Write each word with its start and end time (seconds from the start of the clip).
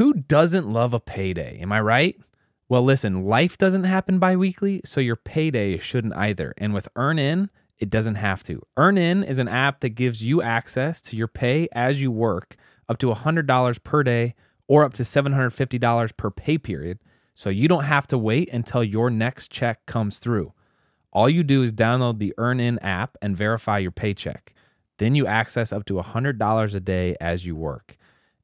Who 0.00 0.14
doesn't 0.14 0.66
love 0.66 0.94
a 0.94 0.98
payday? 0.98 1.58
Am 1.60 1.72
I 1.72 1.80
right? 1.82 2.18
Well, 2.70 2.82
listen, 2.82 3.26
life 3.26 3.58
doesn't 3.58 3.84
happen 3.84 4.18
bi-weekly, 4.18 4.80
so 4.82 4.98
your 4.98 5.14
payday 5.14 5.76
shouldn't 5.76 6.16
either. 6.16 6.54
And 6.56 6.72
with 6.72 6.88
EarnIn, 6.96 7.50
it 7.78 7.90
doesn't 7.90 8.14
have 8.14 8.42
to. 8.44 8.62
EarnIn 8.78 9.28
is 9.28 9.38
an 9.38 9.46
app 9.46 9.80
that 9.80 9.90
gives 9.90 10.22
you 10.22 10.40
access 10.40 11.02
to 11.02 11.18
your 11.18 11.28
pay 11.28 11.68
as 11.72 12.00
you 12.00 12.10
work, 12.10 12.56
up 12.88 12.96
to 12.96 13.12
$100 13.12 13.84
per 13.84 14.02
day 14.02 14.34
or 14.66 14.84
up 14.84 14.94
to 14.94 15.02
$750 15.02 16.16
per 16.16 16.30
pay 16.30 16.56
period. 16.56 16.98
So 17.34 17.50
you 17.50 17.68
don't 17.68 17.84
have 17.84 18.06
to 18.06 18.16
wait 18.16 18.50
until 18.50 18.82
your 18.82 19.10
next 19.10 19.52
check 19.52 19.84
comes 19.84 20.18
through. 20.18 20.54
All 21.12 21.28
you 21.28 21.42
do 21.42 21.62
is 21.62 21.74
download 21.74 22.18
the 22.18 22.32
EarnIn 22.38 22.78
app 22.80 23.18
and 23.20 23.36
verify 23.36 23.76
your 23.76 23.90
paycheck. 23.90 24.54
Then 24.96 25.14
you 25.14 25.26
access 25.26 25.74
up 25.74 25.84
to 25.84 25.94
$100 25.96 26.74
a 26.74 26.80
day 26.80 27.16
as 27.20 27.44
you 27.44 27.54
work. 27.54 27.98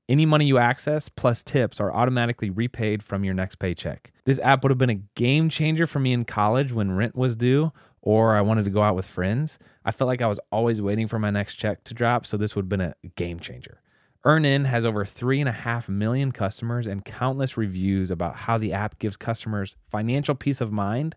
Any 0.09 0.25
money 0.25 0.45
you 0.45 0.59
access 0.59 1.09
plus 1.09 1.43
tips 1.43 1.81
are 1.81 1.93
automatically 1.93 2.49
repaid 2.49 3.03
from 3.03 3.25
your 3.25 3.35
next 3.35 3.57
paycheck. 3.57 4.13
This 4.25 4.39
app 4.39 4.63
would 4.63 4.71
have 4.71 4.79
been 4.79 4.91
a 4.91 5.03
game 5.17 5.49
changer 5.49 5.87
for 5.87 5.99
me 5.99 6.13
in 6.13 6.25
college 6.25 6.73
when 6.73 6.97
rent 6.97 7.17
was 7.17 7.35
due 7.35 7.73
or 8.03 8.37
I 8.37 8.41
wanted 8.41 8.65
to 8.67 8.71
go 8.71 8.83
out 8.83 8.95
with 8.95 9.05
friends. 9.05 9.59
I 9.85 9.91
felt 9.91 10.07
like 10.07 10.23
I 10.23 10.29
was 10.29 10.39
always 10.53 10.81
waiting 10.81 11.09
for 11.09 11.19
my 11.19 11.31
next 11.31 11.57
check 11.57 11.83
to 11.85 11.95
drop, 11.95 12.25
so 12.25 12.37
this 12.37 12.55
would 12.55 12.67
have 12.67 12.69
been 12.69 12.81
a 12.81 12.95
game 13.17 13.41
changer. 13.41 13.81
EarnIn 14.25 14.67
has 14.67 14.87
over 14.87 15.05
3.5 15.05 15.89
million 15.89 16.31
customers 16.31 16.87
and 16.87 17.05
countless 17.05 17.57
reviews 17.57 18.13
about 18.13 18.37
how 18.37 18.59
the 18.59 18.73
app 18.73 19.01
gives 19.01 19.17
customers 19.17 19.75
financial 19.91 20.37
peace 20.37 20.61
of 20.61 20.71
mind 20.71 21.17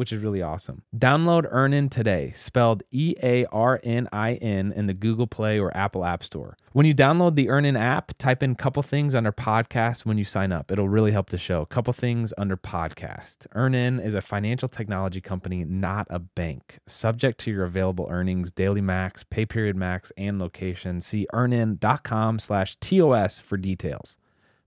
which 0.00 0.14
is 0.14 0.22
really 0.22 0.40
awesome. 0.40 0.80
Download 0.96 1.44
EarnIn 1.52 1.90
today, 1.90 2.32
spelled 2.34 2.82
E 2.90 3.14
A 3.22 3.44
R 3.52 3.78
N 3.84 4.08
I 4.10 4.36
N, 4.36 4.72
in 4.74 4.86
the 4.86 4.94
Google 4.94 5.26
Play 5.26 5.60
or 5.60 5.76
Apple 5.76 6.06
App 6.06 6.24
Store. 6.24 6.56
When 6.72 6.86
you 6.86 6.94
download 6.94 7.34
the 7.34 7.48
EarnIn 7.48 7.78
app, 7.78 8.16
type 8.16 8.42
in 8.42 8.52
a 8.52 8.54
couple 8.54 8.82
things 8.82 9.14
under 9.14 9.30
podcast 9.30 10.06
when 10.06 10.16
you 10.16 10.24
sign 10.24 10.52
up. 10.52 10.72
It'll 10.72 10.88
really 10.88 11.12
help 11.12 11.28
the 11.28 11.36
show. 11.36 11.60
A 11.60 11.66
Couple 11.66 11.92
things 11.92 12.32
under 12.38 12.56
podcast. 12.56 13.46
EarnIn 13.54 14.02
is 14.02 14.14
a 14.14 14.22
financial 14.22 14.70
technology 14.70 15.20
company, 15.20 15.64
not 15.64 16.06
a 16.08 16.18
bank. 16.18 16.78
Subject 16.86 17.38
to 17.40 17.50
your 17.50 17.64
available 17.64 18.08
earnings, 18.10 18.52
daily 18.52 18.80
max, 18.80 19.22
pay 19.22 19.44
period 19.44 19.76
max, 19.76 20.10
and 20.16 20.38
location. 20.38 21.02
See 21.02 21.26
earnin.com 21.34 22.38
slash 22.38 22.76
TOS 22.76 23.38
for 23.38 23.58
details. 23.58 24.16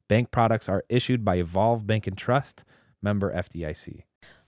Bank 0.08 0.30
products 0.30 0.70
are 0.70 0.86
issued 0.90 1.26
by 1.26 1.38
Evolve 1.38 1.88
Bank 1.88 2.06
and 2.06 2.16
Trust, 2.16 2.64
member 3.02 3.34
FDIC. 3.34 4.04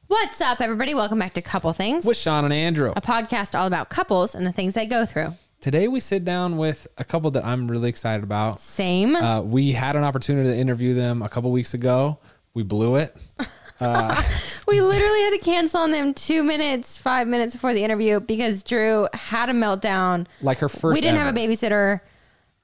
What's 0.08 0.40
up, 0.40 0.62
everybody? 0.62 0.94
Welcome 0.94 1.18
back 1.18 1.34
to 1.34 1.42
Couple 1.42 1.74
Things, 1.74 2.06
with 2.06 2.18
Shawn 2.18 2.46
and 2.46 2.54
Andrew. 2.54 2.94
a 2.96 3.02
podcast 3.02 3.58
all 3.58 3.66
about 3.66 3.90
couples 3.90 4.36
and 4.36 4.46
the 4.46 4.52
things 4.52 4.76
they 4.76 4.86
go 4.86 5.04
through. 5.06 5.34
Today 5.62 5.88
we 5.88 6.00
sit 6.00 6.24
down 6.24 6.58
with 6.58 6.86
a 7.00 7.04
couple 7.04 7.32
that 7.32 7.44
I'm 7.44 7.68
really 7.68 7.90
excited 7.90 8.24
about. 8.24 8.62
Same. 8.62 9.16
Uh, 9.16 9.42
we 9.42 9.72
had 9.72 9.96
an 9.96 10.04
opportunity 10.04 10.50
to 10.50 10.56
interview 10.56 10.94
them 10.94 11.24
a 11.24 11.30
couple 11.30 11.52
weeks 11.52 11.74
ago. 11.74 12.20
We 12.54 12.62
blew 12.62 12.98
it. 12.98 13.16
we 13.80 14.82
literally 14.82 15.22
had 15.22 15.32
to 15.32 15.40
cancel 15.42 15.82
on 15.82 15.92
them 15.92 16.14
two 16.14 16.44
minutes, 16.44 16.98
five 16.98 17.28
minutes 17.28 17.56
before 17.56 17.74
the 17.74 17.84
interview 17.84 18.20
because 18.20 18.62
Drew 18.62 19.08
had 19.14 19.50
a 19.50 19.54
meltdown. 19.54 20.28
Like 20.42 20.60
her 20.60 20.70
first. 20.70 20.94
we 20.96 21.02
didn't 21.02 21.18
have 21.18 21.36
a 21.36 21.38
babysitter. 21.38 22.02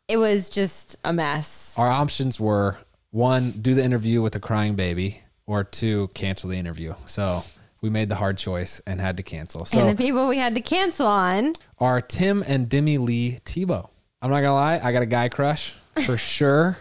It 0.07 0.17
was 0.17 0.47
just 0.47 0.97
a 1.03 1.11
mess. 1.11 1.73
Our 1.77 1.89
options 1.89 2.39
were 2.39 2.77
one, 3.09 3.51
do 3.51 3.73
the 3.73 3.83
interview 3.83 4.21
with 4.21 4.35
a 4.35 4.39
crying 4.39 4.75
baby, 4.75 5.21
or 5.59 5.63
two, 5.63 6.09
cancel 6.13 6.49
the 6.49 6.57
interview. 6.57 6.93
So 7.05 7.41
we 7.81 7.89
made 7.89 8.09
the 8.09 8.15
hard 8.15 8.37
choice 8.37 8.81
and 8.85 9.01
had 9.01 9.17
to 9.17 9.23
cancel. 9.23 9.65
So 9.65 9.79
and 9.79 9.97
the 9.97 10.01
people 10.01 10.27
we 10.27 10.37
had 10.37 10.55
to 10.55 10.61
cancel 10.61 11.07
on. 11.07 11.53
are 11.79 12.01
Tim 12.01 12.43
and 12.45 12.69
Demi-Leigh 12.69 13.39
Tebow. 13.43 13.89
I'm 14.21 14.29
not 14.29 14.41
gonna 14.41 14.53
lie, 14.53 14.79
I 14.81 14.91
got 14.91 15.01
a 15.01 15.07
guy 15.07 15.29
crush 15.29 15.73
for 16.05 16.17
sure. 16.17 16.77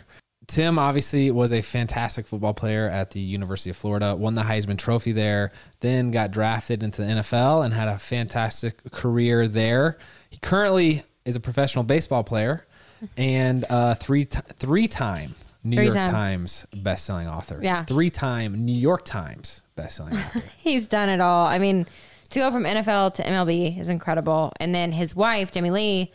Tim 0.46 0.78
obviously 0.78 1.30
was 1.30 1.52
a 1.52 1.62
fantastic 1.62 2.26
football 2.26 2.54
player 2.54 2.88
at 2.88 3.12
the 3.12 3.20
University 3.20 3.70
of 3.70 3.76
Florida, 3.76 4.16
won 4.16 4.34
the 4.34 4.42
Heisman 4.42 4.76
Trophy 4.76 5.12
there, 5.12 5.52
then 5.78 6.10
got 6.10 6.32
drafted 6.32 6.82
into 6.82 7.02
the 7.02 7.08
NFL 7.08 7.64
and 7.64 7.72
had 7.72 7.86
a 7.86 7.98
fantastic 7.98 8.90
career 8.90 9.46
there. 9.46 9.96
He 10.28 10.38
currently 10.38 11.04
is 11.24 11.36
a 11.36 11.40
professional 11.40 11.84
baseball 11.84 12.24
player 12.24 12.66
and 13.16 13.64
uh, 13.70 13.94
three 13.94 14.24
t- 14.24 14.40
three 14.56 14.88
time 14.88 15.34
New 15.62 15.76
York 15.80 15.92
Three-time. 15.92 16.10
Times 16.12 16.66
best-selling 16.74 17.28
author. 17.28 17.60
Yeah. 17.62 17.84
Three 17.84 18.10
time 18.10 18.64
New 18.64 18.74
York 18.74 19.04
Times 19.04 19.62
best-selling 19.76 20.14
author. 20.16 20.42
He's 20.58 20.88
done 20.88 21.08
it 21.08 21.20
all. 21.20 21.46
I 21.46 21.58
mean, 21.58 21.86
to 22.30 22.38
go 22.38 22.50
from 22.50 22.64
NFL 22.64 23.14
to 23.14 23.22
MLB 23.22 23.78
is 23.78 23.88
incredible. 23.88 24.52
And 24.60 24.74
then 24.74 24.92
his 24.92 25.14
wife, 25.16 25.50
Demi-Leigh, 25.50 26.12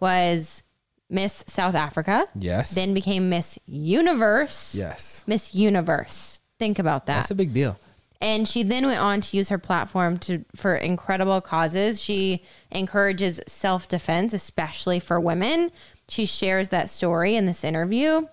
was 0.00 0.62
Miss 1.10 1.44
South 1.46 1.74
Africa. 1.74 2.26
Yes. 2.38 2.74
Then 2.74 2.92
became 2.94 3.28
Miss 3.30 3.58
Universe. 3.66 4.74
yes. 4.74 5.24
Miss 5.26 5.54
Universe. 5.54 6.40
Think 6.58 6.78
about 6.78 7.06
that. 7.06 7.16
That's 7.16 7.30
a 7.30 7.34
big 7.34 7.52
deal. 7.54 7.78
and 8.20 8.48
she 8.48 8.62
then 8.64 8.84
went 8.86 8.98
on 9.00 9.20
to 9.20 9.36
use 9.36 9.48
her 9.48 9.58
platform 9.58 10.18
to 10.18 10.44
for 10.56 10.74
incredible 10.74 11.40
causes. 11.40 12.02
She 12.02 12.42
encourages 12.72 13.40
self-defense, 13.46 14.32
especially 14.34 14.98
for 14.98 15.20
women. 15.20 15.70
She 16.08 16.26
shares 16.26 16.70
that 16.70 16.88
story 16.88 17.36
in 17.36 17.46
this 17.46 17.62
interview. 17.62 18.26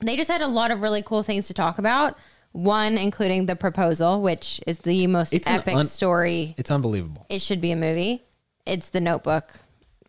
They 0.00 0.16
just 0.16 0.30
had 0.30 0.42
a 0.42 0.46
lot 0.46 0.70
of 0.70 0.80
really 0.80 1.02
cool 1.02 1.22
things 1.22 1.48
to 1.48 1.54
talk 1.54 1.78
about. 1.78 2.16
One 2.52 2.96
including 2.96 3.46
the 3.46 3.56
proposal, 3.56 4.22
which 4.22 4.60
is 4.66 4.78
the 4.80 5.06
most 5.06 5.32
It's 5.32 5.46
an 5.46 5.60
epic 5.60 5.74
un- 5.74 5.86
story. 5.86 6.54
It's 6.56 6.70
unbelievable. 6.70 7.26
It 7.28 7.42
should 7.42 7.60
be 7.60 7.70
a 7.72 7.76
movie. 7.76 8.24
It's 8.66 8.90
The 8.90 9.00
Notebook. 9.00 9.52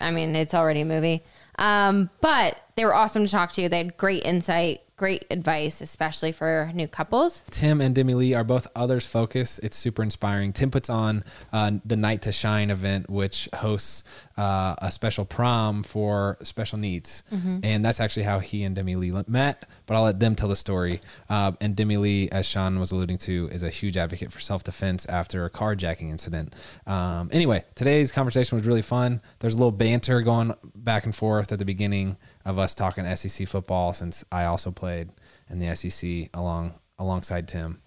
I 0.02 0.12
mean, 0.12 0.36
it's 0.36 0.54
already 0.54 0.82
a 0.82 0.86
movie. 0.86 1.24
Um, 1.58 2.10
but 2.22 2.58
they 2.76 2.86
were 2.86 2.94
awesome 2.94 3.26
to 3.26 3.32
talk 3.32 3.52
to. 3.54 3.68
They 3.68 3.78
had 3.80 3.98
great 3.98 4.24
insight, 4.24 4.82
great 5.00 5.26
advice, 5.32 5.80
especially 5.80 6.34
for 6.34 6.70
new 6.76 6.88
couples. 6.88 7.42
Tim 7.50 7.80
and 7.80 7.96
Demi-Leigh 7.96 8.34
are 8.34 8.44
both 8.44 8.68
others 8.76 9.06
focused. 9.06 9.62
It's 9.64 9.78
super 9.78 10.04
inspiring. 10.04 10.52
Tim 10.52 10.70
puts 10.70 10.90
on 10.90 11.24
uh, 11.54 11.72
the 11.86 11.96
Night 11.96 12.22
to 12.24 12.34
Shine 12.34 12.70
event, 12.70 13.10
which 13.10 13.48
hosts 13.56 14.04
uh, 14.38 14.76
a 14.80 14.92
special 14.92 15.24
prom 15.24 15.84
for 15.84 16.38
special 16.44 16.78
needs. 16.78 17.24
And 17.64 17.86
that's 17.86 18.02
actually 18.02 18.24
how 18.24 18.40
he 18.40 18.64
and 18.66 18.76
Demi-Leigh 18.76 19.24
met. 19.28 19.66
But 19.86 19.96
I'll 19.96 20.04
let 20.04 20.20
them 20.20 20.36
tell 20.36 20.50
the 20.50 20.58
story. 20.58 21.00
Uh, 21.30 21.54
and 21.62 21.78
Demi-Leigh, 21.78 22.30
as 22.34 22.46
Shawn 22.46 22.78
was 22.78 22.92
alluding 22.92 23.20
to, 23.20 23.48
is 23.54 23.64
a 23.64 23.70
huge 23.70 23.96
advocate 23.96 24.34
for 24.34 24.42
self 24.42 24.66
defense 24.66 25.06
after 25.06 25.46
a 25.46 25.50
carjacking 25.50 26.10
incident. 26.10 26.54
Um, 26.86 27.30
anyway, 27.32 27.64
today's 27.74 28.12
conversation 28.12 28.58
was 28.58 28.68
really 28.68 28.82
fun. 28.82 29.22
There's 29.40 29.54
a 29.54 29.58
little 29.58 29.72
banter 29.72 30.20
going 30.22 30.54
back 30.76 31.06
and 31.06 31.16
forth 31.16 31.54
at 31.54 31.60
the 31.60 31.66
beginning 31.66 32.18
of 32.46 32.58
us 32.60 32.76
talking 32.76 33.06
SEC 33.16 33.48
football 33.48 33.94
since 33.94 34.24
I 34.32 34.46
also 34.46 34.72
played 34.72 35.10
in 35.50 35.60
the 35.60 35.76
SEC 35.76 36.30
along 36.34 36.74
alongside 36.98 37.48
Tim. 37.48 37.82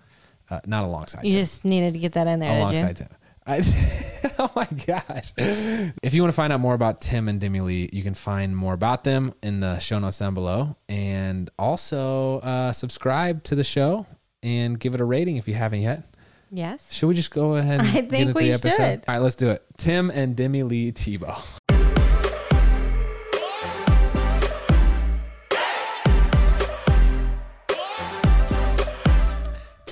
Uh, 0.50 0.60
not 0.66 0.84
alongside 0.84 1.24
You 1.24 1.32
Tim. 1.32 1.40
just 1.40 1.64
needed 1.64 1.94
to 1.94 1.98
get 1.98 2.12
that 2.12 2.26
in 2.26 2.40
there, 2.40 2.58
alongside 2.58 2.96
Tim. 2.96 3.08
I, 3.46 3.56
oh 4.38 4.50
my 4.54 4.68
gosh. 4.86 5.32
If 5.36 6.14
you 6.14 6.22
want 6.22 6.32
to 6.32 6.36
find 6.36 6.52
out 6.52 6.60
more 6.60 6.74
about 6.74 7.00
Tim 7.00 7.28
and 7.28 7.40
Demi-Leigh, 7.40 7.90
you 7.92 8.02
can 8.02 8.14
find 8.14 8.56
more 8.56 8.72
about 8.74 9.02
them 9.02 9.34
in 9.42 9.60
the 9.60 9.78
show 9.80 9.98
notes 9.98 10.18
down 10.18 10.34
below. 10.34 10.76
And 10.88 11.50
also 11.58 12.38
uh, 12.40 12.72
subscribe 12.72 13.42
to 13.44 13.54
the 13.54 13.64
show 13.64 14.06
and 14.42 14.78
give 14.78 14.94
it 14.94 15.00
a 15.00 15.04
rating 15.04 15.38
if 15.38 15.48
you 15.48 15.54
haven't 15.54 15.80
yet. 15.80 16.04
Yes. 16.52 16.92
Should 16.92 17.08
we 17.08 17.14
just 17.14 17.30
go 17.30 17.56
ahead 17.56 17.80
and 17.80 17.88
I 17.88 18.02
think 18.02 18.34
we 18.36 18.48
the 18.48 18.52
episode? 18.52 18.70
should. 18.76 19.04
All 19.08 19.14
right, 19.14 19.22
let's 19.22 19.36
do 19.36 19.50
it. 19.50 19.64
Tim 19.76 20.10
and 20.10 20.36
Demi-Leigh 20.36 20.92
Tebow. 20.92 21.42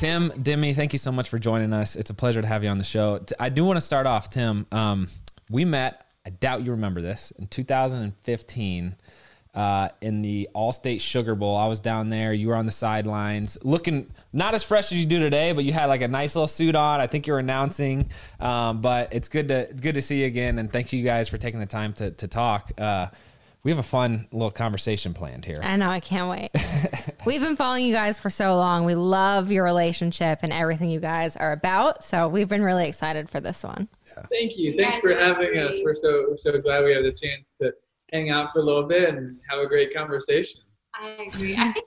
Tim, 0.01 0.33
Demi, 0.41 0.73
thank 0.73 0.95
you 0.95 0.99
so 0.99 1.13
much 1.13 1.29
for 1.29 1.39
joining 1.39 1.75
us. 1.75 1.95
It's 1.95 2.09
a 2.09 2.15
pleasure 2.15 2.41
to 2.41 2.49
have 2.49 2.65
you 2.65 2.71
on 2.71 2.79
the 2.79 2.85
show. 2.85 3.23
I 3.39 3.51
do 3.51 3.67
want 3.67 3.77
to 3.77 3.83
start 3.83 4.07
off, 4.07 4.31
Tim. 4.31 4.67
Um, 4.73 5.11
we 5.51 5.67
met, 5.67 6.07
I 6.25 6.31
doubt 6.31 6.65
you 6.65 6.71
remember 6.71 7.03
this, 7.03 7.33
in 7.33 7.49
2015 7.49 8.97
uh, 9.55 9.89
in 10.01 10.23
the 10.23 10.49
Allstate 10.55 11.03
Sugar 11.03 11.35
Bowl. 11.35 11.55
I 11.55 11.67
was 11.67 11.81
down 11.81 12.09
there. 12.09 12.33
You 12.33 12.49
were 12.49 12.55
on 12.55 12.65
the 12.65 12.73
sidelines, 12.73 13.59
looking 13.63 14.11
not 14.33 14.55
as 14.55 14.63
fresh 14.63 14.91
as 14.91 14.99
you 14.99 15.05
do 15.05 15.19
today, 15.19 15.53
but 15.53 15.65
you 15.65 15.75
had 15.75 15.85
like 15.87 16.01
a 16.01 16.09
nice 16.09 16.35
little 16.35 16.49
suit 16.49 16.77
on. 16.77 16.99
I 16.99 17.07
think 17.07 17.27
you 17.27 17.35
were 17.35 17.39
announcing. 17.39 18.09
Um, 18.41 18.81
but 18.81 19.13
it's 19.13 19.29
good 19.29 19.49
to 19.49 19.69
good 19.83 19.97
to 19.97 20.03
see 20.03 20.23
you 20.23 20.27
again, 20.27 20.59
and 20.59 20.73
thank 20.73 20.95
you 20.95 21.05
guys 21.05 21.29
for 21.29 21.37
taking 21.37 21.61
the 21.61 21.67
time 21.67 21.93
to 21.95 22.11
to 22.13 22.27
talk. 22.27 22.73
Uh, 22.79 23.09
we 23.63 23.71
have 23.71 23.79
a 23.79 23.83
fun 23.83 24.27
little 24.33 24.51
conversation 24.51 25.13
planned 25.13 25.45
here. 25.45 25.61
I 25.63 25.77
know. 25.77 25.89
I 25.89 26.01
can't 26.01 26.31
wait. 26.31 26.51
we've 27.27 27.43
been 27.43 27.57
following 27.57 27.85
you 27.85 27.93
guys 27.93 28.19
for 28.19 28.31
so 28.31 28.57
long. 28.57 28.85
We 28.85 28.95
love 28.95 29.51
your 29.53 29.65
relationship 29.65 30.41
and 30.43 30.53
everything 30.53 30.91
you 30.91 31.01
guys 31.01 31.37
are 31.37 31.53
about. 31.53 32.03
So 32.03 32.27
we've 32.29 32.49
been 32.49 32.63
really 32.63 32.89
excited 32.89 33.29
for 33.29 33.41
this 33.41 33.63
one. 33.63 33.89
Thank 34.31 34.57
you. 34.57 34.77
Thanks 34.77 34.99
for 34.99 35.15
having 35.15 35.59
us. 35.59 35.79
We're 35.85 35.95
so 35.95 36.27
we're 36.29 36.39
so 36.39 36.59
glad 36.59 36.85
we 36.85 36.95
had 36.95 37.05
the 37.05 37.13
chance 37.13 37.57
to 37.59 37.73
hang 38.13 38.31
out 38.31 38.53
for 38.53 38.61
a 38.61 38.65
little 38.65 38.85
bit 38.85 39.11
and 39.11 39.39
have 39.49 39.61
a 39.61 39.67
great 39.67 39.95
conversation. 39.95 40.63
I 40.95 41.29
agree. 41.29 41.55
I 41.57 41.73
think 41.73 41.87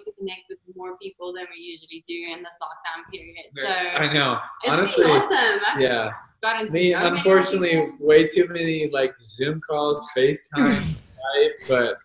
To 0.00 0.12
connect 0.18 0.42
with 0.48 0.58
more 0.76 0.96
people 0.98 1.32
than 1.32 1.44
we 1.54 1.60
usually 1.62 2.02
do 2.08 2.32
in 2.32 2.42
this 2.42 2.56
lockdown 2.62 3.10
period. 3.12 3.46
So 3.58 3.66
I 3.68 4.12
know. 4.12 4.38
it's 4.62 4.72
Honestly, 4.72 5.04
been 5.04 5.10
awesome. 5.16 5.60
I've 5.74 5.80
yeah. 5.80 6.10
gotten 6.42 6.66
to 6.66 6.72
Me, 6.72 6.92
know 6.92 7.06
unfortunately, 7.14 7.70
people. 7.70 7.96
way 8.06 8.26
too 8.26 8.46
many 8.48 8.90
like 8.92 9.14
Zoom 9.22 9.60
calls, 9.68 10.08
FaceTime, 10.16 10.56
right? 10.58 11.50
But 11.68 11.96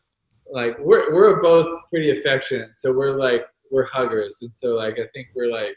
like 0.52 0.78
we're 0.80 1.14
we're 1.14 1.42
both 1.42 1.68
pretty 1.90 2.12
affectionate, 2.18 2.76
so 2.76 2.92
we're 2.92 3.12
like 3.18 3.46
we're 3.72 3.86
huggers, 3.86 4.40
and 4.42 4.54
so 4.54 4.70
like 4.70 4.96
I 5.00 5.08
think 5.14 5.28
we're 5.36 5.52
like 5.52 5.76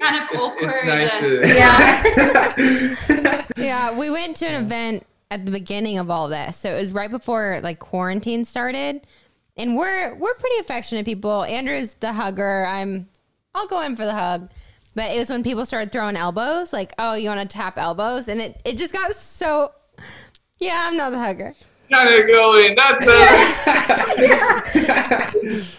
Kind 0.00 0.16
of 0.16 0.40
awkward 0.40 0.72
It's 0.72 0.86
nice 0.86 1.22
and- 1.22 2.96
to 3.26 3.46
Yeah, 3.62 3.96
we 3.98 4.08
went 4.08 4.34
to 4.38 4.46
an 4.46 4.64
event 4.64 5.06
at 5.30 5.44
the 5.44 5.52
beginning 5.52 5.98
of 5.98 6.10
all 6.10 6.28
this. 6.28 6.56
So 6.56 6.74
it 6.74 6.80
was 6.80 6.92
right 6.92 7.10
before 7.10 7.60
like 7.62 7.78
quarantine 7.80 8.44
started. 8.46 9.06
And 9.56 9.76
we're 9.76 10.14
we're 10.14 10.34
pretty 10.34 10.56
affectionate 10.60 11.04
people. 11.04 11.44
Andrew's 11.44 11.94
the 11.94 12.12
hugger. 12.12 12.64
I'm 12.66 13.08
I'll 13.54 13.66
go 13.66 13.80
in 13.82 13.96
for 13.96 14.04
the 14.04 14.14
hug. 14.14 14.50
But 14.94 15.12
it 15.12 15.18
was 15.18 15.30
when 15.30 15.42
people 15.42 15.64
started 15.66 15.92
throwing 15.92 16.16
elbows, 16.16 16.72
like, 16.72 16.92
oh, 16.98 17.14
you 17.14 17.28
want 17.28 17.40
to 17.40 17.46
tap 17.46 17.78
elbows? 17.78 18.26
And 18.28 18.40
it, 18.40 18.60
it 18.64 18.76
just 18.76 18.92
got 18.92 19.14
so 19.14 19.72
Yeah, 20.58 20.82
I'm 20.86 20.96
not 20.96 21.10
the 21.12 21.18
hugger. 21.18 21.54
kind 21.90 22.12
of 22.12 22.26
going. 22.32 22.74
That's 22.74 23.06
a 23.06 24.20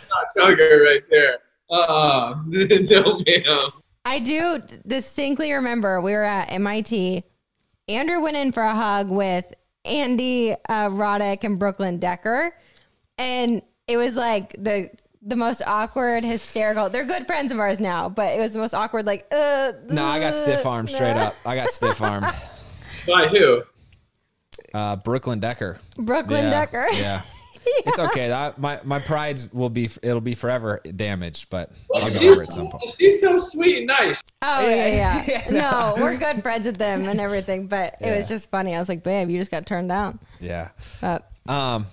not 0.09 0.25
tugger 0.37 0.81
right 0.85 1.03
there. 1.09 1.39
Uh, 1.69 2.35
no 2.47 3.21
ma'am. 3.25 3.71
I 4.05 4.19
do 4.19 4.61
distinctly 4.87 5.53
remember 5.53 6.01
we 6.01 6.13
were 6.13 6.23
at 6.23 6.51
MIT. 6.51 7.23
Andrew 7.87 8.21
went 8.21 8.37
in 8.37 8.51
for 8.51 8.63
a 8.63 8.75
hug 8.75 9.09
with 9.09 9.45
Andy 9.85 10.53
uh, 10.53 10.89
Roddick 10.89 11.43
and 11.43 11.59
Brooklyn 11.59 11.99
Decker, 11.99 12.55
and 13.21 13.61
it 13.87 13.97
was 13.97 14.15
like 14.15 14.51
the 14.57 14.89
the 15.21 15.35
most 15.35 15.61
awkward, 15.67 16.23
hysterical. 16.23 16.89
They're 16.89 17.05
good 17.05 17.27
friends 17.27 17.51
of 17.51 17.59
ours 17.59 17.79
now, 17.79 18.09
but 18.09 18.33
it 18.33 18.39
was 18.39 18.53
the 18.53 18.59
most 18.59 18.73
awkward. 18.73 19.05
Like, 19.05 19.27
uh, 19.31 19.73
No, 19.87 20.03
I 20.03 20.19
got 20.19 20.35
stiff 20.35 20.65
arm 20.65 20.87
straight 20.87 21.15
up. 21.15 21.35
I 21.45 21.55
got 21.55 21.69
stiff 21.69 22.01
arm. 22.11 22.25
By 23.05 23.27
who? 23.27 23.61
Uh, 24.73 24.95
Brooklyn 24.95 25.39
Decker. 25.39 25.79
Brooklyn 25.95 26.45
yeah, 26.45 26.49
Decker. 26.49 26.87
Yeah. 26.93 27.21
It's 27.85 27.99
okay. 27.99 28.31
I, 28.31 28.53
my 28.57 28.79
my 28.83 28.97
pride's 28.97 29.53
will 29.53 29.69
be 29.69 29.87
it'll 30.01 30.19
be 30.19 30.33
forever 30.33 30.81
damaged, 30.95 31.51
but 31.51 31.71
I'll 31.93 32.07
She's, 32.07 32.19
get 32.19 32.31
over 32.31 32.41
it 32.41 32.49
at 32.49 32.53
some 32.55 32.69
point. 32.69 32.95
she's 32.99 33.21
so 33.21 33.37
sweet 33.37 33.77
and 33.77 33.87
nice. 33.87 34.19
Oh 34.41 34.67
yeah, 34.67 34.87
yeah. 34.87 35.23
Yeah, 35.27 35.51
no, 35.95 35.95
we're 36.01 36.17
good 36.17 36.41
friends 36.41 36.65
with 36.65 36.77
them 36.77 37.07
and 37.07 37.21
everything, 37.21 37.67
but 37.67 37.97
it 38.01 38.15
was 38.17 38.27
just 38.27 38.49
funny. 38.49 38.75
I 38.75 38.79
was 38.79 38.89
like, 38.89 39.03
babe, 39.03 39.29
you 39.29 39.37
just 39.37 39.51
got 39.51 39.67
turned 39.67 39.89
down. 39.89 40.17
Yeah. 40.39 40.69
But 41.01 41.29
Um, 41.47 41.85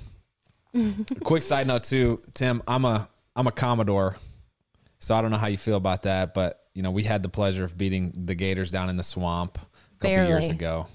quick 1.25 1.43
side 1.43 1.67
note 1.67 1.85
too, 1.85 2.21
Tim. 2.35 2.63
I'm 2.67 2.85
a 2.85 3.09
I'm 3.37 3.47
a 3.47 3.53
Commodore, 3.53 4.17
so 4.99 5.15
I 5.15 5.21
don't 5.23 5.31
know 5.31 5.37
how 5.37 5.47
you 5.49 5.57
feel 5.57 5.77
about 5.77 6.03
that, 6.05 6.35
but 6.35 6.61
you 6.75 6.83
know 6.83 6.91
we 6.91 7.05
had 7.05 7.23
the 7.23 7.29
pleasure 7.29 7.65
of 7.65 7.77
beating 7.79 8.13
the 8.17 8.35
Gators 8.35 8.71
down 8.71 8.89
in 8.91 8.97
the 8.97 9.03
swamp 9.03 9.59
a 9.59 9.61
couple 10.01 10.27
years 10.27 10.49
ago. 10.51 10.87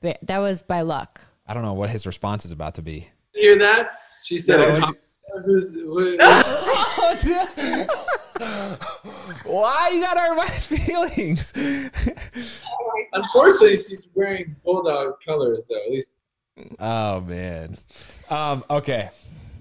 but 0.00 0.18
that 0.22 0.38
was 0.38 0.62
by 0.62 0.80
luck. 0.82 1.20
I 1.46 1.54
don't 1.54 1.62
know 1.62 1.74
what 1.74 1.90
his 1.90 2.06
response 2.06 2.44
is 2.44 2.52
about 2.52 2.74
to 2.76 2.82
be. 2.82 3.08
You 3.34 3.42
hear 3.42 3.58
that? 3.58 3.90
She 4.22 4.38
said, 4.38 4.60
Yeah, 4.60 4.76
a 4.76 4.80
com- 4.80 4.96
who's, 5.44 5.72
who- 5.72 6.16
Why 9.44 9.90
you 9.92 10.00
gotta 10.00 10.20
hurt 10.20 10.36
my 10.36 10.46
feelings? 10.46 11.52
Unfortunately, 13.12 13.76
she's 13.76 14.08
wearing 14.14 14.54
bulldog 14.64 15.14
colors, 15.24 15.66
though. 15.68 15.82
At 15.84 15.90
least 15.90 16.12
oh 16.80 17.20
man. 17.22 17.76
Um, 18.30 18.62
okay, 18.70 19.08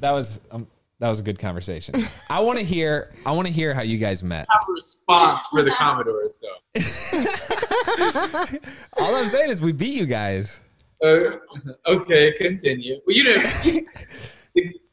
that 0.02 0.12
was 0.12 0.40
um, 0.52 0.68
that 1.00 1.10
was 1.10 1.20
a 1.20 1.24
good 1.24 1.40
conversation. 1.40 2.06
I 2.30 2.40
want 2.42 2.60
to 2.60 2.66
hear. 2.66 3.12
I 3.26 3.32
want 3.32 3.48
to 3.48 3.54
hear 3.54 3.74
how 3.74 3.82
you 3.84 3.98
guys 3.98 4.22
met. 4.24 4.46
have 4.52 4.62
a 4.68 4.72
response 4.72 5.48
for 5.48 5.64
the 5.64 5.72
Commodores, 5.78 6.42
though. 6.42 6.58
All 8.98 9.16
I'm 9.16 9.30
saying 9.30 9.50
is 9.52 9.62
we 9.62 9.72
beat 9.72 9.96
you 9.96 10.06
guys. 10.06 10.60
Uh, 11.04 11.38
okay, 11.86 12.34
continue. 12.38 13.00
Well, 13.06 13.16
you 13.16 13.24
didn't. 13.24 13.88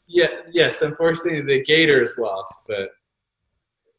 yeah, 0.06 0.26
yes. 0.52 0.82
Unfortunately, 0.82 1.40
the 1.40 1.64
Gators 1.64 2.18
lost, 2.18 2.60
but 2.68 2.90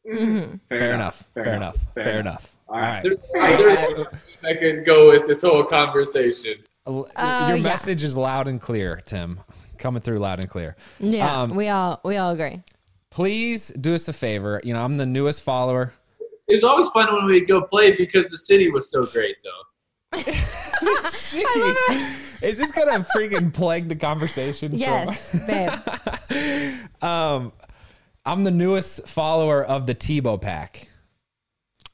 Mhm. 0.08 0.60
Fair, 0.68 0.94
enough. 0.94 1.24
Fair, 1.34 1.54
enough. 1.54 1.76
Fair, 1.94 2.20
enough. 2.20 2.56
All 2.68 2.78
right. 2.78 3.02
there's, 3.02 3.18
there's 3.32 4.06
I 4.44 4.54
could 4.54 4.84
go 4.86 5.08
with 5.10 5.26
this 5.26 5.42
whole 5.42 5.64
conversation. 5.64 6.54
L- 6.86 7.08
Uh, 7.16 7.46
Your 7.48 7.56
yeah. 7.58 7.62
message 7.62 8.02
is 8.04 8.16
loud 8.16 8.48
and 8.48 8.60
clear, 8.60 9.00
Tim. 9.04 9.40
Coming 9.78 10.00
through 10.02 10.18
loud 10.20 10.40
and 10.40 10.48
clear. 10.48 10.76
Yeah, 11.00 11.42
Um, 11.42 11.54
we 11.54 11.68
all 11.68 12.00
we 12.04 12.16
all 12.16 12.30
agree. 12.30 12.62
Please 13.10 13.68
do 13.68 13.94
us 13.94 14.08
a 14.08 14.12
favor. 14.12 14.60
You 14.64 14.72
know, 14.74 14.82
I'm 14.82 14.96
the 14.96 15.06
newest 15.06 15.42
follower. 15.42 15.92
It 16.48 16.54
was 16.54 16.64
always 16.64 16.88
fun 16.90 17.12
when 17.14 17.24
we 17.26 17.44
go 17.44 17.60
play 17.62 17.92
because 17.96 18.28
the 18.28 18.38
city 18.38 18.70
was 18.70 18.90
so 18.90 19.06
great, 19.06 19.36
though. 19.42 20.18
Jeez. 20.22 22.42
Is 22.42 22.58
this 22.58 22.70
gonna 22.70 23.04
freaking 23.16 23.52
plague 23.52 23.88
the 23.88 23.96
conversation? 23.96 24.70
from- 24.70 24.78
Yes, 24.78 25.46
babe. 25.46 25.72
um, 27.02 27.52
I'm 28.24 28.44
the 28.44 28.50
newest 28.50 29.08
follower 29.08 29.64
of 29.64 29.86
the 29.86 29.94
Tebow 29.94 30.40
pack. 30.40 30.88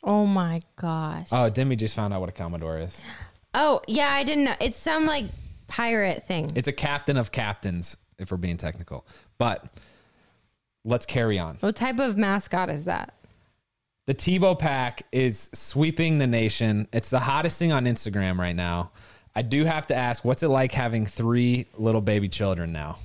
Oh 0.04 0.26
my 0.26 0.60
gosh. 0.76 1.28
Oh, 1.30 1.48
Demi 1.48 1.76
just 1.76 1.94
found 1.94 2.12
out 2.12 2.20
what 2.20 2.28
a 2.28 2.32
Commodore 2.32 2.78
is. 2.78 3.00
Oh 3.54 3.80
yeah, 3.86 4.10
I 4.10 4.24
didn't 4.24 4.44
know. 4.44 4.54
It's 4.60 4.76
some 4.76 5.06
like 5.06 5.26
pirate 5.68 6.22
thing. 6.22 6.50
It's 6.54 6.68
a 6.68 6.72
captain 6.72 7.16
of 7.16 7.32
captains, 7.32 7.96
if 8.18 8.30
we're 8.30 8.36
being 8.36 8.56
technical. 8.56 9.06
But 9.38 9.64
let's 10.84 11.06
carry 11.06 11.38
on. 11.38 11.56
What 11.60 11.76
type 11.76 11.98
of 11.98 12.16
mascot 12.16 12.70
is 12.70 12.86
that? 12.86 13.14
The 14.06 14.14
Tebow 14.14 14.58
pack 14.58 15.06
is 15.12 15.48
sweeping 15.54 16.18
the 16.18 16.26
nation. 16.26 16.88
It's 16.92 17.10
the 17.10 17.20
hottest 17.20 17.58
thing 17.58 17.72
on 17.72 17.84
Instagram 17.84 18.38
right 18.38 18.56
now. 18.56 18.90
I 19.34 19.42
do 19.42 19.64
have 19.64 19.86
to 19.86 19.94
ask, 19.94 20.24
what's 20.24 20.42
it 20.42 20.48
like 20.48 20.72
having 20.72 21.06
three 21.06 21.66
little 21.78 22.00
baby 22.00 22.28
children 22.28 22.72
now? 22.72 22.98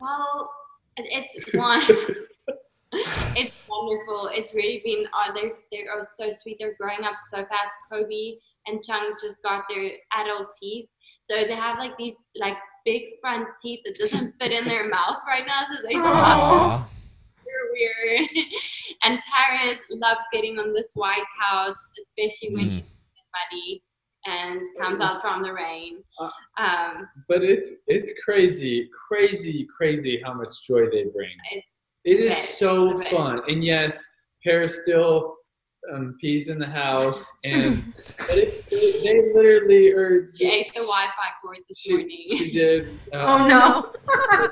Well, 0.00 0.50
it's 0.96 1.54
one. 1.54 1.80
it's 2.92 3.54
wonderful. 3.68 4.28
It's 4.32 4.52
really 4.52 4.82
been. 4.84 5.06
Oh, 5.14 5.32
they 5.32 5.52
they 5.70 5.86
are 5.86 6.00
oh, 6.00 6.06
so 6.16 6.30
sweet. 6.42 6.56
They're 6.58 6.74
growing 6.78 7.04
up 7.04 7.16
so 7.30 7.38
fast. 7.38 7.72
Kobe 7.90 8.34
and 8.66 8.82
Chunk 8.82 9.20
just 9.20 9.42
got 9.42 9.64
their 9.68 9.90
adult 10.14 10.48
teeth, 10.60 10.86
so 11.22 11.36
they 11.36 11.54
have 11.54 11.78
like 11.78 11.96
these 11.96 12.16
like 12.36 12.56
big 12.84 13.02
front 13.20 13.46
teeth 13.62 13.80
that 13.84 13.94
doesn't 13.96 14.34
fit 14.40 14.52
in 14.52 14.64
their 14.66 14.88
mouth 14.88 15.18
right 15.26 15.46
now. 15.46 15.62
So 15.72 15.82
they 15.82 15.94
smell 15.96 16.12
Aw. 16.14 16.88
super 17.38 17.72
weird. 17.72 18.28
and 19.04 19.18
Paris 19.32 19.78
loves 19.90 20.24
getting 20.32 20.58
on 20.58 20.72
this 20.74 20.92
white 20.94 21.24
couch, 21.40 21.76
especially 22.02 22.54
when 22.54 22.66
Mm. 22.66 22.74
she's 22.76 22.90
muddy 23.52 23.82
and 24.26 24.60
comes 24.80 25.00
out 25.00 25.20
from 25.20 25.42
the 25.42 25.52
rain. 25.52 26.02
Um, 26.58 27.08
But 27.28 27.42
it's 27.42 27.72
it's 27.86 28.12
crazy, 28.24 28.88
crazy, 29.08 29.66
crazy 29.76 30.20
how 30.24 30.34
much 30.34 30.54
joy 30.66 30.88
they 30.90 31.04
bring. 31.04 31.36
it's 31.52 31.80
It 32.04 32.20
is 32.20 32.30
Right. 32.30 32.36
so 32.36 32.96
fun, 33.10 33.40
and 33.48 33.64
yes, 33.64 34.02
Paris 34.44 34.82
still 34.82 35.36
um, 35.92 36.16
pees 36.20 36.48
in 36.48 36.58
the 36.58 36.66
house, 36.66 37.30
and 37.44 37.92
but 38.18 38.38
it's 38.38 38.62
they 39.02 39.22
literally 39.34 39.92
are. 39.92 40.26
she 40.26 40.46
ate 40.50 40.72
the 40.72 40.80
Wi-Fi 40.80 41.28
cord 41.42 41.58
this 41.68 41.78
She, 41.78 41.90
morning. 41.92 42.24
she 42.28 42.50
did. 42.52 43.00
Oh, 43.12 43.18
Um, 43.18 43.48
no! 43.48 43.92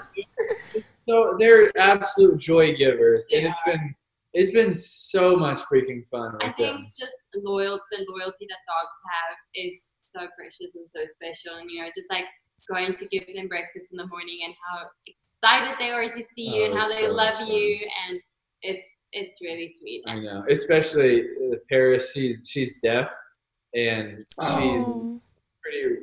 So 1.08 1.34
they're 1.38 1.76
absolute 1.78 2.38
joy 2.38 2.74
givers, 2.76 3.26
and 3.32 3.42
They 3.44 3.48
it's 3.48 3.58
are. 3.66 3.72
been 3.72 3.94
it's 4.34 4.50
been 4.50 4.72
so 4.72 5.36
much 5.36 5.60
freaking 5.70 6.06
fun 6.10 6.32
with 6.34 6.42
I 6.42 6.52
think 6.52 6.76
them. 6.76 6.92
just 6.98 7.12
loyal 7.36 7.78
the 7.90 8.06
loyalty 8.08 8.46
that 8.48 8.58
dogs 8.66 8.98
have 9.10 9.36
is 9.54 9.90
so 9.96 10.20
precious 10.38 10.74
and 10.74 10.88
so 10.88 11.00
special. 11.12 11.58
And 11.60 11.68
you 11.70 11.82
know, 11.82 11.88
just 11.94 12.08
like 12.08 12.24
going 12.70 12.94
to 12.94 13.06
give 13.08 13.26
them 13.34 13.48
breakfast 13.48 13.88
in 13.92 13.98
the 13.98 14.06
morning 14.06 14.38
and 14.44 14.54
how 14.70 14.86
excited 15.06 15.76
they 15.80 15.90
are 15.90 16.08
to 16.08 16.22
see 16.32 16.54
you 16.54 16.62
Oh, 16.62 16.64
and 16.70 16.78
how 16.80 16.88
they 16.88 17.02
so 17.02 17.10
love 17.12 17.40
you 17.48 17.80
and 18.08 18.20
it's 18.62 18.86
it's 19.12 19.38
really 19.40 19.68
sweet. 19.68 20.02
I 20.06 20.18
know, 20.20 20.44
especially 20.50 21.22
uh, 21.22 21.56
Paris. 21.68 22.12
She's 22.12 22.42
she's 22.48 22.76
deaf 22.82 23.10
and 23.74 24.24
she's 24.42 24.84
Oh. 24.86 25.20
pretty 25.62 25.96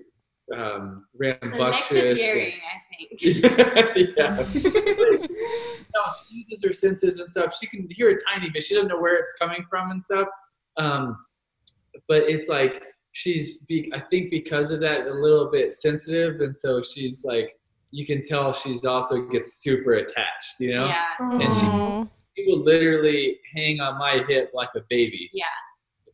um, 0.56 1.06
Selective 1.16 1.52
rambunctious. 1.52 2.22
hearing, 2.22 2.54
I 2.54 2.78
think. 2.98 4.16
yeah. 4.18 4.36
no, 5.96 6.02
she 6.18 6.36
uses 6.36 6.64
her 6.64 6.72
senses 6.74 7.20
and 7.20 7.28
stuff. 7.30 7.56
She 7.60 7.68
can 7.68 7.88
hear 7.92 8.10
a 8.10 8.18
tiny 8.34 8.50
bit. 8.50 8.64
She 8.64 8.74
doesn't 8.76 8.88
know 8.90 9.00
where 9.00 9.16
it's 9.18 9.34
coming 9.36 9.64
from 9.70 9.92
and 9.92 10.04
stuff. 10.04 10.28
Um, 10.78 11.18
but 12.08 12.24
it's 12.30 12.50
like 12.50 12.82
she's, 13.12 13.58
be, 13.64 13.92
I 13.94 14.00
think, 14.10 14.32
because 14.32 14.72
of 14.72 14.80
that, 14.82 15.06
a 15.08 15.14
little 15.14 15.52
bit 15.52 15.74
sensitive, 15.74 16.42
and 16.42 16.58
so 16.58 16.82
she's 16.82 17.24
like, 17.24 17.56
you 17.92 18.06
can 18.06 18.24
tell 18.24 18.54
she's 18.54 18.86
also 18.86 19.22
gets 19.28 19.62
super 19.62 19.94
attached. 19.94 20.56
You 20.60 20.76
know, 20.76 20.86
Yeah. 20.88 21.04
and 21.20 21.54
she, 21.54 21.62
Aw. 21.66 22.06
She 22.46 22.50
will 22.52 22.60
literally 22.60 23.40
hang 23.56 23.80
on 23.80 23.98
my 23.98 24.24
hip 24.28 24.52
like 24.54 24.70
a 24.76 24.82
baby. 24.90 25.30
Yeah. 25.34 25.46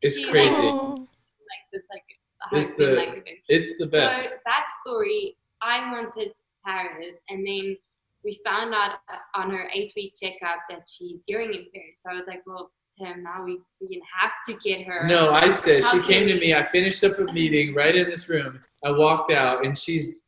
It's 0.01 0.17
She 0.17 0.29
crazy. 0.29 0.50
likes- 0.50 0.63
Aw. 0.63 0.70
Oh. 0.70 0.96
Like 0.98 1.63
this 1.72 1.84
like 1.91 2.03
It's 2.51 2.77
the- 2.77 2.88
like. 2.94 3.27
It's 3.48 3.77
the 3.77 3.88
best. 3.98 4.32
So 4.32 4.38
backstory, 4.48 5.36
I 5.62 5.91
wanted 5.91 6.32
Paris, 6.65 7.15
and 7.29 7.46
then 7.46 7.77
we 8.24 8.39
found 8.46 8.74
out 8.74 8.96
on 9.36 9.51
her 9.51 9.70
eight-week 9.74 10.13
checkup 10.22 10.60
that 10.70 10.82
she's 10.91 11.24
hearing 11.27 11.50
impaired. 11.50 11.94
So 12.00 12.12
I 12.12 12.15
was 12.15 12.27
like, 12.27 12.41
well, 12.48 12.72
Tim, 13.00 13.24
now 13.24 13.44
we 13.44 13.60
we 13.82 14.01
have 14.20 14.32
to 14.48 14.55
get 14.67 14.86
her. 14.88 15.05
No, 15.08 15.32
I 15.32 15.50
said 15.50 15.84
she 15.84 15.98
How 15.98 16.03
came 16.03 16.27
to 16.27 16.39
me. 16.39 16.53
I 16.53 16.63
finished 16.63 17.03
up 17.03 17.20
a 17.20 17.25
meeting 17.34 17.74
right 17.75 17.96
in 17.96 18.10
this 18.10 18.29
room. 18.29 18.62
I 18.84 18.91
walked 18.91 19.32
out, 19.32 19.65
and 19.65 19.77
she's 19.77 20.22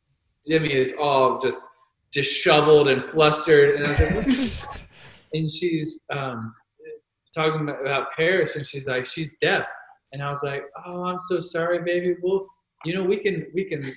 Demi 0.46 0.72
is 0.74 0.94
all 0.98 1.38
just 1.40 1.66
disheveled 2.12 2.88
and 2.88 3.02
flustered, 3.04 3.76
and 3.76 3.86
I 3.86 3.90
was 3.90 4.00
like, 4.00 4.68
"What?" 4.68 4.80
and 5.32 5.50
she's 5.50 6.04
um, 6.10 6.54
talking 7.34 7.68
about- 7.68 8.12
Paris, 8.16 8.56
and 8.56 8.66
she's 8.66 8.86
like, 8.86 9.06
she's 9.06 9.36
deaf, 9.40 9.66
and 10.12 10.22
I 10.22 10.30
was 10.30 10.42
like, 10.42 10.64
oh, 10.86 11.04
I'm 11.04 11.20
so 11.26 11.40
sorry, 11.40 11.82
baby. 11.82 12.16
Well, 12.22 12.46
you 12.84 12.94
know, 12.94 13.02
we 13.02 13.16
can 13.18 13.46
we 13.54 13.64
can 13.64 13.94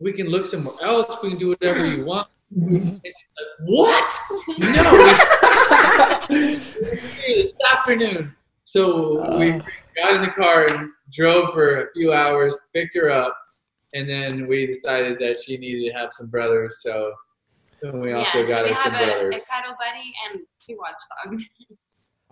we 0.00 0.12
can 0.12 0.28
look 0.28 0.46
somewhere 0.46 0.74
else. 0.82 1.16
We 1.22 1.30
can 1.30 1.38
do 1.38 1.48
whatever 1.48 1.84
you 1.86 2.04
want. 2.04 2.28
And 2.54 3.00
she's 3.04 3.32
like, 3.38 3.46
what? 3.60 4.18
No. 4.58 5.36
this 6.28 7.54
afternoon. 7.72 8.34
So 8.64 9.36
we 9.38 9.60
got 9.96 10.14
in 10.14 10.22
the 10.22 10.30
car 10.36 10.66
and 10.66 10.90
drove 11.12 11.52
for 11.52 11.82
a 11.82 11.92
few 11.92 12.12
hours, 12.12 12.60
picked 12.72 12.94
her 12.94 13.10
up, 13.10 13.36
and 13.94 14.08
then 14.08 14.46
we 14.46 14.66
decided 14.66 15.18
that 15.18 15.36
she 15.36 15.56
needed 15.56 15.90
to 15.90 15.98
have 15.98 16.12
some 16.12 16.28
brothers. 16.28 16.80
So 16.82 17.12
then 17.82 18.00
we 18.00 18.12
also 18.12 18.40
yeah, 18.40 18.48
got 18.48 18.64
so 18.64 18.70
we 18.70 18.76
some 18.76 18.92
have 18.92 19.08
a, 19.08 19.28
a 19.28 19.30
cuddle 19.30 19.76
buddy 19.78 20.12
and 20.30 20.40
two 20.58 20.78
watchdogs. 20.78 21.44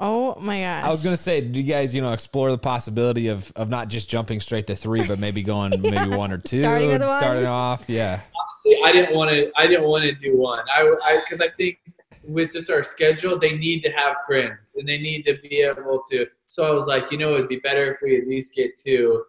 Oh 0.00 0.36
my 0.38 0.60
gosh. 0.60 0.84
I 0.84 0.90
was 0.90 1.02
gonna 1.02 1.16
say, 1.16 1.40
do 1.40 1.60
you 1.60 1.66
guys, 1.66 1.92
you 1.94 2.00
know, 2.00 2.12
explore 2.12 2.50
the 2.52 2.58
possibility 2.58 3.28
of 3.28 3.52
of 3.56 3.68
not 3.68 3.88
just 3.88 4.08
jumping 4.08 4.38
straight 4.38 4.68
to 4.68 4.76
three, 4.76 5.04
but 5.04 5.18
maybe 5.18 5.42
going 5.42 5.70
maybe 5.82 6.10
one 6.10 6.30
or 6.30 6.38
two, 6.38 6.60
Starting 6.60 6.88
with 6.88 7.00
one? 7.00 7.18
starting 7.18 7.46
off, 7.46 7.88
yeah. 7.88 8.20
Honestly, 8.40 8.80
I 8.84 8.92
didn't 8.92 9.16
want 9.16 9.30
to. 9.30 9.50
I 9.56 9.66
didn't 9.66 9.86
want 9.86 10.04
to 10.04 10.12
do 10.14 10.36
one. 10.36 10.60
I 10.72 11.20
because 11.24 11.40
I, 11.40 11.50
think 11.50 11.78
with 12.22 12.52
just 12.52 12.70
our 12.70 12.84
schedule, 12.84 13.38
they 13.38 13.56
need 13.56 13.82
to 13.82 13.90
have 13.90 14.16
friends 14.26 14.74
and 14.76 14.88
they 14.88 14.98
need 14.98 15.24
to 15.24 15.36
be 15.40 15.62
able 15.62 16.00
to. 16.10 16.26
So 16.46 16.68
I 16.68 16.70
was 16.70 16.86
like, 16.86 17.10
you 17.10 17.18
know, 17.18 17.34
it'd 17.34 17.48
be 17.48 17.58
better 17.58 17.92
if 17.94 17.98
we 18.00 18.18
at 18.18 18.28
least 18.28 18.54
get 18.54 18.78
two. 18.78 19.24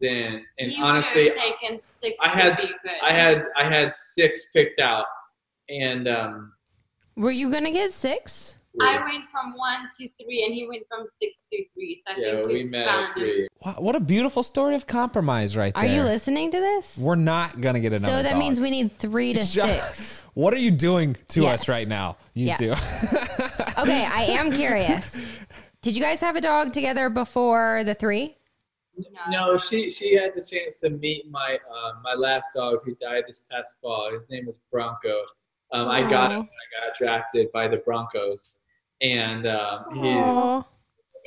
Than 0.00 0.44
and 0.58 0.70
We 0.70 0.80
honestly, 0.82 1.24
would 1.24 1.34
taken 1.34 1.80
six. 1.84 2.16
I 2.20 2.28
had 2.28 2.58
would 2.58 2.68
be 2.68 2.74
good. 2.82 2.92
I 3.02 3.12
had 3.12 3.44
I 3.56 3.64
had 3.64 3.94
six 3.94 4.50
picked 4.50 4.80
out, 4.80 5.04
and 5.68 6.08
um, 6.08 6.52
Were 7.16 7.30
you 7.30 7.50
gonna 7.50 7.70
get 7.70 7.92
six? 7.92 8.56
I 8.80 8.98
went 9.04 9.24
from 9.30 9.54
one 9.56 9.88
to 10.00 10.08
three, 10.20 10.44
and 10.44 10.52
he 10.52 10.66
went 10.66 10.82
from 10.88 11.06
six 11.06 11.44
to 11.52 11.64
three. 11.72 11.94
So 11.94 12.12
I 12.12 12.18
yeah, 12.18 12.30
think 12.42 12.48
we 12.48 12.64
met 12.64 12.88
at 12.88 13.12
three. 13.14 13.46
Wow, 13.64 13.76
what 13.78 13.94
a 13.94 14.00
beautiful 14.00 14.42
story 14.42 14.74
of 14.74 14.86
compromise 14.88 15.56
right 15.56 15.72
there. 15.72 15.84
Are 15.84 15.86
you 15.86 16.02
listening 16.02 16.50
to 16.50 16.58
this? 16.58 16.98
We're 16.98 17.14
not 17.14 17.60
gonna 17.60 17.78
get 17.78 17.92
another. 17.92 18.16
so 18.18 18.22
that 18.24 18.30
dog. 18.30 18.38
means 18.40 18.58
we 18.58 18.70
need 18.70 18.98
three 18.98 19.32
to 19.34 19.40
Shut- 19.44 19.68
six. 19.68 20.22
What 20.34 20.52
are 20.54 20.58
you 20.58 20.72
doing 20.72 21.16
to 21.28 21.42
Yes. 21.42 21.62
us 21.62 21.68
right 21.68 21.86
now? 21.86 22.16
You 22.34 22.46
Yes. 22.46 22.58
two. 22.58 22.74
Okay, 23.76 24.04
I 24.06 24.22
am 24.38 24.52
curious. 24.52 25.20
Did 25.82 25.96
you 25.96 26.00
guys 26.02 26.20
have 26.20 26.36
a 26.36 26.40
dog 26.40 26.72
together 26.72 27.08
before 27.10 27.82
the 27.84 27.92
three? 27.94 28.36
No, 29.28 29.56
she 29.56 29.90
she 29.90 30.14
had 30.14 30.30
the 30.36 30.42
chance 30.42 30.78
to 30.80 30.90
meet 30.90 31.28
my 31.30 31.58
uh, 31.68 31.92
my 32.02 32.14
last 32.14 32.50
dog 32.54 32.78
who 32.84 32.94
died 32.96 33.24
this 33.26 33.40
past 33.50 33.80
fall. 33.80 34.12
His 34.14 34.30
name 34.30 34.46
was 34.46 34.58
Bronco. 34.70 35.22
Um, 35.74 35.88
I 35.88 36.08
got 36.08 36.30
him 36.30 36.38
when 36.38 36.46
I 36.46 36.86
got 36.86 36.96
drafted 36.96 37.50
by 37.52 37.66
the 37.66 37.78
Broncos, 37.78 38.62
and 39.00 39.46
um, 39.46 39.84
he's 39.92 40.38
an 40.38 40.64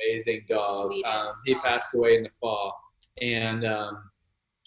amazing 0.00 0.46
dog. 0.48 0.92
Um, 1.06 1.28
he 1.44 1.54
passed 1.56 1.94
away 1.94 2.16
in 2.16 2.22
the 2.22 2.30
fall, 2.40 2.74
and 3.20 3.66
um, 3.66 4.10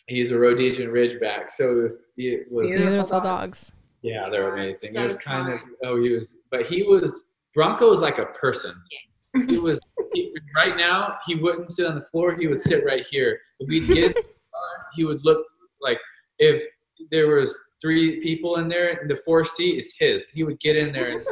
he's 0.07 0.29
a 0.29 0.37
Rhodesian 0.37 0.89
Ridgeback. 0.89 1.49
So 1.49 1.71
it 1.71 1.83
was, 1.83 2.09
it 2.15 2.51
was 2.51 2.67
Beautiful 2.67 2.91
Beautiful 2.91 3.19
dogs. 3.21 3.23
dogs. 3.23 3.71
yeah, 4.03 4.29
they're 4.29 4.53
amazing. 4.53 4.93
So 4.93 5.01
it 5.01 5.05
was 5.05 5.17
kind 5.17 5.51
of 5.51 5.59
oh, 5.83 5.99
he 6.01 6.09
was, 6.09 6.37
but 6.51 6.67
he 6.67 6.83
was 6.83 7.29
Bronco 7.55 7.89
was 7.89 8.01
like 8.01 8.19
a 8.19 8.25
person. 8.27 8.75
Yes. 8.91 9.47
He 9.49 9.57
was 9.57 9.79
he, 10.13 10.33
right 10.55 10.75
now. 10.77 11.17
He 11.25 11.35
wouldn't 11.35 11.69
sit 11.71 11.87
on 11.87 11.95
the 11.95 12.03
floor. 12.03 12.35
He 12.35 12.47
would 12.47 12.61
sit 12.61 12.85
right 12.85 13.05
here. 13.09 13.39
If 13.59 13.67
we'd 13.67 13.87
get 13.87 13.97
in 13.97 14.11
the 14.13 14.21
car, 14.21 14.85
he 14.93 15.05
would 15.05 15.23
look 15.23 15.45
like 15.81 15.97
if 16.37 16.63
there 17.09 17.27
was 17.27 17.59
three 17.81 18.21
people 18.21 18.57
in 18.57 18.67
there, 18.67 19.05
the 19.07 19.17
fourth 19.25 19.49
seat 19.49 19.79
is 19.79 19.93
his. 19.97 20.29
He 20.29 20.43
would 20.43 20.59
get 20.59 20.75
in 20.75 20.91
there 20.91 21.11
and 21.17 21.25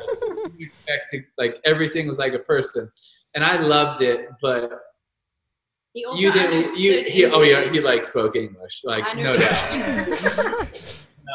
he 0.57 0.65
expect 0.65 1.11
to 1.11 1.23
like 1.37 1.55
everything 1.65 2.07
was 2.07 2.17
like 2.19 2.33
a 2.33 2.39
person, 2.39 2.89
and 3.35 3.43
I 3.43 3.61
loved 3.61 4.01
it. 4.01 4.27
But 4.41 4.71
He 5.93 6.05
also 6.05 6.19
you 6.21 6.31
didn't. 6.31 6.77
You 6.77 7.03
he 7.03 7.25
oh 7.25 7.41
yeah 7.41 7.69
he 7.71 7.79
like 7.81 8.03
spoke 8.05 8.35
English 8.35 8.81
like 8.83 9.15
no 9.15 9.37
doubt. 9.37 10.67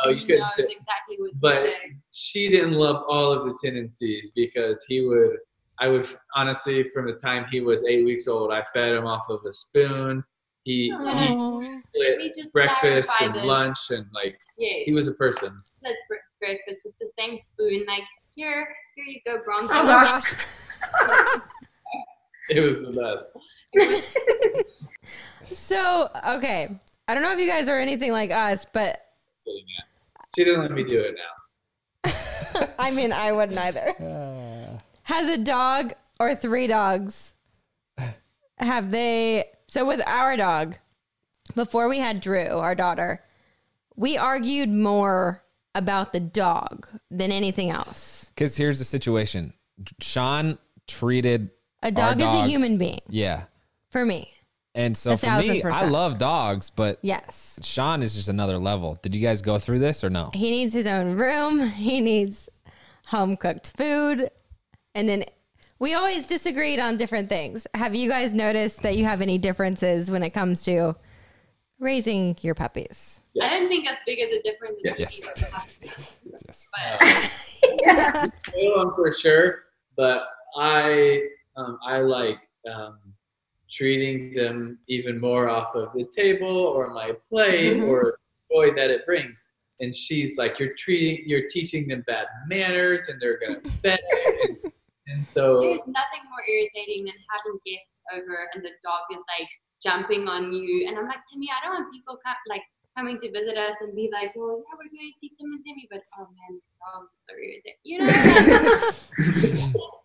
No, 0.05 0.11
you 0.11 0.17
he 0.17 0.27
couldn't 0.27 0.49
sit. 0.49 0.65
exactly 0.65 1.17
what 1.19 1.31
But 1.41 1.67
she 2.11 2.49
didn't 2.49 2.73
love 2.73 3.05
all 3.09 3.33
of 3.33 3.45
the 3.45 3.57
tendencies 3.63 4.33
because 4.35 4.85
he 4.89 5.03
would 5.03 5.37
i 5.81 5.89
would 5.89 6.07
honestly 6.35 6.89
from 6.95 7.07
the 7.07 7.13
time 7.15 7.45
he 7.51 7.61
was 7.61 7.85
eight 7.85 8.05
weeks 8.05 8.27
old 8.29 8.53
i 8.53 8.63
fed 8.73 8.93
him 8.93 9.07
off 9.07 9.23
of 9.29 9.41
a 9.49 9.53
spoon 9.53 10.23
he, 10.65 10.85
he 10.85 10.93
oh. 10.93 11.81
split 11.95 12.35
breakfast 12.53 13.11
and 13.21 13.35
this. 13.35 13.45
lunch 13.45 13.79
and 13.91 14.07
like 14.13 14.39
Yes. 14.57 14.85
he 14.85 14.93
was 14.93 15.09
a 15.09 15.15
person 15.15 15.61
split 15.61 15.97
bre- 16.09 16.15
breakfast 16.39 16.83
with 16.85 16.95
the 17.01 17.11
same 17.19 17.37
spoon. 17.39 17.85
Like 17.89 18.05
here, 18.35 18.69
here 18.95 19.05
you 19.05 19.21
go, 19.27 19.43
Bronco. 19.45 19.75
Oh 19.75 19.85
gosh. 19.85 20.35
it 22.51 22.61
was 22.61 22.77
the 22.77 22.93
best 22.93 23.33
So, 25.45 26.11
okay. 26.29 26.81
I 27.07 27.15
don't 27.15 27.23
know 27.23 27.33
if 27.33 27.41
you 27.41 27.47
guys 27.47 27.69
are 27.69 27.79
anything 27.79 28.13
like 28.13 28.31
us, 28.31 28.65
but 28.73 29.01
she 30.35 30.45
didn't 30.45 30.63
let 30.63 30.71
me 30.73 30.85
do 30.85 31.01
it 31.01 31.15
now 31.17 31.35
I 32.79 32.91
mean, 32.91 33.13
I 33.13 33.33
wouldn't 33.33 33.59
either. 33.59 34.81
Has 35.03 35.29
a 35.29 35.39
dog 35.39 35.93
or 36.19 36.35
three 36.35 36.67
dogs, 36.67 37.35
have 38.59 38.91
they? 38.91 39.45
So, 39.75 39.85
with 39.85 40.07
our 40.07 40.37
dog, 40.37 40.77
before 41.57 41.89
we 41.89 41.99
had 41.99 42.21
Drew, 42.21 42.47
our 42.47 42.77
daughter, 42.77 43.25
we 43.97 44.17
argued 44.17 44.69
more 44.69 45.43
about 45.75 46.13
the 46.13 46.21
dog 46.21 46.87
than 47.11 47.33
anything 47.33 47.71
else. 47.71 48.31
Because 48.37 48.57
here's 48.57 48.79
the 48.79 48.85
situation. 48.85 49.53
Shawn 50.01 50.59
treated 50.87 51.51
A 51.83 51.91
dog, 51.91 52.21
is 52.21 52.29
a 52.29 52.47
human 52.47 52.79
being 52.79 53.01
yeah. 53.09 53.47
for 53.91 54.07
me. 54.07 54.33
And 54.77 54.97
so 54.97 55.15
A 55.15 55.17
for 55.17 55.39
me, 55.39 55.65
I 55.65 55.87
love 55.87 56.19
dogs, 56.19 56.71
but 56.71 57.01
Yes. 57.03 57.59
Shawn 57.61 58.01
is 58.05 58.15
just 58.15 58.29
another 58.29 58.59
level. 58.59 58.97
Did 59.03 59.13
you 59.13 59.21
guys 59.21 59.43
go 59.43 59.59
through 59.59 59.81
this 59.81 60.05
or 60.05 60.09
no? 60.09 60.31
He 60.35 60.53
needs 60.53 60.73
his 60.73 60.87
own 60.87 61.17
room. 61.17 61.69
He 61.71 62.01
needs 62.01 62.49
home 63.07 63.37
cooked 63.37 63.73
food. 63.77 64.31
And 64.95 65.09
then 65.09 65.25
we 65.85 65.93
always 65.93 66.25
disagreed 66.25 66.81
on 66.81 66.97
different 66.97 67.29
things. 67.29 67.67
Have 67.75 67.95
you 67.95 68.09
guys 68.09 68.33
noticed 68.33 68.81
that 68.81 68.97
you 68.97 69.05
have 69.05 69.21
any 69.21 69.37
differences 69.37 70.11
when 70.11 70.23
it 70.23 70.31
comes 70.31 70.63
to 70.63 70.97
raising 71.79 72.39
your 72.41 72.55
puppies? 72.55 73.21
I 73.43 73.51
don't 73.51 73.69
think 73.69 73.87
as 73.91 73.99
big 74.07 74.19
as 74.21 74.31
a 74.31 74.41
difference 74.41 74.81
as 74.87 74.99
Yes. 74.99 75.21
Yes. 76.25 77.61
But 77.63 78.33
Little 78.57 78.77
one 78.87 78.95
for 78.95 79.13
sure 79.13 79.65
but 79.97 80.25
i 80.57 81.21
um, 81.57 81.79
i 81.87 81.99
like 81.99 82.39
um, 82.73 82.99
treating 83.71 84.35
them 84.35 84.79
even 84.89 85.21
more 85.21 85.49
off 85.51 85.75
of 85.75 85.93
the 85.93 86.07
table 86.17 86.49
or 86.49 86.89
my 86.95 87.13
plate 87.29 87.77
Mhm. 87.77 87.89
or 87.89 88.19
joy 88.51 88.75
that 88.75 88.91
it 88.91 89.05
brings 89.07 89.45
and 89.81 89.95
she's 89.95 90.39
like 90.39 90.59
you're 90.59 90.75
treating 90.79 91.23
you're 91.29 91.47
teaching 91.49 91.87
them 91.89 92.03
bad 92.07 92.27
manners 92.49 93.09
and 93.09 93.21
they're 93.21 93.39
gonna 93.39 93.61
beg 93.83 93.99
and 94.49 94.73
And 95.07 95.27
so 95.27 95.61
There's 95.61 95.87
nothing 95.87 96.23
more 96.31 96.45
irritating 96.49 97.05
than 97.05 97.15
having 97.29 97.59
guests 97.67 98.03
over 98.15 98.49
and 98.55 98.65
the 98.65 98.71
dog 98.83 99.05
is 99.13 99.21
like 99.39 99.49
jumping 99.83 100.29
on 100.29 100.53
you. 100.53 100.89
And 100.89 100.99
I'm 100.99 101.07
like, 101.07 101.21
Timmy, 101.31 101.49
I 101.51 101.65
don't 101.65 101.75
want 101.83 101.93
people 101.93 102.19
come, 102.25 102.37
like 102.49 102.63
coming 102.97 103.19
to 103.19 103.31
visit 103.31 103.57
us 103.57 103.75
and 103.81 103.95
be 103.95 104.09
like, 104.13 104.35
well, 104.35 104.63
yeah, 104.65 104.75
we're 104.79 104.89
going 104.89 105.13
to 105.13 105.19
see 105.19 105.31
Tim 105.39 105.53
and 105.53 105.65
Timmy, 105.65 105.87
but 105.91 106.01
oh 106.19 106.29
man, 106.33 106.61
the 106.61 106.75
dog 106.81 107.09
is 107.13 107.25
so 107.29 107.35
irritating. 107.37 107.81
You 107.85 107.99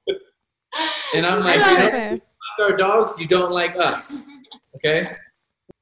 know? 0.08 0.20
and 1.16 1.26
I'm 1.26 1.40
like, 1.40 1.56
you 1.56 1.78
know, 1.78 2.12
like 2.12 2.22
our 2.60 2.78
dogs, 2.78 3.20
you 3.20 3.28
don't 3.28 3.52
like 3.52 3.76
us. 3.78 4.18
Okay? 4.76 5.12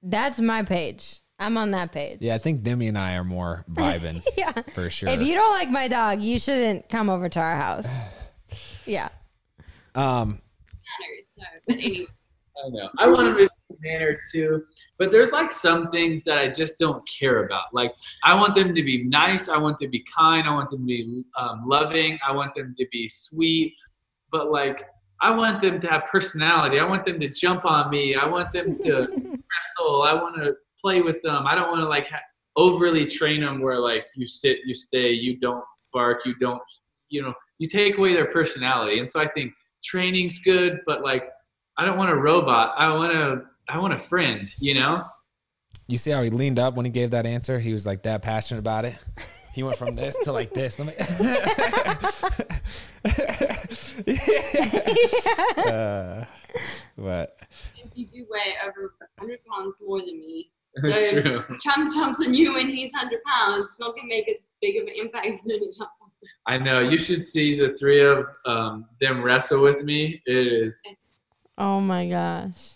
That's 0.04 0.40
my 0.40 0.64
page. 0.64 1.22
I'm 1.40 1.58
on 1.58 1.72
that 1.72 1.92
page. 1.92 2.18
Yeah, 2.22 2.36
I 2.36 2.40
think 2.40 2.64
Demi 2.64 2.88
and 2.88 2.98
I 2.98 3.16
are 3.16 3.24
more 3.24 3.64
vibing 3.72 4.26
Yeah. 4.38 4.54
for 4.74 4.90
sure. 4.90 5.10
If 5.10 5.22
you 5.22 5.36
don't 5.36 5.52
like 5.52 5.70
my 5.70 5.88
dog, 5.88 6.22
you 6.22 6.40
shouldn't 6.40 6.90
come 6.90 7.10
over 7.10 7.30
to 7.30 7.40
our 7.40 7.56
house. 7.56 7.88
Yeah. 8.88 9.10
um, 9.96 10.42
so, 11.70 11.76
I 12.66 12.70
know. 12.70 12.90
I 12.98 13.08
want 13.08 13.28
them 13.28 13.38
to 13.38 13.50
be 13.70 13.76
mannered 13.82 14.20
too, 14.32 14.64
but 14.98 15.12
there's 15.12 15.32
like 15.32 15.52
some 15.52 15.92
things 15.92 16.24
that 16.24 16.38
I 16.38 16.50
just 16.50 16.80
don't 16.80 17.08
care 17.08 17.46
about. 17.46 17.66
Like 17.74 17.94
I 18.24 18.34
want 18.34 18.56
them 18.56 18.74
to 18.74 18.84
be 18.84 19.04
nice. 19.04 19.50
I 19.50 19.58
want 19.58 19.80
them 19.80 19.88
to 19.88 19.92
be 19.92 20.04
kind. 20.16 20.48
I 20.48 20.54
want 20.54 20.70
them 20.70 20.80
to 20.80 20.86
be 20.86 21.24
um, 21.38 21.64
loving. 21.68 22.18
I 22.28 22.32
want 22.32 22.56
them 22.56 22.74
to 22.78 22.86
be 22.92 23.08
sweet. 23.10 23.76
But 24.32 24.50
like 24.50 24.86
I 25.22 25.32
want 25.32 25.62
them 25.62 25.80
to 25.82 25.88
have 25.88 26.06
personality. 26.06 26.80
I 26.80 26.86
want 26.86 27.06
them 27.06 27.20
to 27.20 27.30
jump 27.30 27.66
on 27.66 27.90
me. 27.90 28.16
I 28.16 28.26
want 28.26 28.52
them 28.52 28.76
to 28.76 28.94
wrestle. 29.10 30.04
I 30.04 30.14
want 30.14 30.36
to 30.38 30.56
play 30.80 31.02
with 31.02 31.22
them. 31.24 31.46
I 31.48 31.56
don't 31.56 31.70
want 31.70 31.82
to 31.82 31.88
like 31.88 32.08
ha- 32.08 32.22
overly 32.56 33.06
train 33.06 33.42
them 33.42 33.62
where 33.62 33.80
like 33.80 34.06
you 34.16 34.28
sit, 34.28 34.60
you 34.66 34.76
stay, 34.76 35.12
you 35.12 35.38
don't 35.40 35.64
bark, 35.94 36.22
you 36.26 36.36
don't, 36.40 36.62
you 37.10 37.22
know, 37.22 37.34
you 37.60 37.68
take 37.68 37.98
away 37.98 38.14
their 38.14 38.28
personality. 38.28 39.00
And 39.00 39.12
so 39.12 39.20
I 39.20 39.28
think 39.28 39.54
training's 39.84 40.40
good, 40.40 40.80
but 40.86 41.02
like 41.02 41.30
I 41.78 41.86
don't 41.86 41.98
want 41.98 42.12
a 42.12 42.16
robot. 42.16 42.74
I 42.78 42.94
want 42.94 43.16
a 43.16 43.42
I 43.70 43.78
want 43.80 43.94
a 43.94 44.00
friend, 44.00 44.50
you 44.60 44.74
know? 44.74 45.04
you 45.88 45.98
see 45.98 46.12
how 46.12 46.22
he 46.22 46.30
leaned 46.30 46.60
up 46.60 46.76
when 46.76 46.86
he 46.86 46.92
gave 46.92 47.12
that 47.12 47.26
answer? 47.26 47.60
He 47.60 47.74
was 47.74 47.86
like 47.86 48.04
that 48.04 48.22
passionate 48.22 48.60
about 48.60 48.86
it. 48.86 48.96
He 49.54 49.64
went 49.64 49.78
from 49.78 49.96
this 49.96 50.18
to 50.24 50.32
like 50.32 50.54
this. 50.54 50.78
Let 50.78 50.88
me. 50.88 50.94
uh, 55.66 56.26
but 56.98 57.40
since 57.76 57.98
you 57.98 58.06
do 58.06 58.28
weigh 58.30 58.54
over 58.64 58.94
100 59.18 59.40
pounds 59.46 59.78
more 59.82 60.00
than 60.00 60.20
me, 60.20 60.52
That's 60.84 61.10
So- 61.10 61.22
true. 61.22 61.44
Chunk 61.62 61.94
jumps 61.94 62.26
on 62.26 62.34
you 62.34 62.58
and 62.58 62.70
he's 62.70 62.92
100 62.94 63.20
pounds. 63.24 63.70
Not 63.80 63.96
going 63.96 64.04
to 64.04 64.16
make 64.16 64.28
as 64.30 64.36
big 64.62 64.78
of 64.82 64.88
an 64.88 64.94
impact 64.96 65.28
as 65.28 65.42
when 65.46 65.60
he 65.60 65.66
jumps 65.68 66.00
on 66.02 66.10
I 66.48 66.58
know. 66.58 66.80
You 66.80 66.98
should 66.98 67.24
see 67.26 67.60
the 67.60 67.70
three 67.78 68.04
of 68.06 68.26
um, 68.46 68.86
them 69.02 69.22
wrestle 69.24 69.64
with 69.64 69.84
me. 69.84 70.22
It 70.26 70.48
is 70.48 70.82
Oh 71.58 71.80
my 71.80 72.08
gosh. 72.08 72.74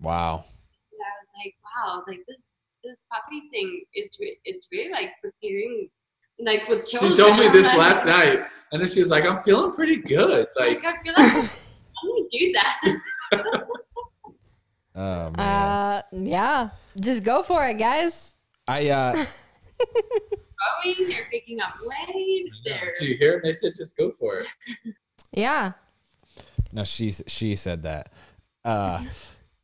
wow. 0.00 0.44
And 0.92 1.00
I 1.00 1.12
was 1.20 1.30
like, 1.44 1.54
wow, 1.64 2.02
like 2.08 2.20
this 2.28 2.48
this 2.82 3.04
puppy 3.10 3.42
thing 3.50 3.84
is 3.94 4.16
re- 4.20 4.38
is 4.44 4.66
really 4.70 4.90
like 4.90 5.10
preparing 5.22 5.88
like 6.40 6.68
with 6.68 6.84
children. 6.86 7.12
she 7.12 7.16
told 7.16 7.38
me 7.38 7.48
this 7.48 7.66
like- 7.68 7.78
last 7.78 8.06
night 8.06 8.40
and 8.72 8.80
then 8.80 8.88
she 8.88 9.00
was 9.00 9.08
like, 9.10 9.24
I'm 9.24 9.42
feeling 9.42 9.72
pretty 9.72 9.96
good. 9.96 10.46
Like 10.56 10.82
Like 10.82 10.84
I 10.84 11.02
feel 11.02 11.14
like 11.16 11.32
I'm 11.32 12.08
gonna 12.08 12.28
do 12.30 12.52
that. 12.52 12.96
Oh 14.94 15.30
man. 15.36 15.38
Uh, 15.38 16.02
yeah. 16.12 16.70
Just 17.00 17.24
go 17.24 17.42
for 17.42 17.66
it, 17.66 17.78
guys. 17.78 18.34
I 18.68 18.88
uh 18.90 19.12
Growing, 20.84 21.08
they're 21.08 21.26
picking 21.30 21.60
up 21.60 21.74
weight. 21.82 22.48
They're 22.64 22.92
Did 22.98 23.08
you 23.08 23.16
hear? 23.16 23.40
They 23.42 23.52
said 23.52 23.72
just 23.76 23.96
go 23.96 24.10
for 24.10 24.38
it. 24.38 24.46
Yeah. 25.36 25.72
no 26.70 26.84
she 26.84 27.10
she 27.10 27.56
said 27.56 27.82
that. 27.82 28.10
Uh 28.64 29.04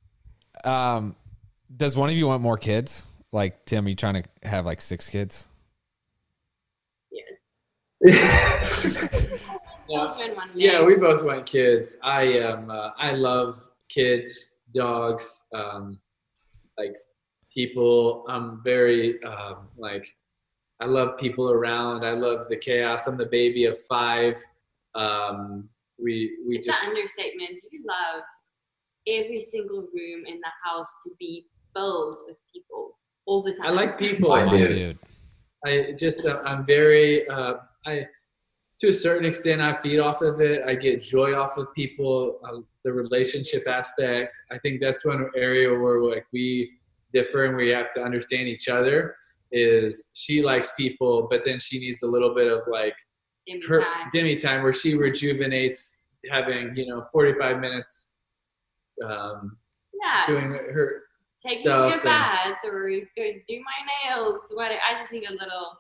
um 0.64 1.14
does 1.75 1.96
one 1.96 2.10
of 2.10 2.16
you 2.16 2.26
want 2.26 2.42
more 2.42 2.58
kids? 2.58 3.06
Like 3.30 3.64
Tim, 3.66 3.87
are 3.87 3.88
you 3.88 3.94
trying 3.94 4.25
to 4.25 4.49
have 4.49 4.66
like 4.66 4.80
six 4.80 5.08
kids? 5.08 5.46
children 9.90 10.34
one 10.37 10.49
day. 10.49 10.54
Yeah, 10.54 10.82
we 10.84 10.96
both 10.96 11.22
want 11.25 11.46
kids. 11.46 11.96
I 12.02 12.22
am. 12.25 12.70
Uh, 12.70 12.90
I 12.99 13.12
love 13.12 13.60
kids, 13.88 14.56
dogs, 14.75 15.45
um, 15.55 15.99
like 16.79 16.95
people. 17.53 18.25
I'm 18.29 18.62
very 18.62 19.23
um, 19.25 19.69
like. 19.77 20.07
I 20.83 20.87
love 20.87 21.19
people 21.19 21.50
around. 21.50 22.06
I 22.06 22.13
love 22.13 22.47
the 22.49 22.56
chaos. 22.56 23.06
I'm 23.06 23.19
the 23.19 23.26
baby 23.26 23.67
of 23.67 23.76
five. 23.87 24.43
Um, 24.95 25.69
we 26.02 26.39
we 26.47 26.56
It's 26.56 26.67
just 26.67 26.83
an 26.85 26.89
understatement. 26.91 27.61
You 27.71 27.85
love 27.87 28.23
every 29.06 29.41
single 29.41 29.80
room 29.93 30.25
in 30.26 30.41
the 30.41 30.50
house 30.65 30.91
to 31.04 31.11
be 31.19 31.47
filled 31.75 32.19
with 32.26 32.37
people 32.52 32.99
all 33.26 33.43
the 33.43 33.52
time. 33.52 33.67
I 33.67 33.71
like 33.71 33.99
people. 33.99 34.33
I 34.33 34.49
do. 34.49 34.69
dude. 34.69 34.99
I 35.65 35.93
just 35.99 36.26
uh, 36.26 36.41
I'm 36.45 36.65
very 36.65 37.28
uh, 37.28 37.54
I 37.87 38.06
to 38.80 38.89
a 38.89 38.95
certain 38.95 39.26
extent 39.26 39.61
I 39.61 39.76
feed 39.80 39.99
off 39.99 40.23
of 40.23 40.41
it. 40.41 40.63
I 40.67 40.75
get 40.75 41.02
joy 41.02 41.35
off 41.35 41.59
of 41.59 41.73
people. 41.75 42.41
The 42.84 42.93
relationship 42.93 43.64
aspect. 43.69 44.34
I 44.50 44.58
think 44.58 44.80
that's 44.80 45.04
one 45.04 45.28
area 45.36 45.69
where 45.78 46.02
like 46.02 46.26
we 46.32 46.71
differ 47.12 47.45
and 47.47 47.56
we 47.56 47.69
have 47.69 47.90
to 47.93 48.02
understand 48.02 48.49
each 48.49 48.69
other. 48.69 49.14
Is 49.52 50.10
she 50.14 50.43
likes 50.43 50.71
people, 50.76 51.26
but 51.30 51.43
then 51.45 51.58
she 51.58 51.78
needs 51.80 52.02
a 52.02 52.06
little 52.06 52.34
bit 52.34 52.50
of 52.50 52.60
like 52.71 52.95
Demi 53.47 53.66
her 53.66 53.80
time. 53.80 54.08
demi 54.12 54.36
time 54.36 54.62
where 54.62 54.73
she 54.73 54.95
rejuvenates 54.95 55.99
having 56.30 56.73
you 56.76 56.86
know 56.86 57.02
45 57.12 57.58
minutes 57.58 58.12
um, 59.04 59.56
Yeah. 60.00 60.26
doing 60.26 60.50
her 60.50 61.02
taking 61.45 61.62
stuff 61.62 61.90
a 61.90 61.95
and- 61.95 62.02
bath 62.02 62.58
or 62.64 62.88
go 63.16 63.25
do 63.49 63.60
my 63.60 64.10
nails. 64.14 64.50
What 64.54 64.71
I 64.71 64.99
just 65.00 65.10
need 65.12 65.28
a 65.28 65.32
little. 65.32 65.78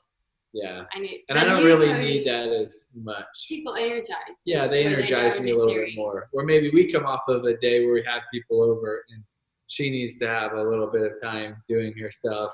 Yeah 0.52 0.84
I 0.92 0.98
need. 0.98 1.24
and 1.28 1.38
i 1.38 1.44
don't 1.44 1.64
really 1.64 1.92
need 1.92 2.26
that 2.26 2.48
as 2.48 2.86
much 2.94 3.24
People 3.48 3.74
energize. 3.76 4.16
yeah 4.46 4.66
they 4.66 4.84
energize 4.84 5.36
go 5.36 5.42
me 5.42 5.50
a 5.52 5.56
little 5.56 5.72
they're 5.72 5.86
bit 5.86 5.96
more 5.96 6.28
or 6.32 6.44
maybe 6.44 6.70
we 6.74 6.90
come 6.90 7.06
off 7.06 7.22
of 7.28 7.44
a 7.44 7.56
day 7.58 7.84
where 7.84 7.94
we 7.94 8.02
have 8.04 8.22
people 8.32 8.62
over 8.62 9.04
and 9.10 9.22
she 9.68 9.90
needs 9.90 10.18
to 10.18 10.26
have 10.26 10.52
a 10.52 10.62
little 10.62 10.88
bit 10.88 11.02
of 11.02 11.20
time 11.22 11.62
doing 11.68 11.96
her 11.98 12.10
stuff 12.10 12.52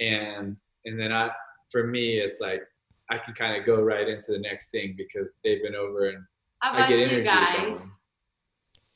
and 0.00 0.56
and 0.84 1.00
then 1.00 1.12
i 1.12 1.30
for 1.70 1.86
me 1.86 2.18
it's 2.18 2.40
like 2.40 2.60
i 3.10 3.16
can 3.16 3.32
kind 3.34 3.58
of 3.58 3.64
go 3.64 3.80
right 3.80 4.08
into 4.08 4.32
the 4.32 4.38
next 4.38 4.70
thing 4.70 4.94
because 4.98 5.34
they've 5.42 5.62
been 5.62 5.74
over 5.74 6.10
and 6.10 6.18
How 6.58 6.72
i 6.72 6.76
about 6.76 6.88
get 6.90 6.98
you 6.98 7.04
energy 7.06 7.24
guys? 7.24 7.56
from 7.56 7.74
them. 7.78 7.92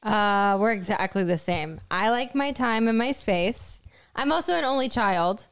Uh, 0.03 0.59
we're 0.61 0.73
exactly 0.73 1.25
the 1.25 1.39
same. 1.39 1.79
I 1.91 2.11
like 2.11 2.35
my 2.35 2.53
time 2.53 2.89
and 2.89 2.99
my 2.99 3.13
space. 3.13 3.81
I'm 4.15 4.33
also 4.33 4.53
an 4.53 4.63
only 4.63 4.91
child. 4.91 5.47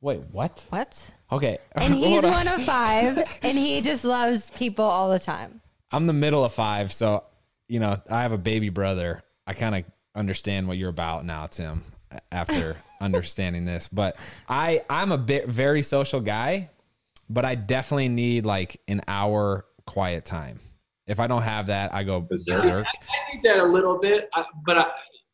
Wait, 0.00 0.20
what? 0.30 0.64
What? 0.68 1.10
Okay. 1.32 1.58
And 1.74 1.94
he's 1.94 2.22
one 2.22 2.46
of 2.46 2.62
five, 2.62 3.18
and 3.42 3.58
he 3.58 3.80
just 3.80 4.04
loves 4.04 4.50
people 4.50 4.84
all 4.84 5.10
the 5.10 5.18
time. 5.18 5.60
I'm 5.90 6.06
the 6.06 6.12
middle 6.12 6.44
of 6.44 6.52
five, 6.52 6.92
so 6.92 7.24
you 7.68 7.80
know 7.80 8.00
I 8.08 8.22
have 8.22 8.32
a 8.32 8.38
baby 8.38 8.68
brother. 8.68 9.22
I 9.46 9.54
kind 9.54 9.74
of 9.74 9.84
understand 10.14 10.68
what 10.68 10.76
you're 10.76 10.90
about 10.90 11.24
now, 11.24 11.46
Tim. 11.46 11.82
After 12.30 12.76
understanding 13.00 13.64
this, 13.64 13.88
but 13.88 14.16
I 14.48 14.84
I'm 14.88 15.10
a 15.12 15.18
bit 15.18 15.48
very 15.48 15.82
social 15.82 16.20
guy, 16.20 16.70
but 17.28 17.44
I 17.44 17.54
definitely 17.54 18.08
need 18.08 18.44
like 18.44 18.80
an 18.86 19.00
hour 19.08 19.64
quiet 19.86 20.24
time. 20.24 20.60
If 21.06 21.18
I 21.18 21.26
don't 21.26 21.42
have 21.42 21.66
that, 21.66 21.92
I 21.94 22.04
go 22.04 22.20
berserk. 22.20 22.86
I 22.86 23.34
need 23.34 23.42
that 23.42 23.58
a 23.58 23.64
little 23.64 23.98
bit, 23.98 24.30
but 24.64 24.78
I, 24.78 24.86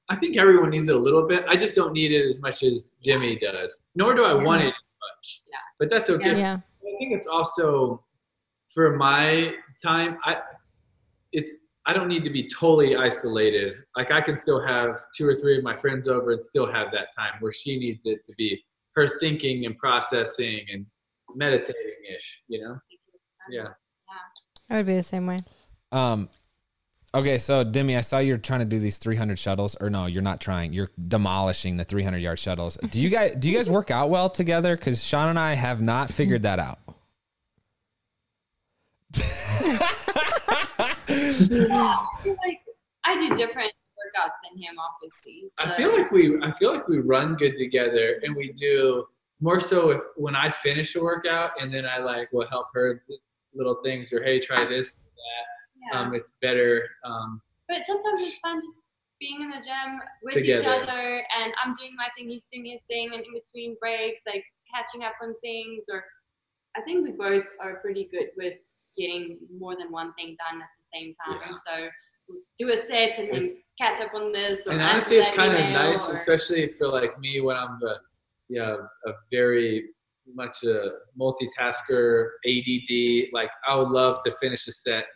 I 0.09 0.17
think 0.17 0.37
everyone 0.37 0.71
needs 0.71 0.89
it 0.89 0.95
a 0.95 0.99
little 0.99 1.27
bit. 1.27 1.45
I 1.49 1.57
just 1.57 1.75
don't 1.75 1.93
need 1.93 2.13
it 2.13 2.27
as 2.27 2.41
much 2.41 2.63
as 2.63 2.93
Demi 3.05 3.39
does. 3.39 3.83
Nor 3.95 4.15
do 4.15 4.25
I 4.25 4.33
want 4.33 4.63
it 4.63 4.69
as 4.69 4.73
much. 4.73 5.43
Yeah. 5.51 5.59
But 5.79 5.91
that's 5.91 6.11
okay. 6.11 6.39
Yeah. 6.39 6.59
I 6.83 6.99
think 6.99 7.13
it's 7.13 7.27
also 7.27 8.05
for 8.75 8.97
my 8.97 9.55
time. 9.83 10.19
I 10.25 10.37
it's 11.33 11.67
I 11.87 11.93
don't 11.93 12.09
need 12.09 12.25
to 12.25 12.31
be 12.31 12.49
totally 12.49 12.97
isolated. 12.97 13.75
Like 13.97 14.11
I 14.11 14.21
can 14.21 14.37
still 14.37 14.61
have 14.65 15.01
two 15.17 15.27
or 15.27 15.35
three 15.35 15.57
of 15.57 15.65
my 15.65 15.77
friends 15.77 16.09
over 16.09 16.33
and 16.33 16.43
still 16.43 16.71
have 16.71 16.89
that 16.93 17.09
time 17.17 17.35
where 17.41 17.53
she 17.53 17.79
needs 17.79 18.03
it 18.05 18.25
to 18.25 18.33
be 18.37 18.63
her 18.95 19.09
thinking 19.21 19.65
and 19.65 19.77
processing 19.79 20.67
and 20.73 20.85
meditating 21.35 21.95
ish. 22.15 22.39
You 22.49 22.63
know? 22.63 22.79
Yeah. 23.49 23.63
Yeah. 23.63 23.69
I 24.71 24.77
would 24.77 24.87
be 24.87 24.95
the 24.95 25.03
same 25.03 25.27
way. 25.27 25.39
Um, 25.93 26.29
okay, 27.15 27.39
so 27.39 27.65
Demi, 27.65 27.97
I 27.97 28.01
saw 28.01 28.19
you're 28.19 28.39
trying 28.39 28.61
to 28.61 28.67
do 28.67 28.79
these 28.79 28.99
300 28.99 29.39
shuttles, 29.39 29.77
or 29.81 29.91
no, 29.91 30.07
you're 30.07 30.23
not 30.23 30.41
trying. 30.41 30.73
You're 30.73 30.91
demolishing 31.09 31.77
the 31.77 31.85
300 31.85 32.19
yard 32.19 32.39
shuttles. 32.39 32.77
Do 32.91 33.01
you 33.01 33.11
guys 33.11 33.35
do 33.39 33.51
you 33.51 33.57
guys 33.57 33.69
work 33.69 33.91
out 33.91 34.11
well 34.11 34.31
together? 34.31 34.77
Because 34.77 35.03
Sean 35.05 35.29
and 35.29 35.39
I 35.39 35.55
have 35.55 35.81
not 35.81 36.11
figured 36.11 36.43
that 36.43 36.59
out. 36.59 36.79
I 39.15 40.97
like 42.25 42.61
I 43.05 43.15
do 43.15 43.37
different 43.37 43.73
workouts 43.99 44.37
than 44.45 44.61
him, 44.61 44.75
obviously. 44.79 45.51
I 45.59 45.77
feel 45.77 45.97
like 45.97 46.11
we 46.11 46.39
I 46.43 46.53
feel 46.59 46.73
like 46.75 46.89
we 46.89 46.99
run 46.99 47.37
good 47.37 47.57
together 47.59 48.21
and 48.23 48.37
we 48.37 48.53
do 48.53 49.07
more 49.41 49.61
so 49.61 49.91
if 49.91 50.01
when 50.17 50.35
I 50.35 50.51
finish 50.51 50.95
a 50.97 51.01
workout 51.01 51.53
and 51.61 51.73
then 51.73 51.87
I 51.87 51.99
like 51.99 52.33
will 52.33 52.49
help 52.49 52.67
her 52.75 53.03
little 53.55 53.77
things 53.83 54.13
or 54.13 54.23
hey 54.23 54.41
try 54.41 54.67
this 54.69 54.93
that 54.95 55.08
Yeah. 55.93 56.01
um, 56.01 56.15
it's 56.15 56.33
better. 56.43 56.89
Um, 57.05 57.41
But 57.69 57.85
sometimes 57.87 58.23
it's 58.23 58.39
fun 58.41 58.61
just 58.61 58.81
being 59.21 59.41
in 59.43 59.51
the 59.51 59.57
gym 59.57 60.01
with 60.23 60.37
each 60.37 60.65
other, 60.65 61.25
and 61.39 61.53
I'm 61.63 61.75
doing 61.75 61.95
my 61.97 62.09
thing, 62.17 62.29
he's 62.29 62.47
doing 62.53 62.67
his 62.67 62.83
thing, 62.83 63.11
and 63.13 63.25
in 63.25 63.33
between 63.33 63.77
breaks, 63.81 64.23
like 64.27 64.45
catching 64.75 65.03
up 65.05 65.15
on 65.23 65.35
things. 65.41 65.87
Or 65.91 66.05
I 66.77 66.83
think 66.83 67.05
we 67.05 67.13
both 67.13 67.45
are 67.61 67.77
pretty 67.81 68.09
good 68.13 68.29
with 68.37 68.55
getting 68.97 69.39
more 69.59 69.77
than 69.77 69.91
one 69.91 70.13
thing 70.15 70.37
done 70.49 70.61
at 70.61 70.69
the 70.79 70.87
same 70.95 71.13
time. 71.27 71.41
Yeah. 71.47 71.55
So 71.55 71.89
do 72.59 72.71
a 72.71 72.77
set 72.77 73.19
and 73.19 73.29
then 73.29 73.37
It's- 73.43 73.55
catch 73.81 74.01
up 74.01 74.13
on 74.15 74.33
this. 74.33 74.67
Or 74.67 74.73
and 74.73 74.83
honestly, 74.83 75.17
it's 75.17 75.31
kind 75.31 75.55
of 75.55 75.61
nice, 75.71 76.09
or- 76.09 76.15
especially 76.15 76.73
for 76.79 76.89
like 76.89 77.19
me 77.19 77.41
when 77.41 77.57
I'm 77.57 77.79
the 77.81 78.01
yeah 78.49 78.77
a 79.07 79.13
very 79.31 79.91
much 80.35 80.63
a 80.65 80.93
multitasker, 81.19 82.31
ADD. 82.47 83.31
Like 83.33 83.51
I 83.67 83.75
would 83.77 83.89
love 83.89 84.21
to 84.27 84.35
finish 84.41 84.67
a 84.69 84.73
set. 84.73 85.07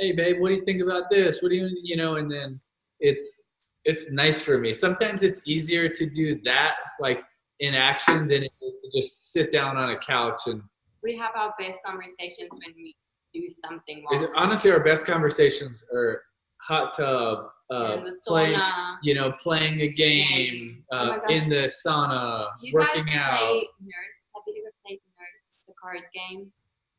Hey, 0.00 0.12
babe, 0.12 0.40
what 0.40 0.48
do 0.48 0.54
you 0.54 0.64
think 0.64 0.80
about 0.80 1.10
this? 1.10 1.42
What 1.42 1.50
do 1.50 1.56
you 1.56 1.68
you 1.82 1.96
know? 1.96 2.16
And 2.16 2.30
then 2.30 2.58
it's 3.00 3.48
it's 3.84 4.10
nice 4.10 4.40
for 4.40 4.58
me. 4.58 4.72
Sometimes 4.72 5.22
it's 5.22 5.42
easier 5.44 5.90
to 5.90 6.06
do 6.08 6.40
that 6.44 6.74
like 7.00 7.20
in 7.60 7.74
action 7.74 8.26
than 8.26 8.44
it 8.44 8.52
is 8.62 8.80
to 8.80 8.98
just 8.98 9.32
sit 9.32 9.52
down 9.52 9.76
on 9.76 9.90
a 9.90 9.98
couch 9.98 10.42
and. 10.46 10.62
we 11.02 11.16
have 11.16 11.32
our 11.36 11.52
best 11.58 11.80
conversations 11.84 12.48
when 12.50 12.74
we 12.74 12.96
do 13.34 13.46
something. 13.64 14.02
Is 14.14 14.22
it, 14.22 14.30
honestly, 14.34 14.70
our 14.70 14.82
best 14.82 15.04
conversations 15.04 15.84
are 15.92 16.22
hot 16.62 16.96
tub, 16.96 17.48
uh, 17.70 17.98
playing, 18.26 18.58
you 19.02 19.14
know, 19.14 19.32
playing 19.42 19.80
a 19.82 19.88
game, 19.88 20.26
Game. 20.28 20.84
Oh 20.92 20.96
uh, 20.96 21.18
in 21.28 21.50
the 21.50 21.70
sauna, 21.84 22.48
Do 22.60 22.68
you 22.68 22.72
working 22.74 23.04
guys 23.04 23.16
out. 23.16 23.38
play 23.38 23.68
Nerts? 23.82 24.26
Have 24.34 24.42
you 24.46 24.62
ever 24.64 24.74
played 24.84 24.98
Nerts? 24.98 25.54
It's 25.58 25.68
a 25.68 25.72
card 25.74 26.00
game. 26.14 26.50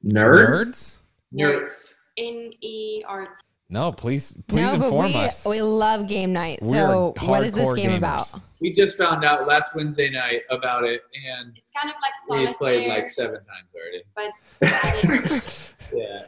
Nerts? 0.05 0.99
Nerts. 1.33 2.00
N 2.21 2.51
E 2.61 3.03
R 3.07 3.25
T. 3.25 3.31
No, 3.69 3.91
please, 3.91 4.37
please 4.47 4.73
no, 4.73 4.83
inform 4.83 5.13
we, 5.13 5.15
us. 5.15 5.45
we 5.45 5.61
love 5.61 6.07
game 6.09 6.33
night. 6.33 6.59
We 6.61 6.73
So 6.73 7.13
what 7.21 7.43
is 7.45 7.53
this 7.53 7.73
game 7.73 7.91
gamers. 7.91 7.97
about? 7.99 8.41
We 8.59 8.73
just 8.73 8.97
found 8.97 9.23
out 9.23 9.47
last 9.47 9.73
Wednesday 9.75 10.09
night 10.09 10.41
about 10.49 10.83
it, 10.83 11.01
and 11.29 11.53
It's 11.55 11.71
kind 11.71 11.89
of 11.89 11.95
like 12.01 12.11
we 12.29 12.45
solitaire, 12.45 12.53
played 12.55 12.89
like 12.89 13.07
seven 13.09 13.35
times 13.35 13.73
already. 13.73 14.03
but 14.13 14.31
it's 15.35 15.73
Yeah, 15.93 16.23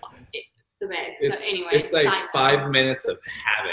the 0.79 0.87
best. 0.87 1.11
it's 1.19 1.43
so 1.43 1.49
anyway, 1.51 1.69
it's 1.73 1.91
like 1.93 2.05
side 2.07 2.27
five 2.31 2.69
minutes 2.71 3.03
of 3.05 3.17
havoc. 3.45 3.71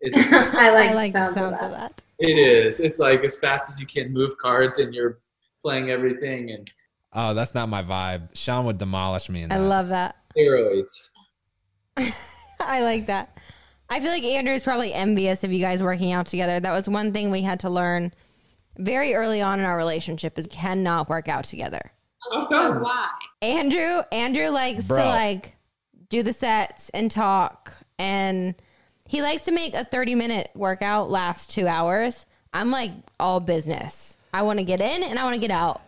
It's 0.00 0.32
I 0.56 0.70
like, 0.70 0.90
I 0.90 0.94
like 0.94 1.12
the 1.12 1.18
the 1.20 1.24
sound, 1.26 1.34
sound 1.36 1.54
of 1.56 1.60
of 1.72 1.76
that. 1.78 1.96
that. 1.98 2.02
it 2.20 2.32
is. 2.38 2.80
It's 2.80 2.98
like 2.98 3.22
as 3.22 3.36
fast 3.36 3.70
as 3.70 3.78
you 3.80 3.86
can 3.86 4.12
move 4.14 4.36
cards, 4.38 4.78
and 4.78 4.94
you're 4.94 5.18
playing 5.62 5.90
everything 5.90 6.50
and 6.50 6.70
oh, 7.12 7.34
that's 7.34 7.54
not 7.54 7.68
my 7.68 7.82
vibe. 7.82 8.34
Shawn 8.34 8.64
would 8.64 8.78
demolish 8.78 9.28
me 9.28 9.42
in 9.42 9.52
I 9.52 9.58
love 9.58 9.88
that. 9.88 10.16
steroids. 10.34 11.10
I 11.96 12.80
like 12.82 13.06
that. 13.06 13.36
I 13.90 14.00
feel 14.00 14.10
like 14.10 14.24
Andrew 14.24 14.54
is 14.54 14.62
probably 14.62 14.92
envious 14.94 15.44
of 15.44 15.52
you 15.52 15.60
guys 15.60 15.82
working 15.82 16.12
out 16.12 16.26
together. 16.26 16.60
That 16.60 16.72
was 16.72 16.88
one 16.88 17.12
thing 17.12 17.30
we 17.30 17.42
had 17.42 17.60
to 17.60 17.70
learn 17.70 18.12
very 18.78 19.14
early 19.14 19.42
on 19.42 19.58
in 19.60 19.66
our 19.66 19.76
relationship 19.76 20.38
is 20.38 20.46
cannot 20.46 21.08
work 21.10 21.28
out 21.28 21.44
together. 21.44 21.92
How 22.30 22.44
So 22.46 22.72
come? 22.72 22.82
why? 22.82 23.08
Andrew, 23.42 24.02
Andrew 24.12 24.48
likes 24.48 24.86
Bro. 24.88 24.98
to 24.98 25.04
like 25.04 25.56
do 26.08 26.22
the 26.22 26.32
sets 26.32 26.88
and 26.90 27.10
talk 27.10 27.72
and 27.98 28.54
he 29.08 29.20
likes 29.20 29.42
to 29.42 29.52
make 29.52 29.74
a 29.74 29.84
30 29.84 30.14
minute 30.14 30.50
workout 30.54 31.10
last 31.10 31.50
2 31.50 31.66
hours. 31.68 32.24
I'm 32.54 32.70
like 32.70 32.92
all 33.20 33.40
business. 33.40 34.16
I 34.32 34.42
want 34.42 34.58
to 34.58 34.64
get 34.64 34.80
in 34.80 35.02
and 35.02 35.18
I 35.18 35.24
want 35.24 35.34
to 35.34 35.40
get 35.40 35.50
out. 35.50 35.82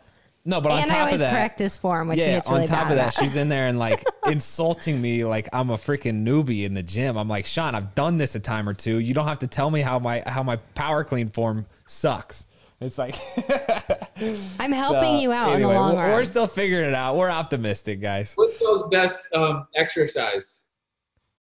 No, 0.47 0.61
but 0.61 0.73
on 0.73 0.79
and 0.81 0.91
I 0.91 0.95
top 0.95 1.01
always 1.01 1.15
of 1.15 1.19
that, 1.21 1.31
correct 1.33 1.59
his 1.59 1.75
form, 1.75 2.09
which 2.09 2.19
he 2.19 2.27
yeah, 2.27 2.37
gets 2.37 2.51
really 2.51 2.63
on 2.63 2.69
top 2.69 2.79
bad 2.85 2.91
of 2.93 2.97
that, 2.99 3.15
about. 3.15 3.25
she's 3.25 3.35
in 3.35 3.49
there 3.49 3.67
and 3.67 3.79
like 3.79 4.05
insulting 4.27 5.01
me 5.01 5.25
like 5.25 5.49
I'm 5.55 5.71
a 5.71 5.77
freaking 5.77 6.23
newbie 6.23 6.65
in 6.65 6.75
the 6.75 6.83
gym. 6.83 7.17
I'm 7.17 7.29
like, 7.29 7.47
Shawn, 7.47 7.75
I've 7.75 7.95
done 7.95 8.19
this 8.19 8.35
a 8.35 8.41
time 8.41 8.69
or 8.69 8.75
two. 8.75 8.99
You 8.99 9.15
don't 9.15 9.27
have 9.27 9.39
to 9.39 9.47
tell 9.47 9.71
me 9.71 9.81
how 9.81 9.99
my 9.99 10.23
how 10.27 10.43
my 10.43 10.57
power 10.75 11.03
clean 11.03 11.31
form 11.31 11.65
sucks. 11.87 12.47
It's 12.81 12.99
like 12.99 13.15
I'm 14.61 14.73
helping 14.73 15.17
So, 15.17 15.21
you 15.21 15.33
out 15.33 15.49
in 15.49 15.55
anyway, 15.55 15.73
the 15.73 15.81
long 15.81 15.95
we're, 15.95 16.03
run. 16.03 16.13
We're 16.13 16.25
still 16.27 16.47
figuring 16.47 16.89
it 16.89 16.95
out. 16.95 17.17
We're 17.17 17.31
optimistic, 17.31 18.03
guys. 18.03 18.35
What's 18.35 18.61
y'all's 18.61 18.83
best 18.91 19.33
um, 19.33 19.67
exercise? 19.75 20.61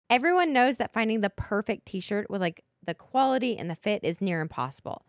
Everyone 0.08 0.52
knows 0.54 0.78
that 0.78 0.94
finding 0.94 1.20
the 1.20 1.30
perfect 1.30 1.86
t-shirt 1.86 2.30
with 2.30 2.40
like 2.40 2.64
the 2.86 2.94
quality 2.94 3.58
and 3.58 3.68
the 3.68 3.74
fit 3.74 4.02
is 4.02 4.20
near 4.22 4.40
impossible. 4.40 5.04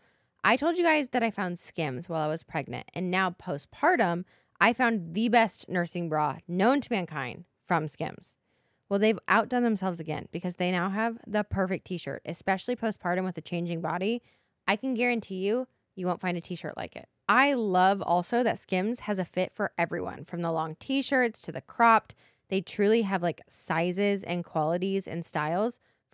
I 0.47 0.57
told 0.57 0.77
you 0.77 0.83
guys 0.83 1.07
that 1.07 1.23
I 1.23 1.31
found 1.31 1.57
Skims 1.57 2.07
while 2.07 2.21
I 2.21 2.27
was 2.27 2.43
pregnant, 2.43 2.87
and 2.93 3.09
now 3.09 3.31
postpartum, 3.31 4.25
I 4.61 4.73
found 4.73 5.15
the 5.15 5.27
best 5.27 5.67
nursing 5.67 6.07
bra 6.07 6.37
known 6.47 6.81
to 6.81 6.93
mankind 6.93 7.45
from 7.67 7.87
Skims. 7.87 8.35
Well, 8.87 8.99
they've 8.99 9.17
outdone 9.27 9.63
themselves 9.63 9.99
again 9.99 10.27
because 10.31 10.57
they 10.57 10.71
now 10.71 10.91
have 10.91 11.17
the 11.25 11.43
perfect 11.43 11.87
t-shirt, 11.87 12.21
especially 12.25 12.75
postpartum 12.75 13.23
with 13.23 13.39
a 13.39 13.41
changing 13.41 13.81
body. 13.81 14.21
I 14.67 14.75
can 14.75 14.93
guarantee 14.93 15.37
you, 15.37 15.67
you 15.95 16.05
won't 16.05 16.21
find 16.21 16.37
a 16.37 16.41
t-shirt 16.41 16.77
like 16.77 16.95
it. 16.95 17.07
I 17.27 17.55
love 17.55 18.03
also 18.03 18.43
that 18.43 18.59
Skims 18.59 18.99
has 18.99 19.17
a 19.17 19.25
fit 19.25 19.51
for 19.51 19.71
everyone, 19.79 20.25
from 20.25 20.43
the 20.43 20.51
long 20.51 20.75
t-shirts 20.79 21.41
to 21.41 21.51
the 21.51 21.61
cropped. 21.61 22.13
They 22.49 22.61
truly 22.61 23.01
have 23.01 23.23
like 23.23 23.41
sizes 23.49 24.21
and 24.21 24.45
qualities 24.45 25.07
and 25.07 25.25
styles 25.25 25.79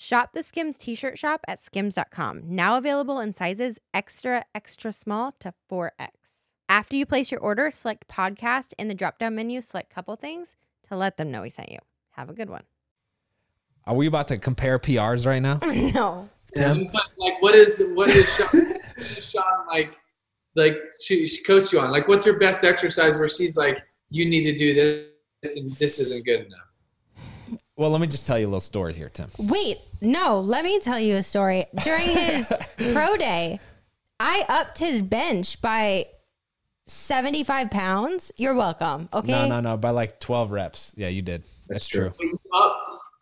Shop 0.00 0.30
the 0.32 0.44
Skims 0.44 0.76
t-shirt 0.78 1.18
shop 1.18 1.40
at 1.48 1.60
skims.com. 1.60 2.42
Now 2.44 2.78
available 2.78 3.18
in 3.18 3.32
sizes 3.32 3.80
extra, 3.92 4.44
extra 4.54 4.92
small 4.92 5.32
to 5.40 5.52
4X. 5.68 6.10
After 6.68 6.94
you 6.94 7.04
place 7.04 7.32
your 7.32 7.40
order, 7.40 7.68
select 7.72 8.06
podcast 8.06 8.74
in 8.78 8.86
the 8.86 8.94
drop-down 8.94 9.34
menu, 9.34 9.60
select 9.60 9.90
couple 9.90 10.14
things 10.14 10.54
to 10.88 10.94
let 10.96 11.16
them 11.16 11.32
know 11.32 11.42
we 11.42 11.50
sent 11.50 11.72
you. 11.72 11.80
Have 12.10 12.30
a 12.30 12.32
good 12.32 12.48
one. 12.48 12.62
Are 13.86 13.96
we 13.96 14.06
about 14.06 14.28
to 14.28 14.38
compare 14.38 14.78
PRs 14.78 15.26
right 15.26 15.42
now? 15.42 15.58
no. 15.92 16.28
Tim? 16.54 16.88
But, 16.92 17.02
like, 17.16 17.42
what 17.42 17.56
is 17.56 17.82
what 17.94 18.08
is 18.10 18.32
Shawn, 18.36 18.76
Shawn 19.20 19.66
like? 19.66 19.96
Like, 20.54 20.76
she, 21.00 21.26
she 21.26 21.42
coach 21.42 21.72
you 21.72 21.80
on 21.80 21.90
like, 21.90 22.06
what's 22.06 22.24
your 22.24 22.38
best 22.38 22.62
exercise 22.62 23.18
where 23.18 23.28
she's 23.28 23.56
like, 23.56 23.82
you 24.10 24.26
need 24.26 24.44
to 24.44 24.56
do 24.56 24.74
this, 25.42 25.56
and 25.56 25.72
this 25.72 25.98
isn't 25.98 26.24
good 26.24 26.46
enough. 26.46 26.67
Well, 27.78 27.90
let 27.90 28.00
me 28.00 28.08
just 28.08 28.26
tell 28.26 28.36
you 28.36 28.46
a 28.46 28.50
little 28.50 28.60
story 28.60 28.92
here, 28.92 29.08
Tim. 29.08 29.30
Wait, 29.38 29.78
no, 30.00 30.40
let 30.40 30.64
me 30.64 30.80
tell 30.80 30.98
you 30.98 31.14
a 31.14 31.22
story. 31.22 31.66
During 31.84 32.08
his 32.08 32.52
pro 32.92 33.16
day, 33.16 33.60
I 34.18 34.44
upped 34.48 34.78
his 34.78 35.00
bench 35.00 35.60
by 35.62 36.06
75 36.88 37.70
pounds. 37.70 38.32
You're 38.36 38.56
welcome. 38.56 39.08
Okay. 39.14 39.30
No, 39.30 39.46
no, 39.46 39.60
no. 39.60 39.76
By 39.76 39.90
like 39.90 40.18
12 40.18 40.50
reps. 40.50 40.92
Yeah, 40.96 41.06
you 41.06 41.22
did. 41.22 41.44
That's, 41.68 41.86
true. 41.86 42.12
But 42.18 42.24
you 42.24 42.40
Up, 42.52 42.76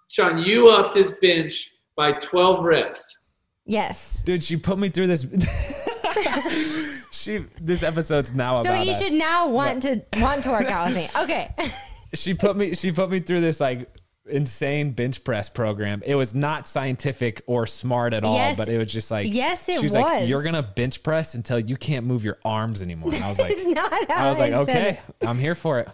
Shawn, 0.08 0.38
you 0.42 0.70
upped 0.70 0.94
his 0.94 1.10
bench 1.20 1.70
by 1.94 2.12
12 2.12 2.64
reps. 2.64 3.26
Yes. 3.66 4.22
Dude, 4.24 4.42
she 4.42 4.56
put 4.56 4.78
me 4.78 4.88
through 4.88 5.08
this. 5.08 5.26
she. 7.12 7.44
This 7.60 7.82
episode's 7.82 8.32
now 8.32 8.62
So 8.62 8.70
about 8.70 8.86
you 8.86 8.92
us. 8.92 9.02
should 9.02 9.12
now 9.12 9.48
want 9.48 9.82
to 9.82 10.02
want 10.16 10.44
to 10.44 10.50
work 10.50 10.66
out 10.66 10.86
with 10.86 10.96
me. 10.96 11.08
Okay. 11.24 11.54
she 12.14 12.32
put 12.32 12.56
me 12.56 12.74
she 12.74 12.92
put 12.92 13.10
me 13.10 13.20
through 13.20 13.40
this 13.40 13.60
like 13.60 13.90
insane 14.28 14.90
bench 14.92 15.22
press 15.24 15.48
program. 15.48 16.02
It 16.04 16.14
was 16.14 16.34
not 16.34 16.66
scientific 16.68 17.42
or 17.46 17.66
smart 17.66 18.12
at 18.12 18.24
all, 18.24 18.34
Yes. 18.34 18.56
but 18.56 18.68
it 18.68 18.78
was 18.78 18.92
just 18.92 19.10
like 19.10 19.32
Yes, 19.32 19.68
it 19.68 19.76
she 19.76 19.82
was, 19.82 19.94
like. 19.94 20.28
You're 20.28 20.42
gonna 20.42 20.62
bench 20.62 21.02
press 21.02 21.34
until 21.34 21.58
you 21.58 21.76
can't 21.76 22.06
move 22.06 22.24
your 22.24 22.38
arms 22.44 22.82
anymore. 22.82 23.14
And 23.14 23.22
I 23.24 23.28
was 23.28 23.38
like, 23.38 23.52
I 24.10 24.28
was 24.28 24.38
like, 24.38 24.52
okay. 24.52 24.98
I'm 25.22 25.38
here 25.38 25.54
for 25.54 25.80
it. 25.80 25.88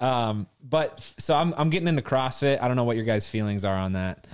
Um, 0.00 0.46
but 0.62 1.00
so 1.18 1.34
I'm 1.34 1.52
I'm 1.56 1.70
getting 1.70 1.88
into 1.88 2.02
CrossFit. 2.02 2.60
I 2.62 2.68
don't 2.68 2.76
know 2.76 2.84
what 2.84 2.96
your 2.96 3.04
guys' 3.04 3.28
feelings 3.28 3.64
are 3.64 3.76
on 3.76 3.94
that. 3.94 4.26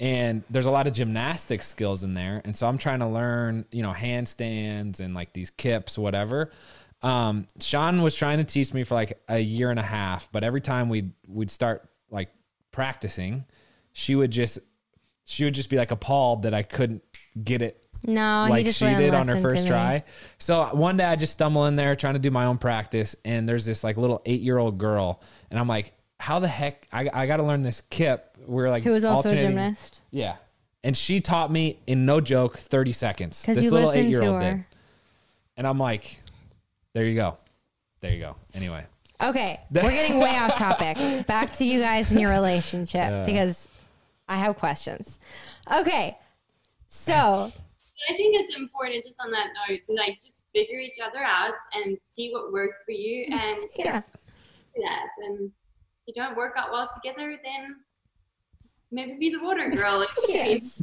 And 0.00 0.42
there's 0.50 0.66
a 0.66 0.70
lot 0.70 0.88
of 0.88 0.94
gymnastic 0.94 1.62
skills 1.62 2.02
in 2.02 2.14
there. 2.14 2.42
And 2.44 2.56
so 2.56 2.66
I'm 2.66 2.76
trying 2.76 2.98
to 3.00 3.06
learn, 3.06 3.66
you 3.70 3.82
know, 3.82 3.92
handstands 3.92 4.98
and 4.98 5.14
like 5.14 5.32
these 5.32 5.50
kips, 5.50 5.96
whatever. 5.96 6.50
Um, 7.02 7.46
Shawn 7.60 8.02
was 8.02 8.14
trying 8.16 8.38
to 8.38 8.44
teach 8.44 8.74
me 8.74 8.82
for 8.84 8.94
like 8.94 9.20
a 9.28 9.38
year 9.38 9.70
and 9.70 9.78
a 9.78 9.82
half, 9.84 10.28
but 10.32 10.42
every 10.44 10.60
time 10.60 10.88
we'd 10.88 11.12
we'd 11.28 11.50
start 11.50 11.88
like 12.10 12.30
practicing, 12.72 13.44
she 13.92 14.14
would 14.14 14.30
just 14.30 14.58
she 15.24 15.44
would 15.44 15.54
just 15.54 15.70
be 15.70 15.76
like 15.76 15.90
appalled 15.90 16.42
that 16.42 16.54
I 16.54 16.62
couldn't 16.62 17.02
get 17.42 17.62
it 17.62 17.82
No, 18.04 18.46
like 18.50 18.66
she 18.66 18.84
did 18.86 19.14
on 19.14 19.28
her 19.28 19.36
first 19.36 19.66
try. 19.66 20.04
So 20.38 20.64
one 20.72 20.96
day 20.96 21.04
I 21.04 21.16
just 21.16 21.32
stumble 21.34 21.66
in 21.66 21.76
there 21.76 21.94
trying 21.94 22.14
to 22.14 22.18
do 22.20 22.30
my 22.30 22.46
own 22.46 22.58
practice, 22.58 23.14
and 23.24 23.48
there's 23.48 23.64
this 23.64 23.84
like 23.84 23.96
little 23.96 24.20
eight 24.26 24.40
year 24.40 24.58
old 24.58 24.78
girl, 24.78 25.22
and 25.50 25.58
I'm 25.60 25.68
like, 25.68 25.92
how 26.18 26.38
the 26.38 26.48
heck? 26.48 26.86
I, 26.92 27.08
I 27.12 27.26
got 27.26 27.38
to 27.38 27.42
learn 27.42 27.62
this 27.62 27.82
kip. 27.90 28.36
We're 28.46 28.70
like 28.70 28.82
Who 28.82 28.90
was 28.90 29.04
also 29.04 29.30
a 29.30 29.36
gymnast. 29.36 30.00
Yeah, 30.10 30.36
And 30.84 30.96
she 30.96 31.20
taught 31.20 31.50
me 31.50 31.78
in 31.86 32.04
no 32.06 32.20
joke 32.20 32.56
30 32.56 32.92
seconds. 32.92 33.42
This 33.42 33.64
you 33.64 33.70
little 33.70 33.92
eight 33.92 34.08
year 34.08 34.22
old 34.22 34.40
did. 34.40 34.64
And 35.56 35.66
I'm 35.66 35.78
like, 35.78 36.20
there 36.92 37.04
you 37.04 37.14
go. 37.14 37.38
There 38.00 38.12
you 38.12 38.20
go. 38.20 38.36
Anyway. 38.54 38.84
Okay, 39.22 39.60
we're 39.70 39.82
getting 39.90 40.18
way 40.18 40.36
off 40.36 40.56
topic. 40.56 40.96
Back 41.26 41.52
to 41.54 41.64
you 41.64 41.78
guys 41.80 42.10
and 42.10 42.20
your 42.20 42.30
relationship 42.30 42.94
Yeah. 43.10 43.24
because 43.24 43.68
I 44.28 44.36
have 44.38 44.56
questions. 44.56 45.18
Okay, 45.72 46.18
so 46.88 47.52
I 48.08 48.12
think 48.14 48.34
it's 48.40 48.56
important 48.56 49.04
just 49.04 49.20
on 49.20 49.30
that 49.30 49.46
note 49.68 49.80
to 49.82 49.92
like 49.94 50.14
just 50.14 50.44
figure 50.52 50.78
each 50.80 50.96
other 51.04 51.20
out 51.22 51.54
and 51.74 51.96
see 52.16 52.30
what 52.32 52.52
works 52.52 52.82
for 52.84 52.90
you 52.92 53.26
and 53.32 53.60
yeah, 53.78 54.00
do 54.74 54.82
that. 54.82 55.06
And 55.28 55.38
if 55.46 55.52
you 56.08 56.14
don't 56.22 56.36
work 56.36 56.54
out 56.56 56.72
well 56.72 56.88
together, 56.92 57.38
then 57.44 57.76
just 58.58 58.80
maybe 58.90 59.14
be 59.20 59.30
the 59.30 59.40
water 59.42 59.70
girl. 59.70 60.04
Like, 60.18 60.28
yes, 60.28 60.80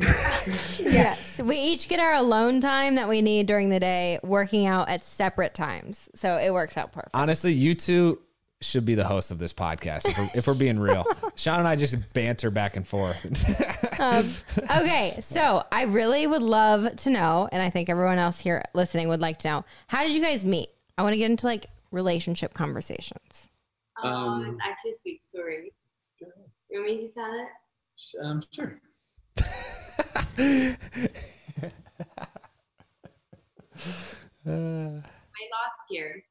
yes. 0.79 1.39
We 1.41 1.57
each 1.57 1.89
get 1.89 1.99
our 1.99 2.13
alone 2.13 2.61
time 2.61 2.95
that 2.95 3.09
we 3.09 3.21
need 3.21 3.47
during 3.47 3.69
the 3.69 3.79
day, 3.81 4.19
working 4.23 4.65
out 4.65 4.87
at 4.87 5.03
separate 5.03 5.53
times, 5.53 6.09
so 6.15 6.37
it 6.37 6.53
works 6.53 6.77
out 6.77 6.91
perfect. 6.93 7.11
Honestly, 7.13 7.51
you 7.51 7.75
two 7.75 8.19
should 8.61 8.83
be 8.83 8.93
the 8.95 9.05
host 9.05 9.31
of 9.31 9.39
this 9.39 9.53
podcast 9.53 10.05
if 10.07 10.17
we're, 10.17 10.29
if 10.35 10.47
we're 10.47 10.53
being 10.53 10.79
real. 10.79 11.05
Shawn 11.35 11.59
and 11.59 11.67
I 11.67 11.75
just 11.75 11.95
banter 12.13 12.51
back 12.51 12.75
and 12.75 12.87
forth. 12.87 13.25
Um, 13.99 14.23
okay, 14.77 15.17
so 15.19 15.61
I 15.73 15.83
really 15.83 16.25
would 16.25 16.41
love 16.41 16.95
to 16.95 17.09
know, 17.09 17.49
and 17.51 17.61
I 17.61 17.69
think 17.69 17.89
everyone 17.89 18.17
else 18.17 18.39
here 18.39 18.63
listening 18.73 19.09
would 19.09 19.19
like 19.19 19.39
to 19.39 19.49
know, 19.49 19.65
how 19.87 20.03
did 20.05 20.13
you 20.15 20.21
guys 20.21 20.45
meet? 20.45 20.69
I 20.97 21.03
want 21.03 21.11
to 21.11 21.17
get 21.17 21.29
into 21.29 21.45
like 21.45 21.65
relationship 21.91 22.53
conversations. 22.53 23.49
Oh, 24.01 24.07
Um, 24.07 24.45
it's 24.45 24.59
actually 24.65 24.91
a 24.91 24.95
sweet 24.95 25.21
story. 25.21 25.73
You 26.21 26.27
want 26.81 26.85
me 26.85 27.07
to 27.09 27.13
tell 27.13 27.33
it? 27.33 27.47
Um, 28.23 28.41
sure. 28.55 28.79
my 34.45 35.45
last 35.51 35.91
year, 35.91 36.23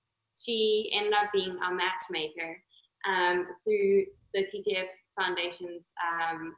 she 0.48 0.90
ended 0.94 1.12
up 1.12 1.30
being 1.32 1.58
our 1.62 1.74
matchmaker 1.74 2.56
um, 3.06 3.46
through 3.64 4.04
the 4.34 4.42
TTF 4.42 4.86
Foundation's 5.20 5.82
um, 6.08 6.54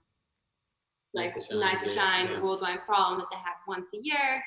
like 1.13 1.35
Night 1.35 1.43
to 1.43 1.49
Shine, 1.49 1.61
Night 1.61 1.81
to 1.81 1.87
yeah, 1.89 1.95
Shine 1.95 2.31
yeah. 2.31 2.41
Worldwide 2.41 2.85
Prom 2.87 3.19
that 3.19 3.27
they 3.31 3.39
have 3.39 3.57
once 3.67 3.87
a 3.95 3.99
year. 4.01 4.43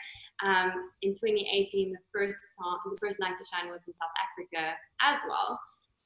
Um, 0.46 0.92
in 1.02 1.12
2018, 1.12 1.92
the 1.92 1.98
first 2.14 2.40
prom, 2.58 2.78
the 2.90 2.98
first 3.02 3.20
Night 3.20 3.36
to 3.38 3.46
Shine 3.46 3.70
was 3.70 3.82
in 3.88 3.94
South 3.94 4.10
Africa 4.24 4.74
as 5.02 5.20
well. 5.28 5.60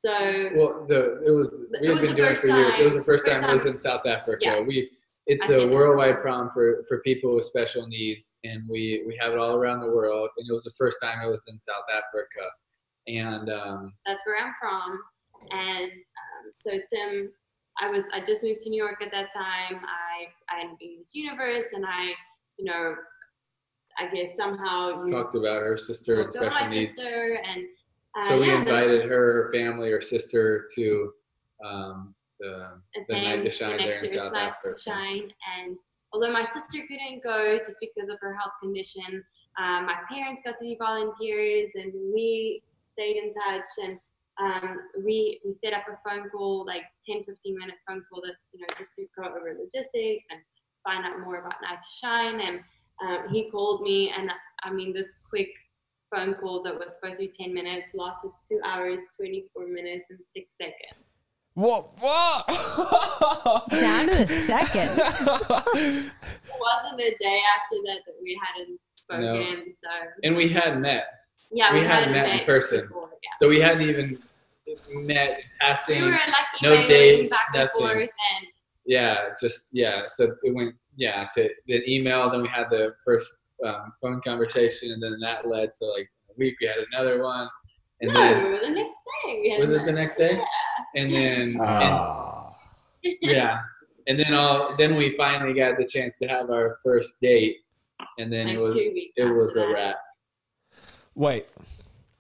So 0.06 0.50
Well, 0.56 0.86
the 0.88 1.24
it 1.26 1.32
was 1.32 1.64
we 1.82 1.88
It 1.88 1.94
had 1.94 2.02
been 2.02 2.16
doing 2.16 2.32
it 2.32 2.38
for 2.38 2.48
years. 2.48 2.78
It 2.78 2.84
was 2.84 2.94
the 2.96 3.04
first 3.04 3.26
first 3.26 3.42
time 3.42 3.50
it 3.50 3.54
was 3.54 3.66
in 3.66 3.78
South 3.78 4.06
Africa. 4.06 4.38
Yeah. 4.42 4.60
We 4.62 4.90
it's 5.28 5.50
I 5.50 5.56
a 5.56 5.68
worldwide 5.68 6.22
prom 6.22 6.50
for 6.52 6.84
for 6.88 7.00
people 7.00 7.36
with 7.36 7.46
special 7.46 7.88
needs, 7.88 8.38
and 8.44 8.64
we 8.70 9.04
we 9.06 9.18
have 9.20 9.34
it 9.34 9.40
all 9.40 9.56
around 9.56 9.82
the 9.82 9.92
world. 9.92 10.30
And 10.38 10.48
it 10.50 10.54
was 10.54 10.64
the 10.64 10.76
first 10.78 10.98
time 11.02 11.20
it 11.22 11.30
was 11.30 11.44
in 11.48 11.60
South 11.60 11.88
Africa, 11.92 12.48
and 13.08 13.50
um, 13.50 13.94
that's 14.06 14.24
where 14.26 14.44
I'm 14.44 14.54
from. 14.60 15.00
And 15.52 15.92
um, 15.92 16.52
so 16.62 16.72
Tim, 16.94 17.32
I 17.80 17.90
was 17.90 18.06
I 18.14 18.20
just 18.26 18.44
moved 18.44 18.62
to 18.62 18.70
New 18.70 18.82
York 18.82 19.02
at 19.02 19.12
that 19.12 19.34
time. 19.34 19.82
I 19.86 20.28
I 20.54 20.62
had 20.62 20.78
been 20.80 20.98
this 21.00 21.16
Universe, 21.16 21.66
and 21.74 21.86
I, 21.86 22.12
you 22.58 22.66
know, 22.66 22.96
I 24.00 24.08
guess 24.14 24.36
somehow 24.36 25.06
you 25.06 25.12
talked 25.12 25.36
about 25.36 25.62
her 25.62 25.78
sister 25.78 26.22
about 26.22 26.34
special 26.34 26.60
my 26.62 26.68
needs. 26.68 26.96
sister, 26.96 27.40
and 27.48 27.66
uh, 28.18 28.28
So 28.28 28.40
we 28.40 28.48
yeah, 28.48 28.60
invited 28.60 29.04
her, 29.10 29.44
her 29.44 29.52
family, 29.54 29.92
her 29.92 30.02
sister 30.02 30.66
to 30.76 31.12
um, 31.64 32.16
the 32.40 32.82
the 33.08 33.14
night 33.14 33.44
to 33.44 33.50
shine 33.50 33.78
the 33.78 33.84
there 33.84 34.04
in 34.04 34.10
South 34.10 34.34
Africa. 34.34 34.76
to 34.76 34.82
Shine. 34.82 35.32
And 35.60 35.78
although 36.14 36.32
my 36.32 36.44
sister 36.44 36.84
couldn't 36.88 37.24
go 37.24 37.58
just 37.58 37.78
because 37.80 38.10
of 38.10 38.18
her 38.22 38.34
health 38.34 38.54
condition, 38.62 39.24
um, 39.60 39.86
my 39.86 39.96
parents 40.10 40.42
got 40.44 40.58
to 40.58 40.64
be 40.64 40.76
volunteers, 40.80 41.72
and 41.76 41.92
we 42.14 42.64
stayed 42.98 43.18
in 43.18 43.34
touch. 43.34 43.70
And 43.84 44.00
um, 44.40 44.78
we 45.06 45.40
we 45.46 45.52
set 45.52 45.74
up 45.74 45.86
a 45.88 45.98
phone 46.08 46.30
call, 46.30 46.66
like 46.66 46.84
10, 47.08 47.24
15 47.24 47.58
minute 47.58 47.76
phone 47.88 48.04
call, 48.12 48.22
that 48.22 48.36
you 48.54 48.60
know 48.62 48.68
just 48.78 48.94
to 48.96 49.06
go 49.18 49.30
over 49.30 49.56
logistics 49.58 50.26
and 50.32 50.42
find 50.84 51.06
out 51.06 51.20
more 51.20 51.40
about 51.40 51.62
Night 51.62 51.82
to 51.82 51.88
Shine. 52.00 52.40
And 52.40 52.60
um, 53.02 53.30
he 53.30 53.50
called 53.52 53.82
me, 53.82 54.12
and 54.16 54.32
I 54.64 54.72
mean 54.72 54.94
this 54.94 55.16
quick 55.30 55.50
phone 56.14 56.36
call 56.36 56.64
that 56.64 56.74
was 56.78 56.94
supposed 56.94 57.20
to 57.20 57.28
be 57.28 57.32
10 57.38 57.54
minutes 57.54 57.88
lasted 57.94 58.32
two 58.50 58.60
hours, 58.64 59.02
24 59.18 59.68
minutes, 59.68 60.06
and 60.10 60.20
six 60.30 60.54
seconds. 60.58 61.04
What? 61.54 61.98
whoa. 62.00 63.62
Down 63.70 64.08
to 64.08 64.16
the 64.16 64.28
second. 64.28 66.12
It 66.58 66.62
wasn't 66.62 67.00
a 67.00 67.16
day 67.20 67.40
after 67.56 67.78
that 67.86 68.00
that 68.06 68.16
we 68.22 68.40
hadn't 68.44 68.80
spoken. 68.94 69.74
So 69.82 69.90
And 70.24 70.36
we 70.36 70.50
had 70.50 70.82
met, 70.82 71.06
yeah, 71.52 71.74
we 71.74 71.80
we, 71.80 71.86
hadn't 71.86 72.14
hadn't 72.14 72.30
met 72.30 72.40
in 72.42 72.46
person. 72.46 72.88
Before, 72.88 73.10
yeah. 73.24 73.30
so 73.38 73.48
we 73.50 73.60
hadn't 73.60 73.84
even 73.90 74.20
met 74.92 75.30
in 75.30 75.36
We 75.38 75.44
passing. 75.62 76.02
were 76.04 76.12
like 76.12 76.62
no 76.62 76.86
dates, 76.86 77.32
back 77.32 77.48
and 77.54 77.64
nothing. 77.64 77.80
forth, 77.80 78.00
and 78.00 78.48
yeah, 78.86 79.30
just 79.42 79.70
yeah. 79.74 80.04
So 80.08 80.36
it 80.44 80.54
went 80.56 80.76
yeah 80.96 81.28
to 81.36 81.50
the 81.68 81.82
email. 81.90 82.30
Then 82.32 82.42
we 82.42 82.48
had 82.48 82.70
the 82.70 82.96
first 83.06 83.30
um, 83.66 83.94
phone 84.02 84.22
conversation, 84.22 84.92
and 84.92 85.02
then 85.02 85.18
that 85.22 85.48
led 85.48 85.74
to 85.80 85.86
like 85.86 86.10
a 86.30 86.34
week. 86.38 86.56
We 86.62 86.68
had 86.68 86.78
another 86.92 87.22
one, 87.24 87.48
and 88.02 88.14
no, 88.14 88.20
then 88.20 88.52
the 88.62 88.70
next 88.70 88.90
day 89.26 89.40
we 89.42 89.50
had. 89.52 89.60
was 89.62 89.72
it 89.72 89.86
the 89.86 89.92
next 89.92 90.18
day? 90.18 90.34
Yeah. 90.34 91.02
And 91.02 91.14
then 91.14 91.42
and, 91.50 91.62
Ah. 91.62 92.56
yeah, 93.22 93.60
and 94.08 94.20
then 94.20 94.34
all 94.34 94.76
then 94.78 94.96
we 94.96 95.16
finally 95.18 95.54
got 95.54 95.78
the 95.78 95.86
chance 95.86 96.18
to 96.20 96.28
have 96.28 96.50
our 96.50 96.78
first 96.84 97.20
date, 97.22 97.58
and 98.18 98.32
then 98.32 98.48
like 98.48 98.56
it 98.58 98.60
was 98.60 98.74
two 98.74 98.92
weeks. 98.94 99.14
it 99.18 99.26
was 99.26 99.50
after 99.56 99.64
a 99.64 99.68
that. 99.68 99.74
wrap. 99.74 99.96
Wait, 101.18 101.48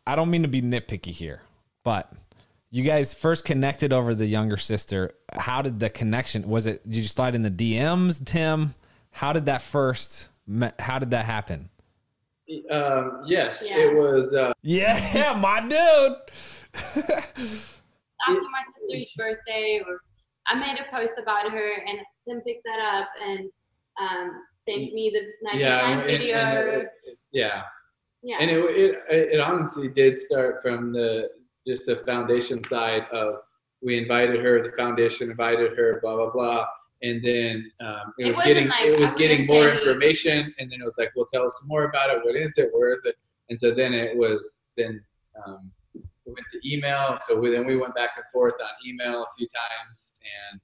I 0.07 0.15
don't 0.15 0.31
mean 0.31 0.41
to 0.41 0.47
be 0.47 0.59
nitpicky 0.59 1.11
here, 1.11 1.41
but 1.83 2.11
you 2.71 2.83
guys 2.83 3.13
first 3.13 3.45
connected 3.45 3.93
over 3.93 4.15
the 4.15 4.25
younger 4.25 4.57
sister. 4.57 5.11
How 5.33 5.61
did 5.61 5.79
the 5.79 5.87
connection? 5.91 6.49
Was 6.49 6.65
it? 6.65 6.81
Did 6.83 6.97
you 6.97 7.03
slide 7.03 7.35
in 7.35 7.43
the 7.43 7.51
DMs, 7.51 8.25
Tim? 8.25 8.73
How 9.11 9.33
did 9.33 9.45
that 9.45 9.61
first? 9.61 10.29
How 10.79 10.97
did 10.97 11.11
that 11.11 11.25
happen? 11.25 11.69
Um, 12.71 13.21
yes, 13.27 13.67
Yeah. 13.69 13.77
it 13.77 13.93
was. 13.95 14.33
Uh, 14.33 14.51
Yeah, 14.63 15.37
my 15.39 15.59
dude. 15.61 16.17
After 16.73 18.49
my 18.49 18.63
sister's 18.77 19.13
birthday, 19.15 19.79
or 19.85 19.99
I 20.47 20.55
made 20.55 20.79
a 20.79 20.89
post 20.91 21.13
about 21.21 21.51
her, 21.51 21.71
and 21.85 21.99
Tim 22.27 22.41
picked 22.41 22.63
that 22.65 22.79
up 22.99 23.09
and 23.23 23.49
um, 24.01 24.41
sent 24.61 24.91
me 24.93 25.11
the 25.13 25.21
Night 25.47 25.53
to 25.53 25.59
yeah, 25.59 25.79
Shine 25.79 25.91
and- 25.99 26.01
and 26.01 26.09
video. 26.19 26.79
it- 26.79 26.89
it- 27.05 27.17
yeah. 27.31 27.61
Yeah. 28.27 28.37
and 28.41 28.49
it, 28.55 28.57
it 28.83 28.91
it 29.35 29.39
honestly 29.49 29.87
did 30.01 30.13
start 30.27 30.53
from 30.63 30.79
the 30.97 31.11
just 31.67 31.85
the 31.89 31.95
foundation 32.11 32.57
side 32.73 33.03
of 33.21 33.29
we 33.85 33.91
invited 34.03 34.37
her 34.45 34.53
the 34.67 34.73
foundation 34.81 35.23
invited 35.35 35.69
her 35.79 35.89
blah 36.01 36.15
blah 36.19 36.31
blah 36.35 36.61
and 37.07 37.17
then 37.29 37.53
um, 37.87 38.05
it, 38.17 38.25
It 38.25 38.29
was 38.33 38.39
getting 38.49 38.67
like- 38.73 38.85
it 38.93 38.99
was 39.05 39.13
getting 39.23 39.41
more 39.53 39.67
say- 39.69 39.77
information 39.77 40.37
and 40.57 40.65
then 40.69 40.77
it 40.83 40.85
was 40.89 40.97
like 41.01 41.11
well 41.15 41.27
tell 41.33 41.45
us 41.49 41.57
more 41.71 41.83
about 41.91 42.07
it 42.13 42.19
what 42.25 42.35
is 42.45 42.53
it 42.63 42.69
where 42.75 42.91
is 42.97 43.03
it 43.09 43.15
and 43.49 43.55
so 43.61 43.67
then 43.79 43.91
it 43.93 44.11
was 44.23 44.41
then 44.79 44.93
um, 45.45 45.61
we 45.93 46.31
went 46.37 46.47
to 46.55 46.59
email 46.71 47.17
so 47.25 47.31
we, 47.39 47.45
then 47.55 47.65
we 47.71 47.75
went 47.83 47.93
back 48.01 48.11
and 48.17 48.25
forth 48.33 48.55
on 48.67 48.73
email 48.89 49.17
a 49.23 49.29
few 49.37 49.47
times 49.61 49.97
and 50.51 50.59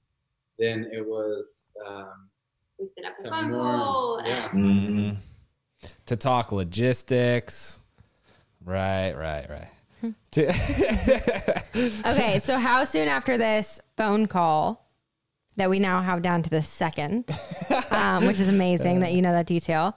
then 0.62 0.76
it 0.92 1.04
was 1.14 1.68
um, 1.86 2.28
we 2.78 2.86
set 2.96 3.04
up 3.10 3.14
a 3.18 3.22
Tell 3.22 3.30
phone 3.32 3.50
call. 3.52 4.20
Yeah. 4.24 4.50
And 4.52 4.64
Mhm. 4.64 5.16
To 6.06 6.16
talk 6.16 6.52
logistics. 6.52 7.80
Right, 8.64 9.12
right, 9.12 9.48
right. 9.50 9.68
Okay, 12.06 12.38
so 12.38 12.58
how 12.58 12.84
soon 12.84 13.08
after 13.08 13.36
this 13.36 13.80
phone 13.96 14.26
call 14.26 14.84
that 15.56 15.70
we 15.70 15.78
now 15.78 16.02
have 16.02 16.22
down 16.22 16.42
to 16.42 16.50
the 16.50 16.62
second, 16.62 17.24
um, 17.90 18.26
which 18.26 18.38
is 18.38 18.48
amazing 18.48 19.00
that 19.00 19.12
you 19.12 19.22
know 19.22 19.32
that 19.32 19.46
detail. 19.46 19.96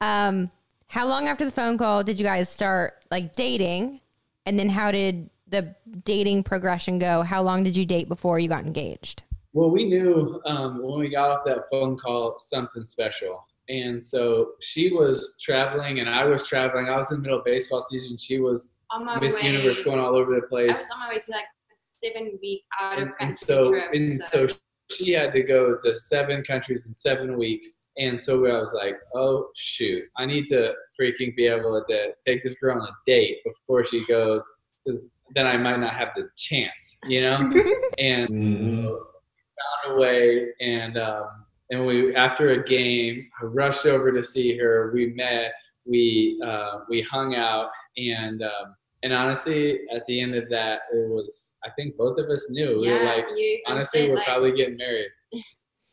Um, 0.00 0.50
how 0.88 1.08
long 1.08 1.26
after 1.28 1.44
the 1.44 1.50
phone 1.50 1.78
call 1.78 2.02
did 2.02 2.18
you 2.18 2.24
guys 2.24 2.48
start 2.48 3.04
like 3.10 3.34
dating? 3.34 4.00
And 4.44 4.58
then 4.58 4.68
how 4.68 4.90
did 4.92 5.30
the 5.48 5.74
dating 6.04 6.44
progression 6.44 6.98
go? 6.98 7.22
How 7.22 7.42
long 7.42 7.64
did 7.64 7.76
you 7.76 7.84
date 7.86 8.08
before 8.08 8.38
you 8.38 8.48
got 8.48 8.64
engaged? 8.64 9.22
Well, 9.52 9.70
we 9.70 9.84
knew 9.84 10.40
um, 10.44 10.82
when 10.82 10.98
we 11.00 11.08
got 11.08 11.30
off 11.30 11.44
that 11.46 11.64
phone 11.70 11.96
call 11.96 12.38
something 12.38 12.84
special. 12.84 13.46
And 13.68 14.02
so 14.02 14.52
she 14.60 14.92
was 14.92 15.34
traveling 15.40 16.00
and 16.00 16.08
I 16.08 16.24
was 16.24 16.46
traveling. 16.46 16.88
I 16.88 16.96
was 16.96 17.10
in 17.10 17.18
the 17.18 17.22
middle 17.22 17.38
of 17.38 17.44
baseball 17.44 17.82
season. 17.82 18.16
She 18.18 18.38
was 18.38 18.68
on 18.90 19.04
my 19.04 19.18
Miss 19.18 19.40
way, 19.42 19.50
Universe 19.50 19.80
going 19.82 19.98
all 19.98 20.14
over 20.16 20.34
the 20.34 20.46
place. 20.46 20.70
I 20.70 20.74
place. 20.74 20.78
was 20.84 20.90
on 20.94 21.00
my 21.00 21.08
way 21.08 21.18
to 21.20 21.30
like 21.32 21.44
a 21.44 21.74
seven 21.74 22.38
week 22.40 22.62
out 22.80 22.98
of 22.98 23.04
And, 23.04 23.12
and 23.20 23.34
so, 23.34 23.70
trip. 23.70 23.92
and 23.92 24.22
so 24.22 24.46
she 24.92 25.10
had 25.12 25.32
to 25.32 25.42
go 25.42 25.76
to 25.82 25.94
seven 25.96 26.42
countries 26.44 26.86
in 26.86 26.94
seven 26.94 27.36
weeks. 27.36 27.80
And 27.98 28.20
so 28.20 28.44
I 28.46 28.60
was 28.60 28.72
like, 28.74 28.94
oh, 29.14 29.48
shoot, 29.56 30.04
I 30.16 30.26
need 30.26 30.46
to 30.48 30.72
freaking 31.00 31.34
be 31.34 31.46
able 31.46 31.82
to 31.88 32.08
take 32.26 32.42
this 32.44 32.54
girl 32.60 32.80
on 32.80 32.86
a 32.86 32.92
date 33.06 33.38
before 33.44 33.84
she 33.86 34.04
goes, 34.06 34.48
because 34.84 35.00
then 35.34 35.46
I 35.46 35.56
might 35.56 35.80
not 35.80 35.94
have 35.94 36.10
the 36.14 36.28
chance, 36.36 36.98
you 37.08 37.22
know? 37.22 37.38
and 37.98 38.28
Mhm. 38.28 38.82
found 38.84 39.96
a 39.96 39.98
way 39.98 40.48
and 40.60 40.98
um, 40.98 41.45
and 41.70 41.86
we 41.86 42.14
after 42.14 42.50
a 42.50 42.64
game, 42.64 43.28
I 43.40 43.46
rushed 43.46 43.86
over 43.86 44.12
to 44.12 44.22
see 44.22 44.56
her. 44.58 44.90
We 44.94 45.14
met, 45.14 45.52
we 45.84 46.40
uh, 46.44 46.80
we 46.88 47.02
hung 47.02 47.34
out, 47.34 47.70
and 47.96 48.42
um, 48.42 48.74
and 49.02 49.12
honestly, 49.12 49.80
at 49.94 50.04
the 50.06 50.20
end 50.20 50.34
of 50.34 50.48
that, 50.50 50.80
it 50.92 51.10
was 51.10 51.52
I 51.64 51.70
think 51.76 51.96
both 51.96 52.18
of 52.18 52.28
us 52.30 52.46
knew 52.50 52.80
we 52.80 52.88
were 52.88 53.02
Yeah, 53.02 53.14
like 53.14 53.24
you 53.36 53.62
honestly 53.66 54.00
said, 54.00 54.10
we're 54.10 54.16
like, 54.16 54.26
probably 54.26 54.52
getting 54.52 54.76
married. 54.76 55.08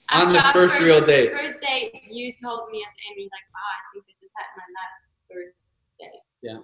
on 0.09 0.31
the 0.31 0.39
our 0.45 0.53
first 0.53 0.79
real 0.79 1.03
date. 1.05 1.31
First 1.31 1.57
date, 1.61 1.93
you 2.09 2.33
told 2.41 2.69
me 2.71 2.83
at 2.83 2.93
the 2.95 3.09
end, 3.09 3.17
you're 3.17 3.25
like, 3.25 3.49
"Wow, 3.53 3.61
I 3.71 3.81
think 3.93 4.05
this 4.05 4.15
is 4.21 4.31
at 4.37 4.45
my 4.57 4.63
last 4.77 5.01
first 5.31 5.71
date." 5.99 6.21
Yeah. 6.41 6.59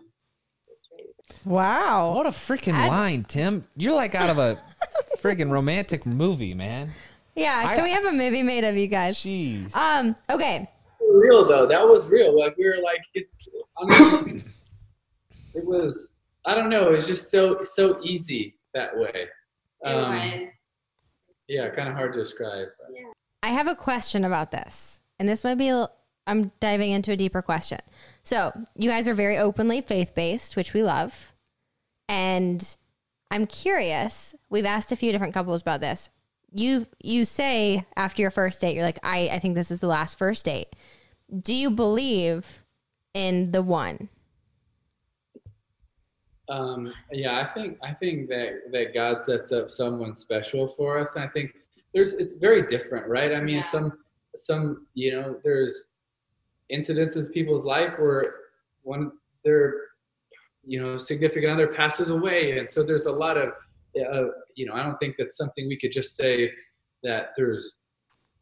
Wow. 1.45 2.13
What 2.15 2.25
a 2.25 2.31
freaking 2.31 2.73
I- 2.73 2.87
line, 2.87 3.23
Tim. 3.23 3.65
You're 3.75 3.93
like 3.93 4.15
out 4.15 4.29
of 4.29 4.37
a 4.37 4.59
freaking 5.17 5.49
romantic 5.49 6.05
movie, 6.05 6.53
man. 6.53 6.91
Yeah. 7.39 7.63
I- 7.65 7.75
Can 7.75 7.83
we 7.83 7.91
have 7.91 8.05
a 8.05 8.11
movie 8.11 8.43
made 8.43 8.63
of 8.63 8.75
you 8.77 8.87
guys? 8.87 9.17
Jeez. 9.17 9.73
Um. 9.75 10.15
Okay. 10.29 10.69
real 10.99 11.47
though. 11.47 11.65
That 11.67 11.87
was 11.87 12.07
real. 12.09 12.37
Like 12.37 12.55
we 12.57 12.65
were 12.65 12.81
like, 12.83 13.01
it's. 13.13 13.39
I 13.77 14.21
mean, 14.23 14.43
it 15.55 15.65
was. 15.65 16.19
I 16.45 16.55
don't 16.55 16.69
know. 16.69 16.89
It 16.89 16.91
was 16.95 17.07
just 17.07 17.31
so 17.31 17.63
so 17.63 17.99
easy 18.03 18.57
that 18.73 18.95
way. 18.97 19.25
It 19.85 19.87
Um, 19.87 20.11
was. 20.11 20.49
yeah, 21.47 21.69
kind 21.69 21.87
of 21.89 21.95
hard 21.95 22.13
to 22.13 22.19
describe. 22.19 22.67
but- 22.79 22.95
I 23.41 23.49
have 23.49 23.67
a 23.67 23.75
question 23.75 24.25
about 24.25 24.51
this, 24.51 25.01
and 25.17 25.27
this 25.29 25.43
might 25.43 25.55
be. 25.55 25.69
a 25.69 25.73
l- 25.73 25.95
I'm 26.27 26.51
diving 26.59 26.91
into 26.91 27.11
a 27.11 27.15
deeper 27.15 27.41
question. 27.41 27.79
So, 28.21 28.51
you 28.75 28.87
guys 28.89 29.07
are 29.07 29.15
very 29.15 29.37
openly 29.37 29.81
faith 29.81 30.13
based, 30.13 30.55
which 30.55 30.73
we 30.73 30.83
love. 30.83 31.31
And 32.07 32.75
I'm 33.31 33.47
curious. 33.47 34.35
We've 34.49 34.65
asked 34.65 34.91
a 34.91 34.95
few 34.95 35.11
different 35.11 35.33
couples 35.33 35.61
about 35.63 35.81
this. 35.81 36.09
You 36.51 36.87
you 36.99 37.25
say 37.25 37.85
after 37.95 38.21
your 38.21 38.31
first 38.31 38.59
date, 38.61 38.75
you're 38.75 38.85
like, 38.85 38.99
I, 39.03 39.29
I 39.33 39.39
think 39.39 39.55
this 39.55 39.71
is 39.71 39.79
the 39.79 39.87
last 39.87 40.17
first 40.17 40.45
date. 40.45 40.75
Do 41.41 41.53
you 41.53 41.69
believe 41.69 42.63
in 43.13 43.51
the 43.51 43.61
one? 43.61 44.09
Um, 46.49 46.91
yeah, 47.11 47.39
I 47.39 47.53
think 47.53 47.77
I 47.83 47.93
think 47.93 48.27
that 48.29 48.71
that 48.71 48.93
God 48.93 49.21
sets 49.21 49.51
up 49.51 49.69
someone 49.69 50.15
special 50.15 50.67
for 50.67 50.97
us. 50.99 51.15
And 51.15 51.23
I 51.23 51.27
think 51.27 51.51
there's 51.93 52.13
it's 52.13 52.35
very 52.35 52.65
different, 52.65 53.07
right? 53.07 53.33
I 53.33 53.41
mean, 53.41 53.57
Yeah. 53.57 53.61
some 53.61 53.93
some 54.35 54.87
you 54.95 55.11
know 55.11 55.39
there's 55.43 55.85
incidences 56.71 57.27
in 57.27 57.33
people's 57.33 57.65
life 57.65 57.93
where 57.99 58.33
one 58.81 59.11
their 59.43 59.75
you 60.65 60.81
know 60.81 60.97
significant 60.97 61.51
other 61.51 61.67
passes 61.67 62.09
away, 62.09 62.57
and 62.57 62.69
so 62.69 62.81
there's 62.81 63.05
a 63.05 63.11
lot 63.11 63.37
of 63.37 63.49
uh, 64.11 64.27
you 64.59 64.65
know 64.65 64.73
I 64.73 64.83
don't 64.83 64.97
think 64.97 65.15
that's 65.17 65.37
something 65.37 65.67
we 65.67 65.79
could 65.79 65.93
just 65.93 66.15
say 66.15 66.51
that 67.03 67.29
there's 67.37 67.71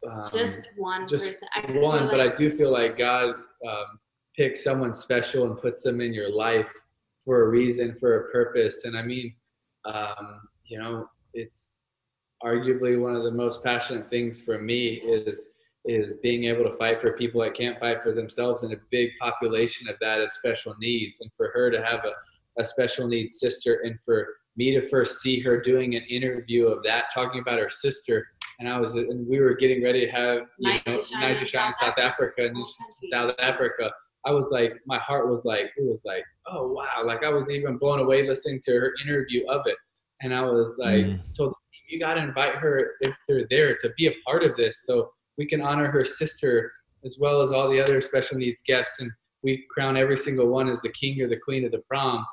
um, 0.10 0.26
just 0.34 0.60
one 0.76 1.08
just 1.08 1.28
person. 1.28 1.48
I 1.54 1.72
one, 1.80 2.08
but 2.08 2.20
I 2.20 2.30
do 2.30 2.50
feel 2.50 2.72
like 2.72 2.98
God 2.98 3.36
um, 3.68 4.00
picks 4.36 4.64
someone 4.64 4.94
special 4.94 5.46
and 5.46 5.56
puts 5.58 5.84
them 5.84 6.02
in 6.02 6.14
your 6.14 6.36
life 6.36 6.72
for 7.24 7.44
a 7.44 7.50
reason, 7.50 7.96
for 8.00 8.18
a 8.18 8.32
purpose. 8.32 8.86
And 8.86 8.98
I 8.98 9.04
mean, 9.04 9.36
um, 9.86 10.42
you 10.66 10.80
know, 10.80 11.08
it's 11.34 11.72
arguably 12.44 13.00
one 13.00 13.16
of 13.16 13.24
the 13.24 13.32
most 13.32 13.64
passionate 13.64 14.10
things 14.10 14.42
for 14.42 14.60
me 14.60 14.96
is 14.96 15.50
is 15.86 16.16
being 16.18 16.46
able 16.46 16.64
to 16.64 16.76
fight 16.78 17.00
for 17.00 17.14
people 17.14 17.42
that 17.42 17.54
can't 17.54 17.80
fight 17.80 18.02
for 18.02 18.12
themselves, 18.12 18.64
and 18.64 18.74
a 18.74 18.78
big 18.90 19.12
population 19.22 19.88
of 19.88 19.96
that 20.02 20.20
is 20.20 20.34
special 20.34 20.74
needs. 20.80 21.20
And 21.22 21.30
for 21.38 21.52
her 21.54 21.70
to 21.70 21.86
have 21.86 22.04
a, 22.06 22.14
a 22.60 22.66
special 22.66 23.08
needs 23.08 23.40
sister, 23.40 23.82
and 23.84 24.00
for 24.04 24.28
me 24.58 24.74
to 24.74 24.88
first 24.90 25.22
see 25.22 25.40
her 25.40 25.62
doing 25.62 25.96
an 25.96 26.04
interview 26.10 26.68
of 26.68 26.84
that, 26.84 27.06
talking 27.14 27.40
about 27.42 27.60
her 27.60 27.70
sister, 27.70 28.28
and 28.60 28.68
I 28.68 28.80
was, 28.80 28.96
and 28.96 29.28
we 29.28 29.40
were 29.40 29.56
getting 29.56 29.84
ready 29.84 30.06
to 30.06 30.12
have 30.12 30.42
you 30.58 30.72
Night 30.72 30.86
to 30.86 30.92
know, 30.92 31.04
Shine 31.04 31.22
Night 31.22 31.32
in 31.32 31.38
to 31.38 31.46
Shine 31.46 31.68
in 31.68 31.74
South 31.74 31.96
South 31.96 32.00
Africa, 32.00 32.46
and 32.46 32.56
Whole 32.56 32.66
this 32.66 32.72
is. 32.72 32.98
South 33.14 33.36
Africa. 33.40 33.92
I 34.26 34.32
was 34.32 34.50
like, 34.52 34.74
my 34.86 34.98
heart 34.98 35.30
was 35.30 35.46
like, 35.46 35.68
it 35.78 35.86
was 35.86 36.02
like, 36.04 36.24
oh 36.48 36.68
wow, 36.68 37.06
like 37.06 37.24
I 37.24 37.30
was 37.30 37.50
even 37.52 37.78
blown 37.78 38.00
away 38.00 38.28
listening 38.28 38.60
to 38.64 38.72
her 38.74 38.94
interview 39.06 39.48
of 39.48 39.62
it, 39.66 39.78
and 40.22 40.34
I 40.34 40.42
was 40.42 40.78
like, 40.80 41.06
Mm. 41.06 41.22
told 41.36 41.54
you 41.88 42.00
got 42.00 42.16
to 42.16 42.22
invite 42.22 42.56
her 42.56 42.96
if 43.02 43.16
they're 43.30 43.48
there 43.50 43.78
to 43.78 43.90
be 43.98 44.08
a 44.08 44.14
part 44.26 44.44
of 44.44 44.58
this, 44.58 44.84
so 44.84 45.10
we 45.38 45.46
can 45.46 45.62
honor 45.62 45.90
her 45.90 46.04
sister 46.04 46.72
as 47.06 47.18
well 47.20 47.42
as 47.42 47.52
all 47.52 47.70
the 47.70 47.80
other 47.80 48.02
special 48.02 48.38
needs 48.38 48.62
guests, 48.66 49.00
and 49.00 49.10
we 49.44 49.64
crown 49.70 49.96
every 49.96 50.18
single 50.18 50.48
one 50.48 50.68
as 50.68 50.82
the 50.82 50.90
king 50.90 51.22
or 51.22 51.30
the 51.30 51.38
queen 51.38 51.64
of 51.64 51.72
the 51.72 51.82
prom. 51.88 52.26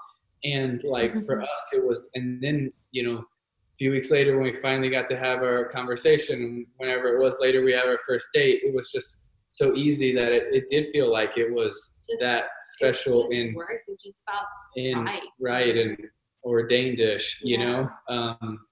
And 0.45 0.83
like 0.85 1.13
for 1.27 1.41
us, 1.43 1.69
it 1.73 1.85
was, 1.85 2.07
and 2.15 2.43
then 2.43 2.73
you 2.91 3.03
know, 3.03 3.19
a 3.19 3.77
few 3.79 3.91
weeks 3.91 4.11
later 4.11 4.39
when 4.39 4.53
we 4.53 4.61
finally 4.61 4.91
got 4.91 5.09
to 5.09 5.17
have 5.19 5.43
our 5.43 5.65
conversation, 5.71 6.67
whenever 6.77 7.09
it 7.17 7.21
was 7.23 7.37
later 7.41 7.65
we 7.65 7.73
had 7.73 7.87
our 7.87 7.99
first 8.07 8.29
date, 8.35 8.61
it 8.63 8.75
was 8.75 8.93
just 8.93 9.21
so 9.49 9.75
easy 9.75 10.15
that 10.15 10.33
it, 10.33 10.45
it 10.53 10.65
did 10.69 10.93
feel 10.93 11.11
like 11.11 11.37
it 11.39 11.51
was 11.53 11.93
Just- 12.09 12.21
that 12.21 12.45
it 12.45 12.51
special 12.77 13.23
just 13.23 13.35
in 13.35 13.55
worked. 13.55 13.89
It 13.89 13.99
just 14.05 14.23
felt 14.29 14.47
in 14.77 15.05
right. 15.05 15.23
right 15.41 15.77
and 15.77 15.97
ordained-ish, 16.45 17.41
you 17.43 17.59
Yeah. 17.59 17.65
know. 17.65 17.91
Um, 18.09 18.67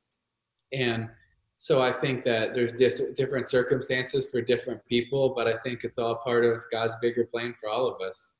and 0.72 1.08
so 1.56 1.80
I 1.80 1.92
think 1.92 2.24
that 2.24 2.54
there's 2.54 2.72
dis- 2.74 3.10
different 3.14 3.48
circumstances 3.48 4.26
for 4.30 4.40
different 4.42 4.84
people, 4.86 5.30
but 5.34 5.46
I 5.46 5.56
think 5.58 5.84
it's 5.84 5.98
all 5.98 6.16
part 6.16 6.44
of 6.44 6.62
God's 6.72 6.94
bigger 7.00 7.24
plan 7.26 7.54
for 7.60 7.68
all 7.68 7.86
of 7.86 8.00
us. 8.00 8.32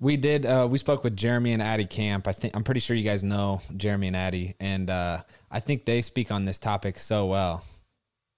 We 0.00 0.16
did. 0.16 0.46
Uh, 0.46 0.68
we 0.70 0.78
spoke 0.78 1.02
with 1.02 1.16
Jeremy 1.16 1.52
and 1.52 1.62
Addie 1.62 1.86
Camp. 1.86 2.28
I 2.28 2.32
think 2.32 2.54
I'm 2.54 2.62
pretty 2.62 2.80
sure 2.80 2.94
you 2.94 3.02
guys 3.02 3.24
know 3.24 3.60
Jeremy 3.76 4.06
and 4.08 4.16
Addie, 4.16 4.54
and 4.60 4.88
uh, 4.88 5.22
I 5.50 5.58
think 5.60 5.84
they 5.86 6.02
speak 6.02 6.30
on 6.30 6.44
this 6.44 6.58
topic 6.60 6.98
so 6.98 7.26
well. 7.26 7.64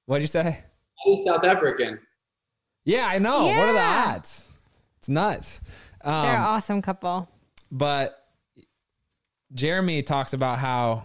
What'd 0.06 0.22
you 0.22 0.28
say? 0.28 0.58
He's 1.04 1.24
South 1.24 1.44
African. 1.44 1.98
Yeah, 2.84 3.06
I 3.06 3.18
know. 3.18 3.44
What 3.44 3.58
are 3.68 3.72
the 3.74 3.78
odds? 3.80 4.48
It's 4.98 5.08
nuts. 5.10 5.60
They're 6.02 6.12
an 6.14 6.36
Um, 6.36 6.42
awesome 6.42 6.80
couple. 6.82 7.28
but 7.70 8.26
Jeremy 9.52 10.02
talks 10.02 10.32
about 10.32 10.58
how 10.58 11.04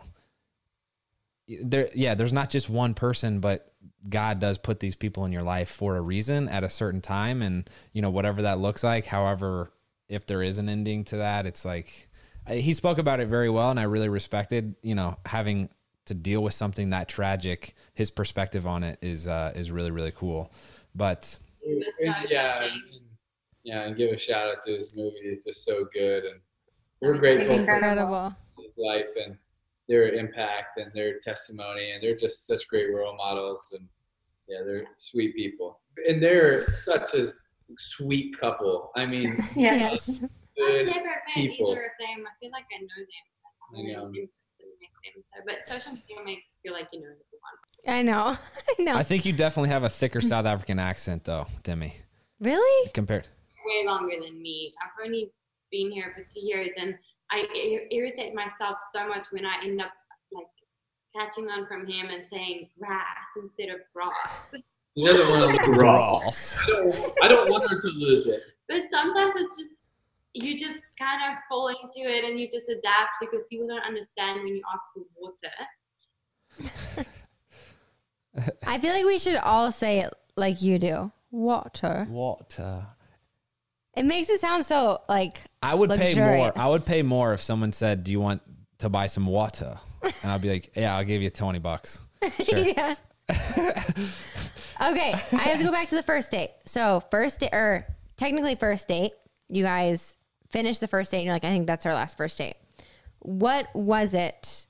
there, 1.47 1.89
yeah, 1.93 2.15
there's 2.15 2.33
not 2.33 2.49
just 2.49 2.69
one 2.69 2.93
person, 2.93 3.39
but 3.41 3.73
God 4.07 4.39
does 4.39 4.57
put 4.57 4.79
these 4.79 4.95
people 4.95 5.25
in 5.25 5.31
your 5.31 5.43
life 5.43 5.69
for 5.69 5.97
a 5.97 6.01
reason 6.01 6.47
at 6.47 6.63
a 6.63 6.69
certain 6.69 7.01
time, 7.01 7.41
and 7.41 7.69
you 7.91 8.01
know 8.01 8.09
whatever 8.09 8.43
that 8.43 8.59
looks 8.59 8.83
like. 8.85 9.05
However, 9.05 9.71
if 10.09 10.25
there 10.25 10.41
is 10.43 10.59
an 10.59 10.69
ending 10.69 11.03
to 11.05 11.17
that, 11.17 11.45
it's 11.45 11.65
like 11.65 12.07
I- 12.47 12.55
he 12.57 12.73
spoke 12.73 12.97
about 12.97 13.19
it 13.19 13.27
very 13.27 13.49
well, 13.49 13.71
and 13.71 13.79
I 13.79 13.83
really 13.83 14.09
respected 14.09 14.75
you 14.81 14.95
know 14.95 15.17
having 15.25 15.69
to 16.05 16.13
deal 16.13 16.43
with 16.43 16.53
something 16.53 16.91
that 16.91 17.07
tragic. 17.07 17.73
His 17.95 18.11
perspective 18.11 18.67
on 18.67 18.83
it 18.83 18.99
is 19.01 19.27
uh, 19.27 19.53
is 19.55 19.71
really 19.71 19.91
really 19.91 20.11
cool. 20.11 20.51
But 20.93 21.37
was 21.65 21.85
so 21.99 22.13
yeah, 22.29 22.51
touching. 22.51 22.71
and, 22.93 23.01
yeah, 23.63 23.81
and 23.83 23.97
give 23.97 24.11
a 24.11 24.17
shout 24.19 24.47
out 24.47 24.63
to 24.67 24.75
his 24.75 24.93
movie. 24.95 25.15
It's 25.23 25.43
just 25.45 25.65
so 25.65 25.87
good, 25.93 26.23
and 26.25 26.39
we're 27.01 27.17
grateful 27.17 27.55
for 27.55 27.61
Incredible. 27.61 28.35
his 28.57 28.71
life 28.77 29.05
and 29.25 29.37
their 29.87 30.09
impact 30.13 30.77
and 30.77 30.91
their 30.93 31.19
testimony, 31.19 31.91
and 31.91 32.01
they're 32.01 32.15
just 32.17 32.45
such 32.47 32.67
great 32.67 32.93
role 32.93 33.15
models, 33.17 33.69
and 33.73 33.87
yeah, 34.47 34.59
they're 34.65 34.85
sweet 34.97 35.35
people, 35.35 35.79
and 36.07 36.19
they're 36.21 36.61
such 36.61 37.15
a 37.15 37.33
sweet 37.78 38.38
couple. 38.39 38.91
I 38.95 39.06
mean, 39.06 39.38
Yes. 39.56 40.19
I've 40.21 40.86
never 40.86 40.93
met 41.04 41.23
people. 41.34 41.71
either 41.71 41.86
of 41.86 41.91
them. 41.99 42.25
I 42.25 42.32
feel 42.39 42.51
like 42.51 42.65
I 42.73 42.82
know 42.82 42.88
them. 42.97 43.25
but 43.71 43.80
I 43.80 43.82
know. 43.84 44.06
in 44.08 44.13
person 44.13 44.67
met 44.82 45.13
them. 45.13 45.23
So, 45.25 45.41
but 45.45 45.67
social 45.67 45.91
media 45.93 46.23
makes 46.23 46.43
you 46.63 46.69
feel 46.69 46.73
like 46.73 46.88
you 46.93 47.01
know 47.01 47.08
everyone. 47.08 47.58
I 47.88 48.01
know. 48.01 48.38
I 48.80 48.84
know. 48.84 48.95
I 48.97 49.04
think 49.04 49.25
you 49.25 49.34
definitely 49.34 49.69
have 49.69 49.84
a 49.84 49.89
thicker 49.89 50.21
South 50.21 50.45
African 50.45 50.80
accent, 50.80 51.23
though, 51.25 51.47
Demi. 51.63 51.93
really? 52.39 52.89
Compared, 52.93 53.28
Way 53.65 53.86
longer 53.86 54.15
than 54.23 54.41
me. 54.41 54.73
I've 54.82 55.06
only 55.06 55.32
been 55.71 55.91
here 55.91 56.13
for 56.15 56.23
two 56.23 56.39
years, 56.45 56.69
and 56.78 56.95
I 57.32 57.39
ir- 57.56 57.88
irritate 57.91 58.34
myself 58.34 58.78
so 58.93 59.08
much 59.08 59.28
when 59.32 59.45
I 59.45 59.58
end 59.63 59.82
up 59.82 59.91
like 60.32 60.45
catching 61.15 61.49
on 61.49 61.67
from 61.67 61.86
him 61.88 62.08
and 62.10 62.28
saying 62.28 62.69
grass 62.80 63.01
instead 63.41 63.69
of 63.73 63.82
grass. 63.93 64.54
He 64.95 65.05
doesn't 65.05 65.29
want 65.29 65.41
to 65.41 65.47
lose 65.67 65.77
Ross. 65.77 66.55
I 66.58 66.67
don't, 66.67 67.23
I 67.23 67.27
don't 67.27 67.49
want 67.51 67.69
her 67.69 67.79
to 67.79 67.88
lose 67.89 68.27
it. 68.27 68.41
But 68.69 68.84
sometimes 68.89 69.36
it's 69.36 69.58
just 69.58 69.88
you 70.34 70.58
just 70.58 70.77
kind 70.99 71.31
of 71.31 71.38
fall 71.49 71.67
into 71.67 72.10
it 72.10 72.23
and 72.25 72.39
you 72.39 72.49
just 72.49 72.67
adapt 72.69 73.12
because 73.21 73.43
people 73.49 73.67
don't 73.67 73.86
understand 73.86 74.39
when 74.43 74.47
you 74.47 74.62
ask 74.73 74.86
for 74.93 75.03
water. 75.17 77.05
I 78.67 78.79
feel 78.79 78.93
like 78.93 79.05
we 79.05 79.17
should 79.19 79.38
all 79.38 79.71
say 79.71 79.99
it 79.99 80.13
like 80.36 80.62
you 80.62 80.79
do. 80.79 81.12
Water. 81.31 82.05
What? 82.10 82.58
Uh, 82.60 82.82
It 83.95 84.03
makes 84.05 84.30
it 84.30 84.39
sound 84.41 84.65
so 84.65 85.01
like 85.07 85.39
I 85.61 85.74
would 85.76 85.89
pay 85.89 86.15
more. 86.15 86.51
I 86.57 86.67
would 86.67 86.86
pay 86.86 87.01
more 87.01 87.34
if 87.34 87.41
someone 87.41 87.72
said, 87.72 88.03
"Do 88.03 88.11
you 88.11 88.19
want 88.19 88.41
to 88.80 88.89
buy 88.89 89.07
some 89.07 89.26
water?" 89.26 89.78
And 90.01 90.32
I'd 90.32 90.41
be 90.41 90.49
like, 90.49 90.72
"Yeah, 90.76 90.95
I'll 90.97 91.05
give 91.05 91.22
you 91.22 91.30
twenty 91.30 91.59
bucks." 91.59 92.03
Sure. 92.43 92.57
yeah. 92.59 92.95
okay, 93.30 95.13
I 95.13 95.43
have 95.47 95.57
to 95.57 95.63
go 95.63 95.71
back 95.71 95.89
to 95.89 95.95
the 95.95 96.03
first 96.03 96.32
date. 96.32 96.51
So 96.65 97.03
first 97.11 97.39
date, 97.39 97.53
or 97.53 97.88
technically 98.17 98.55
first 98.55 98.88
date, 98.88 99.13
you 99.49 99.63
guys 99.63 100.17
finish 100.49 100.80
the 100.80 100.88
first 100.88 101.11
date. 101.11 101.17
And 101.17 101.26
you're 101.26 101.36
like, 101.36 101.43
I 101.43 101.49
think 101.49 101.67
that's 101.67 101.86
our 101.86 101.93
last 101.93 102.17
first 102.17 102.38
date. 102.38 102.55
What 103.19 103.67
was 103.73 104.13
it 104.13 104.67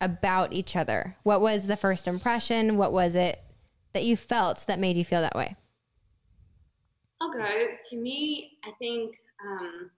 about 0.00 0.52
each 0.52 0.76
other? 0.76 1.16
What 1.22 1.40
was 1.40 1.66
the 1.66 1.76
first 1.76 2.08
impression? 2.08 2.76
What 2.76 2.92
was 2.92 3.14
it 3.14 3.40
that 3.92 4.04
you 4.04 4.16
felt 4.16 4.66
that 4.66 4.78
made 4.78 4.96
you 4.96 5.04
feel 5.04 5.20
that 5.20 5.34
way? 5.34 5.56
I'll 7.20 7.32
go. 7.32 7.46
To 7.90 7.96
me, 7.96 8.52
I 8.64 8.70
think 8.78 9.14
um, 9.44 9.90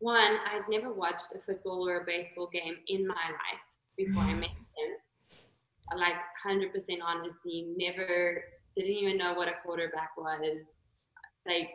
one, 0.00 0.38
I'd 0.52 0.68
never 0.68 0.92
watched 0.92 1.32
a 1.34 1.38
football 1.46 1.88
or 1.88 2.02
a 2.02 2.04
baseball 2.04 2.50
game 2.52 2.76
in 2.88 3.06
my 3.06 3.14
life 3.14 3.64
before 3.96 4.22
I 4.22 4.34
met 4.34 4.50
him. 4.50 4.96
I'm 5.90 5.98
like 5.98 6.14
100% 6.46 6.70
honesty, 7.04 7.74
never, 7.76 8.44
didn't 8.76 8.90
even 8.90 9.18
know 9.18 9.34
what 9.34 9.48
a 9.48 9.54
quarterback 9.64 10.10
was. 10.16 10.58
Like, 11.46 11.70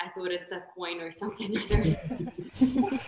I 0.00 0.08
thought 0.10 0.30
it's 0.30 0.52
a 0.52 0.62
coin 0.76 1.00
or 1.00 1.10
something. 1.10 1.56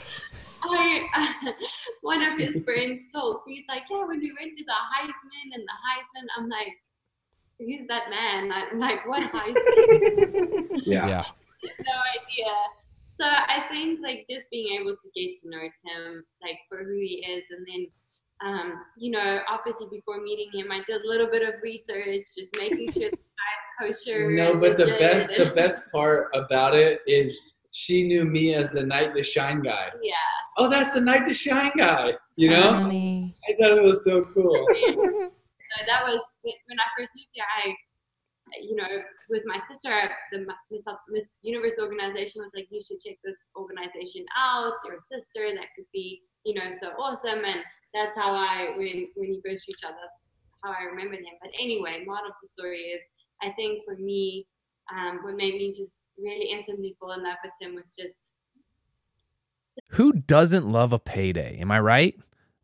I, 0.62 1.52
one 2.02 2.22
of 2.22 2.38
his 2.38 2.62
friends 2.62 3.12
told 3.12 3.40
me, 3.46 3.56
he's 3.56 3.66
like, 3.68 3.84
yeah, 3.90 4.06
when 4.06 4.20
we 4.20 4.32
went 4.38 4.56
to 4.58 4.64
the 4.64 4.72
Heisman 4.72 5.54
and 5.54 5.62
the 5.62 5.78
Heisman, 5.86 6.26
I'm 6.36 6.48
like, 6.48 6.74
who's 7.58 7.86
that 7.88 8.10
man? 8.10 8.52
I'm 8.52 8.78
like, 8.78 9.06
what 9.06 9.30
Heisman? 9.32 10.80
Yeah. 10.86 11.08
Yeah. 11.08 11.24
no 11.62 11.96
idea. 12.22 12.52
So 13.20 13.26
I 13.26 13.66
think 13.70 14.00
like 14.02 14.24
just 14.28 14.50
being 14.50 14.80
able 14.80 14.96
to 14.96 15.08
get 15.14 15.36
to 15.42 15.50
know 15.50 15.60
Tim 15.60 16.24
like 16.42 16.58
for 16.68 16.78
who 16.78 16.94
he 16.94 17.24
is, 17.28 17.44
and 17.50 17.66
then 17.68 17.86
um, 18.44 18.84
you 18.96 19.10
know, 19.10 19.40
obviously 19.48 19.86
before 19.90 20.20
meeting 20.20 20.50
him, 20.52 20.72
I 20.72 20.82
did 20.86 21.02
a 21.02 21.06
little 21.06 21.26
bit 21.26 21.42
of 21.42 21.54
research, 21.62 22.24
just 22.36 22.50
making 22.56 22.90
sure 22.90 23.10
the 23.10 23.16
guy's 23.16 23.94
kosher. 24.06 24.30
No, 24.30 24.56
but 24.56 24.76
the 24.76 24.96
best 24.98 25.28
the 25.28 25.52
best 25.54 25.90
part 25.92 26.28
about 26.34 26.74
it 26.74 27.00
is 27.06 27.38
she 27.72 28.06
knew 28.06 28.24
me 28.24 28.54
as 28.54 28.72
the 28.72 28.84
Night 28.84 29.14
to 29.14 29.22
Shine 29.22 29.62
guy. 29.62 29.88
Yeah. 30.02 30.14
Oh, 30.58 30.68
that's 30.68 30.94
the 30.94 31.00
Night 31.00 31.24
to 31.26 31.32
Shine 31.32 31.72
guy. 31.76 32.14
You 32.36 32.50
know? 32.50 32.72
Funny. 32.72 33.36
I 33.48 33.54
thought 33.60 33.76
it 33.76 33.82
was 33.82 34.04
so 34.04 34.24
cool. 34.24 34.66
So 35.78 35.86
that 35.86 36.02
was 36.02 36.20
when 36.42 36.78
I 36.80 36.88
first 36.98 37.12
moved 37.14 37.28
here. 37.32 37.44
I, 37.46 37.74
you 38.60 38.74
know, 38.74 38.90
with 39.28 39.42
my 39.46 39.58
sister, 39.68 40.10
the 40.32 40.44
Miss, 40.70 40.84
Miss 41.08 41.38
Universe 41.42 41.78
organization 41.78 42.42
was 42.42 42.50
like, 42.56 42.66
you 42.70 42.80
should 42.80 43.00
check 43.00 43.16
this 43.22 43.36
organization 43.54 44.26
out. 44.36 44.74
Your 44.84 44.98
sister, 44.98 45.54
that 45.54 45.70
could 45.76 45.86
be, 45.92 46.22
you 46.44 46.54
know, 46.54 46.70
so 46.72 46.88
awesome. 46.98 47.44
And 47.44 47.62
that's 47.94 48.16
how 48.16 48.34
I, 48.34 48.74
when 48.76 49.08
when 49.14 49.34
you 49.34 49.42
first 49.44 49.66
reached 49.66 49.84
out, 49.84 49.92
that's 50.00 50.14
how 50.62 50.70
I 50.70 50.84
remember 50.84 51.14
him. 51.14 51.34
But 51.40 51.50
anyway, 51.58 52.04
moral 52.06 52.26
of 52.26 52.32
the 52.42 52.48
story 52.48 52.78
is, 52.78 53.02
I 53.42 53.50
think 53.52 53.84
for 53.84 53.96
me, 53.96 54.46
um, 54.94 55.20
what 55.22 55.36
made 55.36 55.54
me 55.54 55.72
just 55.72 56.06
really 56.18 56.50
instantly 56.50 56.96
fall 56.98 57.12
in 57.12 57.22
love 57.22 57.36
with 57.44 57.52
him 57.60 57.74
was 57.74 57.94
just 57.98 58.32
Who 59.90 60.12
doesn't 60.12 60.68
love 60.68 60.92
a 60.92 60.98
payday? 60.98 61.58
Am 61.58 61.70
I 61.70 61.80
right? 61.80 62.14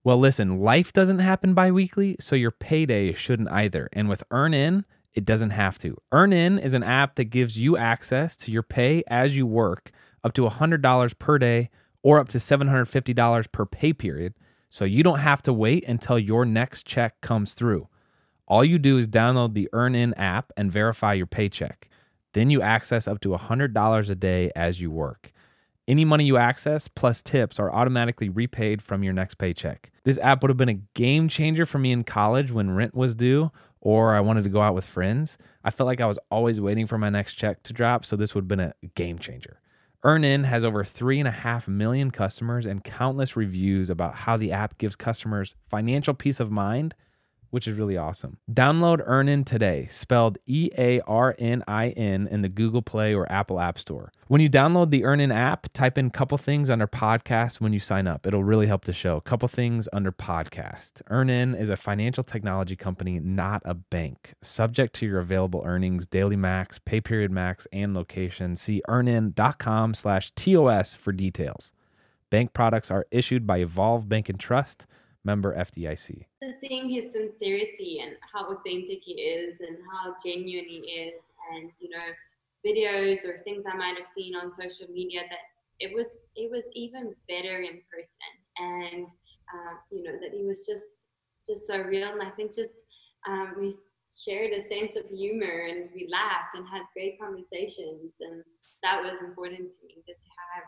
Well, 0.04 0.18
listen, 0.18 0.60
life 0.60 0.92
doesn't 0.92 1.18
happen 1.18 1.52
bi 1.54 1.70
weekly, 1.72 2.16
so 2.20 2.36
your 2.36 2.52
payday 2.52 3.12
shouldn't 3.12 3.50
either. 3.50 3.88
And 3.92 4.08
with 4.08 4.22
EarnIn, 4.30 4.84
it 5.14 5.24
doesn't 5.24 5.50
have 5.50 5.78
to. 5.80 5.96
EarnIn 6.12 6.62
is 6.62 6.74
an 6.74 6.84
app 6.84 7.16
that 7.16 7.24
gives 7.24 7.58
you 7.58 7.76
access 7.76 8.36
to 8.36 8.52
your 8.52 8.62
pay 8.62 9.02
as 9.08 9.36
you 9.36 9.46
work 9.46 9.90
up 10.22 10.32
to 10.34 10.42
$100 10.42 11.18
per 11.18 11.38
day 11.38 11.70
or 12.02 12.20
up 12.20 12.28
to 12.28 12.38
$750 12.38 13.50
per 13.50 13.66
pay 13.66 13.92
period. 13.92 14.34
So 14.70 14.84
you 14.84 15.02
don't 15.02 15.20
have 15.20 15.42
to 15.42 15.52
wait 15.52 15.84
until 15.86 16.18
your 16.18 16.44
next 16.44 16.86
check 16.86 17.20
comes 17.20 17.54
through. 17.54 17.88
All 18.46 18.64
you 18.64 18.78
do 18.78 18.98
is 18.98 19.08
download 19.08 19.54
the 19.54 19.68
EarnIn 19.72 20.12
app 20.16 20.52
and 20.56 20.70
verify 20.70 21.14
your 21.14 21.26
paycheck. 21.26 21.88
Then 22.32 22.50
you 22.50 22.62
access 22.62 23.08
up 23.08 23.20
to 23.20 23.30
$100 23.30 24.10
a 24.10 24.14
day 24.14 24.50
as 24.54 24.80
you 24.80 24.90
work. 24.90 25.32
Any 25.88 26.04
money 26.04 26.24
you 26.24 26.36
access 26.36 26.88
plus 26.88 27.22
tips 27.22 27.58
are 27.58 27.72
automatically 27.72 28.28
repaid 28.28 28.82
from 28.82 29.02
your 29.02 29.12
next 29.12 29.36
paycheck. 29.36 29.90
This 30.04 30.18
app 30.18 30.42
would 30.42 30.50
have 30.50 30.56
been 30.56 30.68
a 30.68 30.80
game 30.94 31.28
changer 31.28 31.64
for 31.64 31.78
me 31.78 31.92
in 31.92 32.04
college 32.04 32.50
when 32.50 32.74
rent 32.74 32.94
was 32.94 33.14
due 33.14 33.50
or 33.80 34.16
I 34.16 34.20
wanted 34.20 34.42
to 34.42 34.50
go 34.50 34.62
out 34.62 34.74
with 34.74 34.84
friends. 34.84 35.38
I 35.62 35.70
felt 35.70 35.86
like 35.86 36.00
I 36.00 36.06
was 36.06 36.18
always 36.28 36.60
waiting 36.60 36.88
for 36.88 36.98
my 36.98 37.08
next 37.08 37.34
check 37.34 37.62
to 37.62 37.72
drop, 37.72 38.04
so 38.04 38.16
this 38.16 38.34
would 38.34 38.42
have 38.42 38.48
been 38.48 38.58
a 38.58 38.74
game 38.96 39.18
changer. 39.18 39.60
EarnIn 40.06 40.44
has 40.44 40.64
over 40.64 40.84
3.5 40.84 41.66
million 41.66 42.12
customers 42.12 42.64
and 42.64 42.84
countless 42.84 43.34
reviews 43.34 43.90
about 43.90 44.14
how 44.14 44.36
the 44.36 44.52
app 44.52 44.78
gives 44.78 44.94
customers 44.94 45.56
financial 45.68 46.14
peace 46.14 46.38
of 46.38 46.48
mind 46.48 46.94
which 47.50 47.68
is 47.68 47.76
really 47.76 47.96
awesome. 47.96 48.38
Download 48.50 49.06
EarnIn 49.06 49.44
today, 49.44 49.88
spelled 49.90 50.38
E 50.46 50.70
A 50.76 51.00
R 51.00 51.34
N 51.38 51.62
I 51.66 51.90
N, 51.90 52.28
in 52.30 52.42
the 52.42 52.48
Google 52.48 52.82
Play 52.82 53.14
or 53.14 53.30
Apple 53.30 53.60
App 53.60 53.78
Store. 53.78 54.12
When 54.28 54.40
you 54.40 54.48
download 54.48 54.90
the 54.90 55.02
EarnIn 55.02 55.32
app, 55.32 55.72
type 55.72 55.96
in 55.96 56.10
couple 56.10 56.36
things 56.38 56.68
under 56.68 56.86
podcast 56.86 57.60
when 57.60 57.72
you 57.72 57.78
sign 57.78 58.06
up. 58.06 58.26
It'll 58.26 58.42
really 58.42 58.66
help 58.66 58.84
the 58.84 58.92
show. 58.92 59.20
Couple 59.20 59.48
things 59.48 59.88
under 59.92 60.10
podcast. 60.10 61.02
EarnIn 61.10 61.58
is 61.58 61.70
a 61.70 61.76
financial 61.76 62.24
technology 62.24 62.76
company, 62.76 63.20
not 63.20 63.62
a 63.64 63.74
bank. 63.74 64.34
Subject 64.42 64.94
to 64.96 65.06
your 65.06 65.20
available 65.20 65.62
earnings, 65.64 66.06
daily 66.06 66.36
max, 66.36 66.78
pay 66.78 67.00
period 67.00 67.30
max, 67.30 67.66
and 67.72 67.94
location. 67.94 68.56
See 68.56 68.82
earnin.com 68.88 69.94
slash 69.94 70.32
TOS 70.32 70.94
for 70.94 71.12
details. 71.12 71.72
Bank 72.30 72.52
products 72.52 72.90
are 72.90 73.06
issued 73.10 73.46
by 73.46 73.58
Evolve 73.58 74.08
Bank 74.08 74.28
and 74.28 74.40
Trust, 74.40 74.86
member 75.26 75.54
FDIC. 75.54 76.24
seeing 76.60 76.88
his 76.88 77.12
sincerity 77.12 78.00
and 78.02 78.16
how 78.32 78.42
authentic 78.52 79.00
he 79.02 79.14
is 79.14 79.60
and 79.60 79.76
how 79.92 80.14
genuine 80.24 80.64
he 80.64 80.78
is 80.78 81.20
and 81.52 81.70
you 81.80 81.90
know 81.90 82.08
videos 82.66 83.24
or 83.26 83.36
things 83.38 83.64
i 83.70 83.76
might 83.76 83.96
have 83.98 84.08
seen 84.08 84.34
on 84.34 84.52
social 84.52 84.88
media 84.90 85.22
that 85.28 85.44
it 85.80 85.94
was 85.94 86.08
it 86.36 86.50
was 86.50 86.64
even 86.72 87.14
better 87.28 87.60
in 87.60 87.80
person. 87.90 88.32
And 88.58 89.06
uh, 89.06 89.74
you 89.90 90.02
know 90.02 90.12
that 90.20 90.32
he 90.32 90.44
was 90.44 90.66
just 90.66 90.86
just 91.48 91.66
so 91.66 91.78
real. 91.78 92.08
And 92.08 92.22
i 92.22 92.30
think 92.30 92.54
just 92.54 92.86
um, 93.28 93.54
we 93.58 93.72
shared 94.24 94.52
a 94.52 94.66
sense 94.68 94.94
of 94.96 95.04
humor 95.10 95.66
and 95.68 95.90
we 95.94 96.08
laughed 96.10 96.54
and 96.54 96.66
had 96.68 96.82
great 96.94 97.18
conversations. 97.18 98.14
And 98.20 98.42
that 98.82 99.02
was 99.02 99.20
important 99.20 99.72
to 99.72 99.78
me 99.86 100.02
just 100.06 100.22
to 100.22 100.30
have 100.54 100.64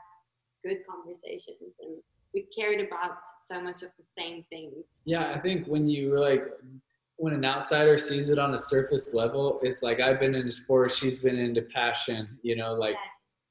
good 0.64 0.82
conversations 0.90 1.78
and 1.80 2.02
we 2.34 2.46
cared 2.56 2.80
about 2.80 3.18
so 3.46 3.60
much 3.60 3.82
of 3.82 3.90
the 3.98 4.04
same 4.18 4.44
things 4.50 4.84
Yeah, 5.04 5.32
I 5.34 5.38
think 5.38 5.66
when 5.66 5.88
you 5.88 6.10
were 6.10 6.20
like 6.20 6.44
when 7.16 7.34
an 7.34 7.44
outsider 7.44 7.98
sees 7.98 8.28
it 8.28 8.38
on 8.38 8.54
a 8.54 8.58
surface 8.58 9.12
level, 9.12 9.58
it's 9.62 9.82
like 9.82 9.98
I've 10.00 10.20
been 10.20 10.36
into 10.36 10.52
sports, 10.52 10.96
she's 10.96 11.18
been 11.18 11.36
into 11.36 11.62
passion, 11.62 12.38
you 12.42 12.54
know, 12.54 12.74
like 12.74 12.94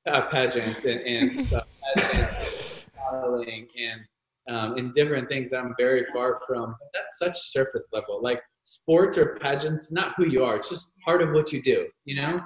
uh, 0.09 0.21
pageants 0.29 0.85
and, 0.85 1.01
and 1.01 1.49
pageants, 1.95 2.85
modeling 2.95 3.67
and 3.77 4.01
um, 4.49 4.77
and 4.77 4.93
different 4.93 5.27
things 5.27 5.51
I'm 5.51 5.75
very 5.77 6.05
far 6.05 6.39
from. 6.47 6.75
But 6.79 6.87
that's 6.93 7.19
such 7.19 7.37
surface 7.51 7.89
level. 7.91 8.21
Like 8.21 8.41
sports 8.63 9.17
or 9.17 9.35
pageants, 9.35 9.91
not 9.91 10.13
who 10.15 10.27
you 10.27 10.45
are. 10.45 10.55
It's 10.55 10.69
just 10.69 10.93
part 11.03 11.21
of 11.21 11.31
what 11.31 11.51
you 11.51 11.61
do, 11.61 11.87
you 12.05 12.15
know. 12.15 12.41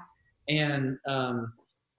And 0.50 0.98
um, 1.08 1.54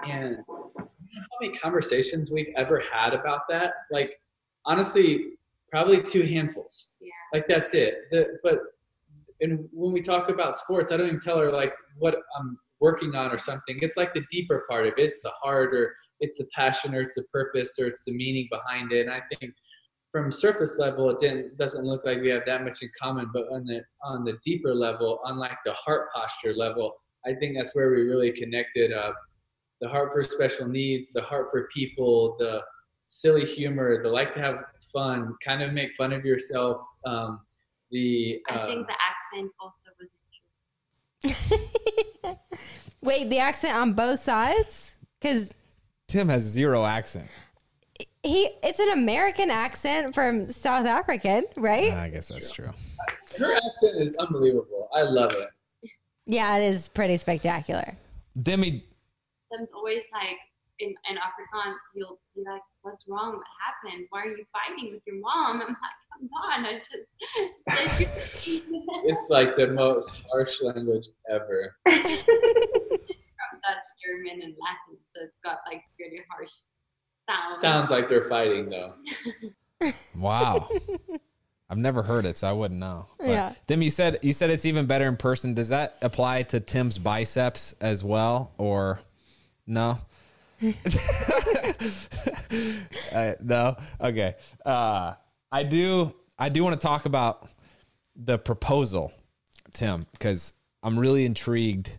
and 0.05 0.39
you 0.49 0.75
know 0.77 0.83
how 0.87 1.39
many 1.41 1.57
conversations 1.57 2.33
we've 2.33 2.53
ever 2.57 2.83
had 2.93 3.15
about 3.15 3.43
that? 3.51 3.75
Like 3.93 4.21
honestly, 4.67 5.33
probably 5.71 6.03
two 6.03 6.23
handfuls. 6.23 6.89
Yeah. 7.01 7.11
Like 7.33 7.47
that's 7.49 7.75
it. 7.75 7.95
The, 8.11 8.39
but 8.43 8.59
and 9.41 9.69
when 9.73 9.93
we 9.93 10.01
talk 10.01 10.29
about 10.29 10.57
sports, 10.57 10.93
I 10.93 10.97
don't 10.97 11.09
even 11.09 11.21
tell 11.21 11.39
her 11.39 11.51
like 11.51 11.75
what 11.99 12.17
I'm 12.39 12.59
working 12.81 13.15
on 13.15 13.33
or 13.33 13.39
something. 13.39 13.79
It's 13.81 13.97
like 13.97 14.15
the 14.15 14.25
deeper 14.31 14.65
part 14.69 14.87
of 14.87 14.95
it. 14.97 15.03
It's 15.03 15.23
the 15.23 15.33
heart 15.43 15.75
or 15.75 15.95
it's 16.21 16.39
the 16.39 16.47
passion 16.55 16.95
or 16.95 17.03
it's 17.03 17.17
the 17.17 17.25
purpose 17.33 17.77
or 17.79 17.87
it's 17.87 18.05
the 18.05 18.13
meaning 18.13 18.49
behind 18.51 18.93
it. 18.93 19.07
And 19.07 19.11
I 19.11 19.21
think 19.29 19.53
from 20.13 20.31
surface 20.31 20.79
level, 20.79 21.11
it 21.11 21.19
didn't 21.19 21.57
doesn't 21.57 21.85
look 21.85 22.05
like 22.05 22.21
we 22.21 22.29
have 22.29 22.43
that 22.47 22.65
much 22.65 22.83
in 22.83 22.91
common. 23.01 23.31
But 23.33 23.47
on 23.51 23.65
the 23.65 23.83
on 24.05 24.25
the 24.25 24.39
deeper 24.45 24.75
level, 24.75 25.21
on 25.25 25.39
like 25.39 25.59
the 25.65 25.73
heart 25.73 26.09
posture 26.15 26.55
level, 26.55 26.95
I 27.27 27.35
think 27.35 27.57
that's 27.57 27.75
where 27.75 27.91
we 27.91 28.03
really 28.03 28.31
connected. 28.33 28.93
Uh, 28.93 29.13
the 29.81 29.89
heart 29.89 30.13
for 30.13 30.23
special 30.23 30.69
needs, 30.69 31.13
the 31.13 31.23
heart 31.23 31.49
for 31.51 31.69
people, 31.75 32.37
the 32.39 32.61
silly 33.13 33.45
humor, 33.45 34.03
the 34.03 34.09
like 34.09 34.35
to 34.35 34.41
have 34.41 34.65
fun, 34.93 35.35
kind 35.45 35.63
of 35.63 35.73
make 35.73 35.95
fun 35.97 36.13
of 36.13 36.25
yourself. 36.25 36.81
Um, 37.05 37.41
the 37.91 38.41
I 38.49 38.55
uh, 38.55 38.67
think 38.67 38.87
the 38.87 38.95
accent 38.95 39.53
also 39.61 39.91
was 40.01 40.09
Wait, 43.03 43.29
the 43.29 43.39
accent 43.39 43.77
on 43.77 43.93
both 43.93 44.19
sides? 44.21 44.97
Because 45.21 45.55
Tim 46.09 46.29
has 46.29 46.43
zero 46.43 46.85
accent. 46.85 47.29
he 48.23 48.49
it's 48.63 48.79
an 48.79 48.91
American 48.91 49.51
accent 49.51 50.15
from 50.15 50.49
South 50.49 50.87
African, 50.87 51.45
right? 51.57 51.93
I 51.93 52.09
guess 52.09 52.29
that's 52.29 52.51
true. 52.51 52.71
her 53.39 53.55
accent 53.55 54.01
is 54.01 54.15
unbelievable. 54.17 54.89
I 54.95 55.03
love 55.03 55.33
it. 55.33 55.49
Yeah, 56.25 56.57
it 56.57 56.65
is 56.65 56.89
pretty 56.89 57.17
spectacular. 57.19 57.97
Demi, 58.41 58.85
Tim's 59.53 59.73
always 59.73 60.05
like 60.13 60.39
in, 60.79 60.95
in 61.11 61.17
Afrikaans, 61.17 61.75
you'll 61.95 62.19
be 62.35 62.43
like, 62.47 62.63
What's 62.83 63.07
wrong? 63.09 63.37
What 63.37 63.47
happened? 63.65 64.07
Why 64.11 64.23
are 64.23 64.37
you 64.37 64.45
fighting 64.53 64.93
with 64.93 65.03
your 65.07 65.17
mom? 65.21 65.63
I'm 65.63 65.69
like, 65.69 65.77
Come 66.13 66.29
on, 66.35 66.67
I 66.67 66.79
just 66.79 66.91
It's 69.05 69.31
like 69.31 69.55
the 69.55 69.69
most 69.69 70.23
harsh 70.31 70.61
language 70.63 71.07
ever. 71.31 71.75
from 71.85 71.95
Dutch, 73.63 73.87
German, 74.05 74.43
and 74.43 74.55
Latin, 74.59 74.99
so 75.11 75.23
it's 75.23 75.39
got 75.45 75.59
like 75.67 75.83
really 75.99 76.21
harsh 76.31 76.51
sounds. 77.29 77.59
Sounds 77.59 77.91
like 77.91 78.09
they're 78.09 78.29
fighting 78.29 78.69
though. 78.71 78.95
wow. 80.17 80.69
I've 81.71 81.79
never 81.79 82.03
heard 82.03 82.27
it, 82.27 82.37
so 82.37 82.49
I 82.49 82.53
wouldn't 82.53 82.79
know. 82.79 83.07
But, 83.19 83.29
Yeah. 83.29 83.55
Tim, 83.67 83.83
you 83.83 83.91
said 83.91 84.19
you 84.23 84.33
said 84.33 84.51
it's 84.51 84.67
even 84.67 84.87
better 84.87 85.07
in 85.07 85.17
person. 85.17 85.55
Does 85.55 85.71
that 85.71 85.97
apply 86.03 86.43
to 86.45 86.61
Tim's 86.61 86.99
biceps 86.99 87.75
as 87.81 88.05
well, 88.05 88.53
or 88.59 89.01
no? 89.67 89.99
uh, 93.15 93.33
no. 93.43 93.77
Okay. 94.01 94.35
Uh, 94.65 95.15
I 95.51 95.63
do. 95.63 96.15
I 96.39 96.49
do 96.49 96.65
want 96.65 96.81
to 96.81 96.87
talk 96.87 97.07
about 97.07 97.49
the 98.17 98.39
proposal, 98.39 99.13
Tim, 99.73 100.05
because 100.13 100.55
I'm 100.83 100.99
really 100.99 101.25
intrigued 101.25 101.97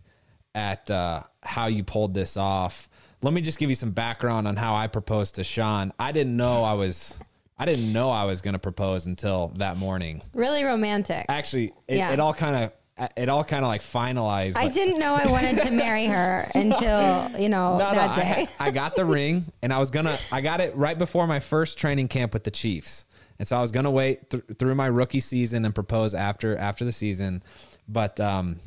at 0.54 0.90
uh, 0.90 1.22
how 1.42 1.66
you 1.66 1.84
pulled 1.84 2.14
this 2.14 2.36
off. 2.36 2.88
Let 3.22 3.32
me 3.32 3.40
just 3.40 3.58
give 3.58 3.70
you 3.70 3.76
some 3.76 3.92
background 3.92 4.46
on 4.46 4.56
how 4.56 4.74
I 4.74 4.86
proposed 4.86 5.36
to 5.36 5.44
Shawn. 5.44 5.92
I 5.98 6.12
didn't 6.12 6.36
know 6.36 6.62
I 6.64 6.74
was. 6.74 7.18
I 7.56 7.66
didn't 7.66 7.92
know 7.92 8.10
I 8.10 8.24
was 8.24 8.40
going 8.40 8.54
to 8.54 8.58
propose 8.58 9.06
until 9.06 9.52
that 9.56 9.76
morning. 9.76 10.22
Really 10.34 10.64
romantic. 10.64 11.26
Actually, 11.28 11.72
it, 11.86 11.98
Yeah. 11.98 12.12
it 12.12 12.18
all 12.18 12.34
kind 12.34 12.56
of 12.56 12.72
it 13.16 13.28
all 13.28 13.42
kind 13.44 13.64
of 13.64 13.68
like 13.68 13.80
finalized. 13.80 14.56
I 14.56 14.64
like- 14.64 14.74
didn't 14.74 14.98
know 14.98 15.14
I 15.14 15.26
wanted 15.30 15.58
to 15.62 15.70
marry 15.70 16.06
her 16.06 16.48
until, 16.54 17.30
you 17.40 17.48
know, 17.48 17.76
No, 17.78 17.90
no, 17.90 17.94
that 17.94 18.10
I, 18.10 18.16
day. 18.16 18.24
had- 18.24 18.48
I 18.60 18.70
got 18.70 18.94
the 18.96 19.04
ring 19.04 19.46
and 19.62 19.72
I 19.72 19.78
was 19.78 19.90
gonna 19.90 20.16
I 20.30 20.40
got 20.40 20.60
it 20.60 20.76
right 20.76 20.96
before 20.96 21.26
my 21.26 21.40
first 21.40 21.76
training 21.78 22.08
camp 22.08 22.32
with 22.32 22.44
the 22.44 22.50
Chiefs. 22.50 23.06
And 23.38 23.48
so 23.48 23.56
I 23.56 23.60
was 23.60 23.72
gonna 23.72 23.90
wait 23.90 24.30
th- 24.30 24.44
through 24.58 24.76
my 24.76 24.86
rookie 24.86 25.20
season 25.20 25.64
and 25.64 25.74
propose 25.74 26.14
after 26.14 26.56
after 26.56 26.84
the 26.84 26.92
season. 26.92 27.42
But 27.88 28.20
um 28.20 28.60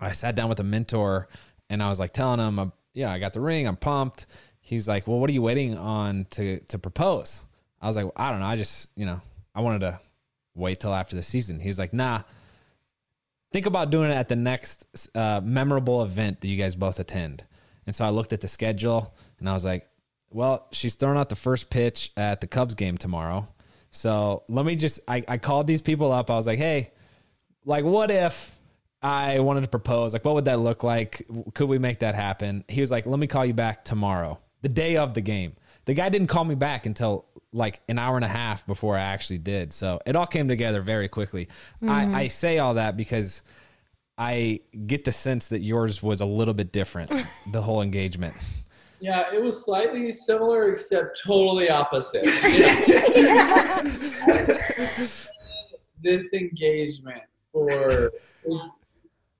I 0.00 0.10
sat 0.12 0.34
down 0.34 0.48
with 0.48 0.58
a 0.58 0.64
mentor 0.64 1.28
and 1.70 1.80
I 1.82 1.88
was 1.88 2.00
like 2.00 2.12
telling 2.12 2.40
him, 2.40 2.58
I'm, 2.58 2.72
yeah, 2.94 3.12
I 3.12 3.20
got 3.20 3.32
the 3.32 3.40
ring, 3.40 3.68
I'm 3.68 3.76
pumped. 3.76 4.26
He's 4.60 4.88
like, 4.88 5.06
Well, 5.06 5.20
what 5.20 5.30
are 5.30 5.32
you 5.32 5.42
waiting 5.42 5.78
on 5.78 6.26
to 6.30 6.58
to 6.60 6.78
propose? 6.78 7.44
I 7.80 7.86
was 7.86 7.94
like, 7.96 8.06
I 8.16 8.30
don't 8.30 8.40
know, 8.40 8.46
I 8.46 8.56
just, 8.56 8.90
you 8.96 9.06
know, 9.06 9.20
I 9.54 9.60
wanted 9.60 9.80
to 9.80 10.00
wait 10.54 10.80
till 10.80 10.92
after 10.94 11.14
the 11.16 11.22
season. 11.22 11.58
He 11.60 11.68
was 11.68 11.78
like, 11.78 11.92
nah, 11.92 12.22
think 13.52 13.66
about 13.66 13.90
doing 13.90 14.10
it 14.10 14.14
at 14.14 14.28
the 14.28 14.36
next 14.36 14.84
uh, 15.16 15.40
memorable 15.42 16.02
event 16.02 16.40
that 16.40 16.48
you 16.48 16.56
guys 16.56 16.74
both 16.74 16.98
attend. 16.98 17.44
And 17.86 17.94
so 17.94 18.04
I 18.04 18.10
looked 18.10 18.32
at 18.32 18.40
the 18.40 18.48
schedule 18.48 19.14
and 19.38 19.48
I 19.48 19.54
was 19.54 19.64
like, 19.64 19.88
well, 20.30 20.68
she's 20.72 20.94
throwing 20.94 21.18
out 21.18 21.28
the 21.28 21.36
first 21.36 21.68
pitch 21.68 22.12
at 22.16 22.40
the 22.40 22.46
Cubs 22.46 22.74
game 22.74 22.96
tomorrow. 22.96 23.48
So 23.90 24.44
let 24.48 24.64
me 24.64 24.76
just, 24.76 25.00
I, 25.06 25.22
I 25.28 25.36
called 25.36 25.66
these 25.66 25.82
people 25.82 26.10
up. 26.10 26.30
I 26.30 26.34
was 26.34 26.46
like, 26.46 26.58
hey, 26.58 26.92
like, 27.64 27.84
what 27.84 28.10
if 28.10 28.58
I 29.02 29.40
wanted 29.40 29.62
to 29.62 29.68
propose? 29.68 30.14
Like, 30.14 30.24
what 30.24 30.34
would 30.34 30.46
that 30.46 30.60
look 30.60 30.82
like? 30.82 31.26
Could 31.54 31.68
we 31.68 31.78
make 31.78 31.98
that 31.98 32.14
happen? 32.14 32.64
He 32.68 32.80
was 32.80 32.90
like, 32.90 33.04
let 33.04 33.18
me 33.18 33.26
call 33.26 33.44
you 33.44 33.52
back 33.52 33.84
tomorrow, 33.84 34.38
the 34.62 34.68
day 34.70 34.96
of 34.96 35.12
the 35.12 35.20
game. 35.20 35.54
The 35.84 35.94
guy 35.94 36.08
didn't 36.08 36.28
call 36.28 36.44
me 36.44 36.54
back 36.54 36.86
until 36.86 37.26
like 37.52 37.80
an 37.88 37.98
hour 37.98 38.16
and 38.16 38.24
a 38.24 38.28
half 38.28 38.66
before 38.66 38.96
I 38.96 39.02
actually 39.02 39.38
did. 39.38 39.72
So 39.72 40.00
it 40.06 40.16
all 40.16 40.26
came 40.26 40.48
together 40.48 40.80
very 40.80 41.08
quickly. 41.08 41.48
I, 41.82 41.86
mm-hmm. 41.86 42.14
I 42.14 42.28
say 42.28 42.58
all 42.58 42.74
that 42.74 42.96
because 42.96 43.42
I 44.16 44.60
get 44.86 45.04
the 45.04 45.12
sense 45.12 45.48
that 45.48 45.60
yours 45.60 46.02
was 46.02 46.20
a 46.20 46.26
little 46.26 46.54
bit 46.54 46.72
different, 46.72 47.12
the 47.52 47.62
whole 47.62 47.82
engagement. 47.82 48.34
Yeah, 49.00 49.34
it 49.34 49.42
was 49.42 49.64
slightly 49.64 50.12
similar 50.12 50.72
except 50.72 51.20
totally 51.24 51.68
opposite. 51.68 52.24
this 56.02 56.32
engagement 56.32 57.22
for 57.52 58.12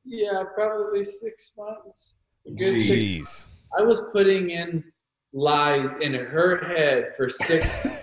yeah, 0.04 0.42
probably 0.54 1.04
six 1.04 1.52
months. 1.56 2.16
A 2.46 2.50
good 2.50 2.80
six. 2.80 2.90
Jeez. 2.90 3.46
I 3.78 3.82
was 3.82 4.02
putting 4.12 4.50
in 4.50 4.84
lies 5.34 5.96
in 5.98 6.14
her 6.14 6.56
head 6.58 7.14
for 7.16 7.28
six 7.28 7.82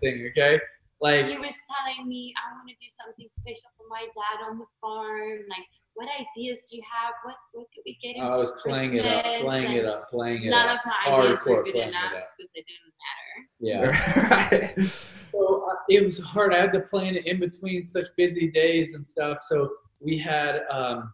thing, 0.00 0.26
okay? 0.30 0.58
Like 1.00 1.26
He 1.26 1.38
was 1.38 1.54
telling 1.66 2.06
me 2.08 2.32
I 2.36 2.52
want 2.54 2.68
to 2.68 2.74
do 2.74 2.88
something 2.90 3.26
special 3.28 3.70
for 3.76 3.86
my 3.88 4.06
dad 4.14 4.44
on 4.50 4.58
the 4.58 4.66
farm. 4.80 5.38
Like, 5.48 5.64
what 5.94 6.08
ideas 6.14 6.60
do 6.70 6.76
you 6.76 6.82
have? 6.92 7.14
What 7.24 7.34
what 7.52 7.66
could 7.74 7.82
we 7.86 7.96
get 8.02 8.16
him? 8.16 8.24
I 8.26 8.36
was 8.36 8.50
for 8.50 8.58
playing 8.70 8.94
it 8.94 9.06
up, 9.06 9.22
Christmas? 9.24 9.42
playing 9.42 9.72
it 9.72 9.84
up, 9.86 10.10
playing 10.10 10.44
it 10.44 10.50
None 10.50 10.68
up. 10.68 10.80
of 10.80 10.86
my 10.86 10.92
ideas 11.18 11.40
were 11.44 11.52
Hardcore 11.52 11.64
good 11.64 11.74
playing 11.74 11.88
enough 11.88 12.12
up. 12.12 12.28
because 12.38 12.50
it 12.54 12.64
didn't 12.68 12.92
matter. 13.02 13.38
Yeah. 14.78 14.86
So 15.32 15.64
uh, 15.70 15.74
it 15.88 16.04
was 16.04 16.18
hard. 16.18 16.52
I 16.52 16.58
had 16.58 16.72
to 16.72 16.80
plan 16.80 17.14
it 17.14 17.24
in 17.24 17.38
between 17.38 17.84
such 17.84 18.06
busy 18.16 18.50
days 18.50 18.94
and 18.94 19.06
stuff. 19.06 19.38
So 19.46 19.70
we 20.00 20.18
had, 20.18 20.62
um, 20.72 21.12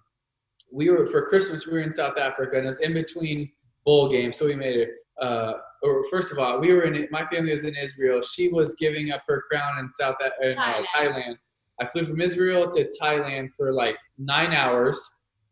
we 0.73 0.89
were 0.89 1.07
for 1.07 1.27
Christmas. 1.29 1.67
We 1.67 1.75
were 1.75 1.81
in 1.81 1.93
South 1.93 2.17
Africa, 2.19 2.57
and 2.57 2.65
it 2.65 2.67
was 2.67 2.81
in 2.81 2.95
between 2.95 3.53
bowl 3.87 4.11
game. 4.11 4.33
So 4.33 4.45
we 4.45 4.55
made 4.55 4.77
it. 4.77 4.91
Uh, 5.21 5.55
or 5.83 6.05
first 6.11 6.31
of 6.33 6.39
all, 6.39 6.61
we 6.61 6.73
were 6.75 6.83
in. 6.83 7.09
My 7.11 7.25
family 7.27 7.53
was 7.53 7.65
in 7.65 7.75
Israel. 7.75 8.21
She 8.21 8.49
was 8.49 8.75
giving 8.75 9.13
up 9.13 9.23
her 9.27 9.45
crown 9.51 9.79
in 9.79 9.91
South 9.91 10.17
A- 10.21 10.51
in, 10.51 10.59
uh, 10.59 10.83
Thailand. 10.95 11.37
I 11.81 11.87
flew 11.87 12.05
from 12.05 12.21
Israel 12.21 12.69
to 12.71 12.91
Thailand 13.01 13.55
for 13.57 13.73
like 13.73 13.97
nine 14.19 14.53
hours 14.53 14.99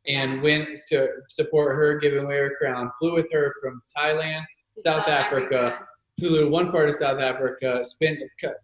and 0.07 0.43
went 0.43 0.69
to 0.89 1.09
support 1.31 1.77
her 1.77 1.99
giving 1.99 2.25
away 2.25 2.37
her 2.37 2.55
crown. 2.61 2.91
Flew 2.99 3.15
with 3.15 3.31
her 3.33 3.53
from 3.63 3.81
Thailand, 3.97 4.43
South, 4.77 5.09
Africa 5.09 5.79
flew 6.19 6.41
to 6.41 6.49
one 6.49 6.71
part 6.71 6.89
of 6.89 6.95
South 6.95 7.21
Africa, 7.21 7.85
spent 7.85 8.19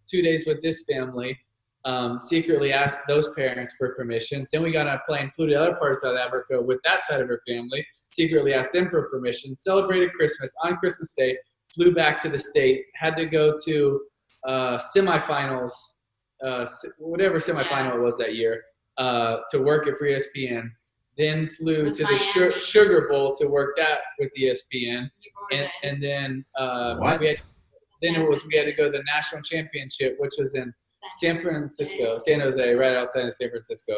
two 0.08 0.22
days 0.22 0.46
with 0.46 0.62
this 0.62 0.84
family, 0.90 1.36
um, 1.84 2.18
secretly 2.18 2.72
asked 2.72 3.06
those 3.08 3.28
parents 3.34 3.74
for 3.76 3.94
permission. 3.94 4.46
Then 4.52 4.62
we 4.62 4.70
got 4.70 4.86
on 4.86 4.94
a 4.94 5.00
plane, 5.06 5.30
flew 5.34 5.46
to 5.46 5.54
the 5.54 5.60
other 5.60 5.74
part 5.74 5.92
of 5.92 5.98
South 5.98 6.18
Africa 6.18 6.60
with 6.60 6.78
that 6.84 7.06
side 7.06 7.20
of 7.20 7.28
her 7.28 7.42
family, 7.48 7.84
secretly 8.12 8.54
asked 8.54 8.72
them 8.72 8.90
for 8.90 9.08
permission, 9.08 9.56
celebrated 9.56 10.12
Christmas 10.14 10.52
on 10.64 10.76
Christmas 10.76 11.12
Day, 11.16 11.36
flew 11.74 11.94
back 11.94 12.20
to 12.20 12.28
the 12.28 12.38
States, 12.38 12.90
had 12.94 13.16
to 13.16 13.26
go 13.26 13.56
to 13.64 14.00
uh, 14.46 14.76
semifinals, 14.78 15.72
uh, 16.44 16.66
whatever 16.98 17.38
semifinal 17.38 17.94
it 17.96 18.00
was 18.00 18.16
that 18.18 18.34
year, 18.34 18.62
uh, 18.98 19.38
to 19.50 19.60
work 19.60 19.86
at 19.86 19.96
Free 19.96 20.14
ESPN. 20.18 20.70
Then 21.18 21.48
flew 21.48 21.84
With 21.84 21.96
to 21.98 22.04
the 22.04 22.18
Su- 22.18 22.40
Miami. 22.40 22.60
Sugar 22.60 23.08
Bowl 23.10 23.34
to 23.36 23.46
work 23.46 23.76
that 23.76 23.98
with 24.18 24.30
ESPN 24.40 25.10
and, 25.52 25.68
and 25.82 26.02
then 26.02 26.44
uh, 26.56 26.96
What? 26.96 27.20
we 27.20 27.26
had, 27.28 27.36
then 28.00 28.14
it 28.14 28.28
was 28.28 28.44
we 28.46 28.56
had 28.56 28.64
to 28.64 28.72
go 28.72 28.90
to 28.90 28.90
the 28.90 29.02
national 29.14 29.42
championship, 29.42 30.16
which 30.18 30.32
was 30.38 30.54
in 30.54 30.72
San 31.18 31.40
Francisco, 31.40 32.18
San 32.18 32.40
Jose, 32.40 32.72
right 32.74 32.96
outside 32.96 33.26
of 33.26 33.34
San 33.34 33.50
Francisco. 33.50 33.94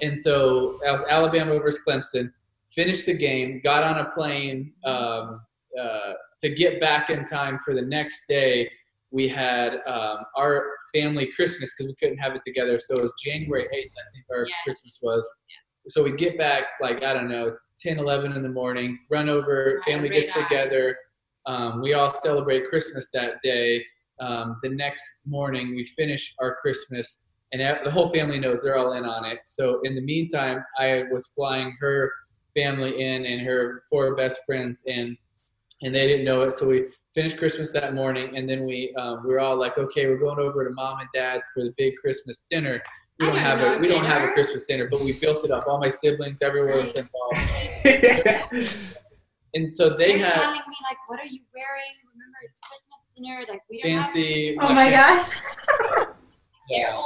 And 0.00 0.18
so 0.18 0.78
that 0.82 0.92
was 0.92 1.04
Alabama 1.08 1.58
versus 1.58 1.82
Clemson. 1.86 2.32
Finished 2.76 3.06
the 3.06 3.14
game, 3.16 3.60
got 3.64 3.82
on 3.82 3.98
a 3.98 4.10
plane 4.10 4.72
um, 4.84 5.40
uh, 5.80 6.12
to 6.42 6.50
get 6.54 6.78
back 6.80 7.08
in 7.10 7.24
time 7.24 7.58
for 7.64 7.74
the 7.74 7.82
next 7.82 8.20
day. 8.28 8.70
We 9.10 9.28
had 9.28 9.80
um, 9.86 10.18
our 10.36 10.66
family 10.94 11.30
Christmas 11.34 11.74
because 11.74 11.88
we 11.90 11.94
couldn't 11.98 12.18
have 12.18 12.34
it 12.34 12.42
together. 12.46 12.78
So 12.78 12.96
it 12.96 13.02
was 13.02 13.12
January 13.24 13.64
8th, 13.64 13.68
I 13.72 14.06
think 14.12 14.26
our 14.30 14.46
Yeah. 14.46 14.54
Christmas 14.64 14.98
was. 15.02 15.26
So 15.88 16.02
we 16.02 16.12
get 16.16 16.36
back 16.36 16.64
like, 16.80 17.02
I 17.02 17.14
don't 17.14 17.28
know, 17.28 17.56
10, 17.78 17.98
11 17.98 18.32
in 18.32 18.42
the 18.42 18.48
morning, 18.48 18.98
run 19.10 19.28
over, 19.28 19.80
Right, 19.86 19.94
family 19.94 20.08
gets 20.10 20.32
together. 20.32 20.96
Um, 21.46 21.80
we 21.80 21.94
all 21.94 22.10
celebrate 22.10 22.68
Christmas 22.68 23.08
that 23.14 23.34
day. 23.42 23.82
Um, 24.20 24.58
the 24.62 24.70
next 24.70 25.04
morning, 25.26 25.74
we 25.74 25.84
finish 25.84 26.34
our 26.40 26.56
Christmas, 26.56 27.22
and 27.52 27.60
the 27.84 27.90
whole 27.90 28.08
family 28.08 28.38
knows 28.38 28.62
they're 28.62 28.76
all 28.78 28.94
in 28.94 29.04
on 29.04 29.24
it. 29.24 29.38
So 29.44 29.80
in 29.84 29.94
the 29.94 30.00
meantime, 30.00 30.64
I 30.78 31.04
was 31.12 31.28
flying 31.34 31.76
her 31.80 32.10
family 32.56 33.00
in 33.00 33.26
and 33.26 33.40
her 33.42 33.82
four 33.88 34.16
best 34.16 34.40
friends 34.46 34.82
in, 34.86 35.16
and 35.82 35.94
they 35.94 36.06
didn't 36.06 36.24
know 36.24 36.42
it. 36.42 36.54
So 36.54 36.66
we 36.66 36.86
finished 37.14 37.36
Christmas 37.38 37.70
that 37.72 37.94
morning, 37.94 38.36
and 38.36 38.48
then 38.48 38.64
we 38.64 38.94
um, 38.98 39.22
we 39.24 39.30
were 39.32 39.40
all 39.40 39.56
like, 39.56 39.78
okay, 39.78 40.06
we're 40.06 40.18
going 40.18 40.38
over 40.38 40.66
to 40.66 40.74
mom 40.74 41.00
and 41.00 41.08
dad's 41.14 41.46
for 41.54 41.62
the 41.62 41.74
big 41.76 41.94
Christmas 41.96 42.44
dinner. 42.50 42.82
We 43.18 43.26
don't 43.26 43.36
don't 43.36 43.44
have 43.44 43.58
know 43.60 43.74
a 43.74 43.78
we 43.78 43.88
don't 43.88 44.04
have 44.04 44.22
a. 44.22 44.32
Christmas 44.32 44.66
dinner, 44.66 44.88
but 44.90 45.00
we 45.00 45.12
built 45.12 45.44
it 45.44 45.50
up. 45.50 45.66
All 45.66 45.78
my 45.78 45.88
siblings, 45.88 46.42
everyone 46.42 46.78
was 46.78 46.92
involved, 46.92 47.38
and 49.54 49.72
so 49.72 49.90
they 49.90 50.18
They're 50.18 50.26
had 50.26 50.34
telling 50.34 50.60
me 50.68 50.76
like, 50.88 50.98
"What 51.08 51.20
are 51.20 51.26
you 51.26 51.40
wearing? 51.54 51.94
Remember, 52.12 52.36
it's 52.44 52.60
Christmas 52.60 53.06
dinner. 53.16 53.44
Like, 53.48 53.62
we 53.70 53.80
don't 53.80 54.02
have 54.02 54.12
fancy. 54.12 54.58
Oh 54.60 54.74
my 54.74 54.90
gosh. 54.90 55.30
Yeah. 56.68 57.00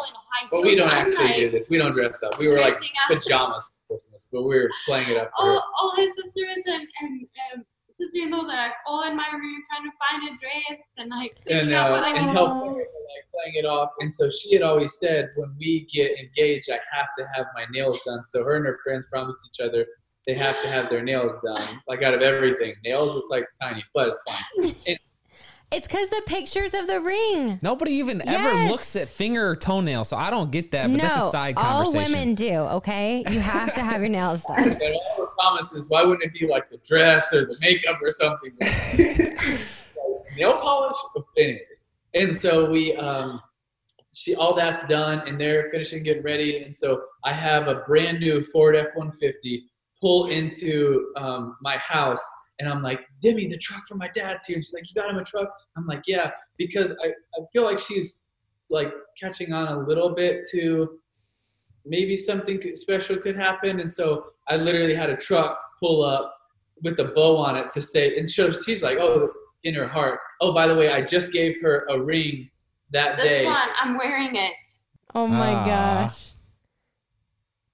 But 0.50 0.62
we 0.62 0.74
don't 0.74 0.90
actually 0.90 1.24
like, 1.24 1.36
do 1.36 1.50
this. 1.50 1.68
We 1.68 1.78
don't 1.78 1.92
dress 1.92 2.22
up. 2.22 2.38
We 2.38 2.48
were 2.48 2.60
like 2.60 2.76
pajamas 3.08 3.64
for 3.66 3.94
Christmas, 3.94 4.28
but 4.32 4.42
we 4.42 4.56
were 4.56 4.70
playing 4.86 5.10
it 5.10 5.16
up 5.16 5.30
her. 5.38 5.50
all, 5.50 5.64
all 5.80 5.96
his 5.96 6.10
sisters 6.14 6.62
and, 6.66 6.86
and 7.02 7.26
um, 7.54 7.64
sister-in-laws 7.98 8.44
are 8.44 8.56
like 8.56 8.72
all 8.86 9.02
in 9.02 9.16
my 9.16 9.28
room 9.32 9.62
trying 9.68 9.84
to 9.84 9.96
find 9.98 10.28
a 10.28 10.38
dress 10.40 10.80
and 10.96 11.10
like 11.10 11.36
and 11.48 11.72
out 11.74 12.02
uh, 12.02 12.06
and 12.06 12.30
help 12.30 12.64
her, 12.64 12.72
like 12.72 13.26
playing 13.34 13.56
it 13.56 13.66
off. 13.66 13.90
And 14.00 14.12
so 14.12 14.30
she 14.30 14.54
had 14.54 14.62
always 14.62 14.98
said, 14.98 15.30
when 15.36 15.54
we 15.58 15.86
get 15.92 16.12
engaged, 16.18 16.70
I 16.70 16.78
have 16.96 17.08
to 17.18 17.26
have 17.34 17.46
my 17.54 17.66
nails 17.70 17.98
done. 18.06 18.24
So 18.24 18.42
her 18.44 18.56
and 18.56 18.64
her 18.64 18.78
friends 18.84 19.06
promised 19.10 19.50
each 19.52 19.64
other 19.64 19.86
they 20.26 20.34
have 20.34 20.62
to 20.62 20.68
have 20.68 20.88
their 20.88 21.02
nails 21.02 21.32
done. 21.44 21.80
Like 21.88 22.02
out 22.02 22.14
of 22.14 22.22
everything, 22.22 22.74
nails 22.84 23.16
it's 23.16 23.28
like 23.30 23.46
tiny, 23.60 23.82
but 23.94 24.08
it's 24.08 24.22
fine. 24.22 24.74
It's 25.72 25.86
because 25.86 26.08
the 26.08 26.22
pictures 26.26 26.74
of 26.74 26.88
the 26.88 27.00
ring. 27.00 27.60
Nobody 27.62 27.92
even 27.92 28.26
ever 28.28 28.52
Yes. 28.52 28.70
looks 28.70 28.96
at 28.96 29.06
finger 29.08 29.50
or 29.50 29.54
toenail, 29.56 30.04
so 30.04 30.16
I 30.16 30.28
don't 30.30 30.50
get 30.50 30.72
that. 30.72 30.88
But 30.88 30.96
no, 30.96 31.02
that's 31.04 31.24
a 31.24 31.30
side 31.30 31.54
all 31.56 31.84
conversation. 31.84 32.12
women 32.12 32.34
do. 32.34 32.54
Okay, 32.54 33.24
you 33.30 33.38
have 33.38 33.72
to 33.74 33.80
have 33.80 34.00
your 34.00 34.10
nails 34.10 34.42
done. 34.44 34.70
But 34.80 34.92
all 34.92 35.14
her 35.18 35.26
promises, 35.38 35.88
why 35.88 36.02
wouldn't 36.02 36.24
it 36.24 36.38
be 36.38 36.46
like 36.48 36.70
the 36.70 36.78
dress 36.78 37.32
or 37.32 37.46
the 37.46 37.56
makeup 37.60 38.00
or 38.02 38.10
something? 38.10 38.52
nail 40.36 40.58
polish, 40.58 40.96
anyways. 41.38 41.86
And 42.14 42.34
so 42.34 42.68
we 42.68 42.96
um, 42.96 43.40
she 44.12 44.34
all 44.34 44.54
that's 44.54 44.86
done 44.88 45.22
and 45.28 45.40
they're 45.40 45.70
finishing 45.70 46.02
getting 46.02 46.22
ready 46.24 46.64
and 46.64 46.76
so 46.76 47.00
i 47.24 47.32
have 47.32 47.68
a 47.68 47.76
brand 47.86 48.18
new 48.18 48.42
ford 48.42 48.74
f-150 48.74 49.60
pull 50.00 50.26
into 50.26 51.12
um, 51.16 51.56
my 51.60 51.76
house 51.76 52.20
and 52.60 52.68
i'm 52.68 52.82
like 52.82 53.00
demi 53.20 53.48
the 53.48 53.56
truck 53.58 53.82
for 53.88 53.96
my 53.96 54.08
dad's 54.14 54.44
here 54.46 54.54
and 54.56 54.64
she's 54.64 54.72
like 54.74 54.84
you 54.88 54.94
got 54.94 55.10
him 55.10 55.18
a 55.18 55.24
truck 55.24 55.48
i'm 55.76 55.86
like 55.86 56.02
yeah 56.06 56.30
because 56.58 56.92
i, 57.04 57.08
I 57.08 57.40
feel 57.52 57.64
like 57.64 57.78
she's 57.80 58.20
like 58.70 58.92
catching 59.20 59.52
on 59.52 59.66
a 59.68 59.78
little 59.80 60.10
bit 60.14 60.44
to 60.52 60.98
maybe 61.84 62.16
something 62.16 62.60
special 62.76 63.16
could 63.16 63.34
happen 63.36 63.80
and 63.80 63.90
so 63.90 64.26
i 64.48 64.56
literally 64.56 64.94
had 64.94 65.10
a 65.10 65.16
truck 65.16 65.58
pull 65.80 66.02
up 66.04 66.36
with 66.82 66.98
a 67.00 67.04
bow 67.16 67.36
on 67.36 67.56
it 67.56 67.70
to 67.72 67.82
say 67.82 68.16
and 68.16 68.28
so 68.28 68.50
she's 68.50 68.82
like 68.82 68.98
oh 68.98 69.28
in 69.64 69.74
her 69.74 69.88
heart 69.88 70.20
oh 70.40 70.52
by 70.52 70.66
the 70.68 70.74
way 70.74 70.92
i 70.92 71.02
just 71.02 71.32
gave 71.32 71.60
her 71.60 71.86
a 71.90 72.00
ring 72.00 72.48
that 72.92 73.16
This 73.16 73.24
day 73.26 73.44
one, 73.46 73.68
I'm 73.80 73.96
wearing 73.96 74.34
it. 74.34 74.52
Oh 75.14 75.28
my 75.28 75.52
Ah. 75.52 75.64
gosh. 75.64 76.32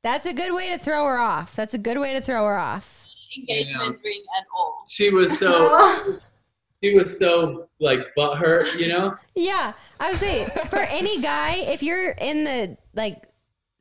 That's 0.03 0.26
a 0.26 0.34
good 0.34 0.53
way 0.55 0.68
to 0.68 0.78
throw 0.78 1.07
her 1.07 1.18
off. 1.18 1.57
That's 1.57 1.72
a 1.72 1.78
good 1.78 1.99
way 1.99 2.12
to 2.12 2.20
throw 2.20 2.45
her 2.47 2.59
off. 2.59 3.05
Engagement 3.37 3.99
ring 4.05 4.22
at 4.39 4.47
all. 4.57 4.85
she 4.89 5.11
was 5.11 5.39
so 5.39 6.18
she 6.83 6.95
was 6.95 7.18
so 7.18 7.68
like 7.81 8.01
butthurt, 8.16 8.79
you 8.79 8.89
know. 8.89 9.16
Yeah, 9.35 9.72
I 10.01 10.11
would 10.11 10.18
say 10.18 10.45
for 10.68 10.79
any 10.79 11.20
guy, 11.20 11.57
if 11.66 11.83
you're 11.83 12.11
in 12.11 12.45
the 12.45 12.77
like 12.95 13.29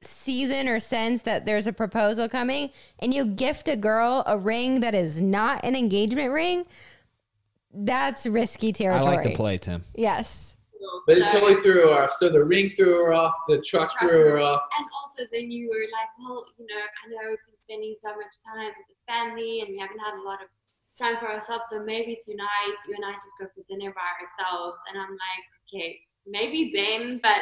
season 0.01 0.67
or 0.67 0.79
sense 0.79 1.23
that 1.23 1.45
there's 1.45 1.67
a 1.67 1.73
proposal 1.73 2.29
coming 2.29 2.69
and 2.99 3.13
you 3.13 3.25
gift 3.25 3.67
a 3.67 3.75
girl 3.75 4.23
a 4.27 4.37
ring 4.37 4.81
that 4.81 4.93
is 4.93 5.21
not 5.21 5.63
an 5.63 5.75
engagement 5.75 6.31
ring, 6.31 6.65
that's 7.73 8.25
risky 8.25 8.71
territory. 8.71 9.13
I 9.13 9.15
like 9.17 9.23
to 9.23 9.35
play, 9.35 9.57
Tim. 9.57 9.83
Yes. 9.95 10.55
But 11.07 11.17
it 11.17 11.23
So- 11.23 11.31
totally 11.39 11.61
threw 11.61 11.87
her 11.87 12.03
off. 12.03 12.13
So 12.13 12.29
the 12.29 12.43
ring 12.43 12.71
threw 12.75 12.93
her 13.05 13.13
off, 13.13 13.33
the 13.47 13.61
truck 13.61 13.91
threw 13.99 14.09
her 14.09 14.39
off. 14.39 14.63
And 14.77 14.87
also, 14.99 15.23
then 15.31 15.51
you 15.51 15.69
were 15.69 15.85
like, 15.91 16.09
well, 16.19 16.45
you 16.57 16.65
know, 16.65 16.81
I 16.81 17.09
know 17.09 17.29
we've 17.29 17.45
been 17.47 17.55
spending 17.57 17.93
so 17.95 18.09
much 18.09 18.33
time 18.45 18.73
with 18.77 18.87
the 18.89 19.13
family 19.13 19.61
and 19.61 19.69
we 19.69 19.77
haven't 19.79 19.99
had 19.99 20.15
a 20.19 20.23
lot 20.23 20.41
of 20.41 20.49
time 20.97 21.17
for 21.19 21.29
ourselves. 21.31 21.67
So 21.69 21.83
maybe 21.83 22.17
tonight 22.25 22.77
you 22.87 22.95
and 22.95 23.05
I 23.05 23.13
just 23.13 23.37
go 23.39 23.45
for 23.45 23.63
dinner 23.69 23.93
by 23.93 24.07
ourselves. 24.19 24.79
And 24.89 24.97
I'm 24.99 25.11
like, 25.11 25.43
okay, 25.73 25.99
maybe 26.25 26.71
then, 26.73 27.19
but 27.21 27.41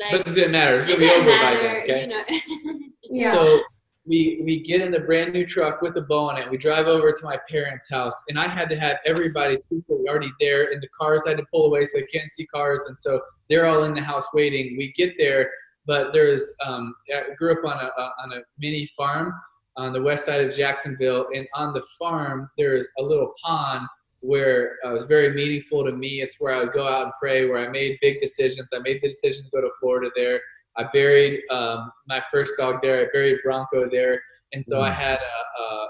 like, 0.00 0.10
But 0.24 0.28
it 0.28 0.34
didn't 0.34 0.52
matter. 0.52 0.78
It's 0.78 0.86
gonna 0.86 0.98
be 0.98 1.10
over 1.10 1.24
didn't 1.24 1.42
by 1.42 1.54
then. 1.54 1.82
Okay. 1.82 2.00
you 2.02 2.06
know. 2.08 2.78
Yeah. 3.08 3.30
So 3.30 3.62
we 4.06 4.40
we 4.44 4.62
get 4.62 4.80
in 4.80 4.92
the 4.92 5.00
brand 5.00 5.32
new 5.32 5.44
truck 5.44 5.82
with 5.82 5.94
the 5.94 6.02
bow 6.02 6.30
on 6.30 6.38
it. 6.38 6.50
We 6.50 6.56
drive 6.56 6.86
over 6.86 7.12
to 7.12 7.24
my 7.24 7.38
parents' 7.48 7.90
house, 7.90 8.22
and 8.28 8.38
I 8.38 8.48
had 8.48 8.68
to 8.70 8.78
have 8.78 8.98
everybody 9.04 9.58
secretly 9.58 10.08
already 10.08 10.32
there. 10.40 10.72
And 10.72 10.80
the 10.80 10.88
cars 10.88 11.24
I 11.26 11.30
had 11.30 11.38
to 11.38 11.46
pull 11.50 11.66
away 11.66 11.84
so 11.84 11.98
they 11.98 12.06
can't 12.06 12.30
see 12.30 12.46
cars, 12.46 12.84
and 12.88 12.98
so 12.98 13.20
they're 13.50 13.66
all 13.66 13.84
in 13.84 13.94
the 13.94 14.00
house 14.00 14.28
waiting. 14.32 14.76
We 14.76 14.92
get 14.96 15.14
there, 15.18 15.50
but 15.86 16.12
there's 16.12 16.54
um, 16.64 16.94
I 17.14 17.34
grew 17.36 17.52
up 17.52 17.64
on 17.64 17.78
a, 17.78 17.90
a 18.00 18.12
on 18.22 18.32
a 18.32 18.40
mini 18.58 18.88
farm 18.96 19.34
on 19.76 19.92
the 19.92 20.02
west 20.02 20.24
side 20.24 20.42
of 20.44 20.54
Jacksonville, 20.54 21.26
and 21.34 21.46
on 21.54 21.72
the 21.72 21.84
farm 21.98 22.48
there's 22.56 22.88
a 22.98 23.02
little 23.02 23.32
pond 23.42 23.86
where 24.20 24.76
uh, 24.84 24.90
it 24.90 24.94
was 24.94 25.04
very 25.04 25.32
meaningful 25.34 25.84
to 25.84 25.92
me. 25.92 26.20
It's 26.20 26.36
where 26.40 26.54
I 26.54 26.58
would 26.60 26.72
go 26.72 26.88
out 26.88 27.04
and 27.04 27.12
pray, 27.20 27.46
where 27.46 27.64
I 27.64 27.68
made 27.68 27.98
big 28.00 28.20
decisions. 28.20 28.68
I 28.74 28.78
made 28.78 29.00
the 29.02 29.08
decision 29.08 29.44
to 29.44 29.50
go 29.50 29.60
to 29.60 29.70
Florida 29.80 30.10
there. 30.16 30.40
I 30.78 30.84
buried 30.92 31.40
um, 31.50 31.90
my 32.06 32.22
first 32.30 32.54
dog 32.58 32.76
there. 32.82 33.02
I 33.02 33.06
buried 33.12 33.38
Bronco 33.44 33.88
there, 33.90 34.20
and 34.52 34.64
so 34.64 34.80
I 34.82 34.90
had 34.90 35.18
a, 35.18 35.62
a, 35.62 35.88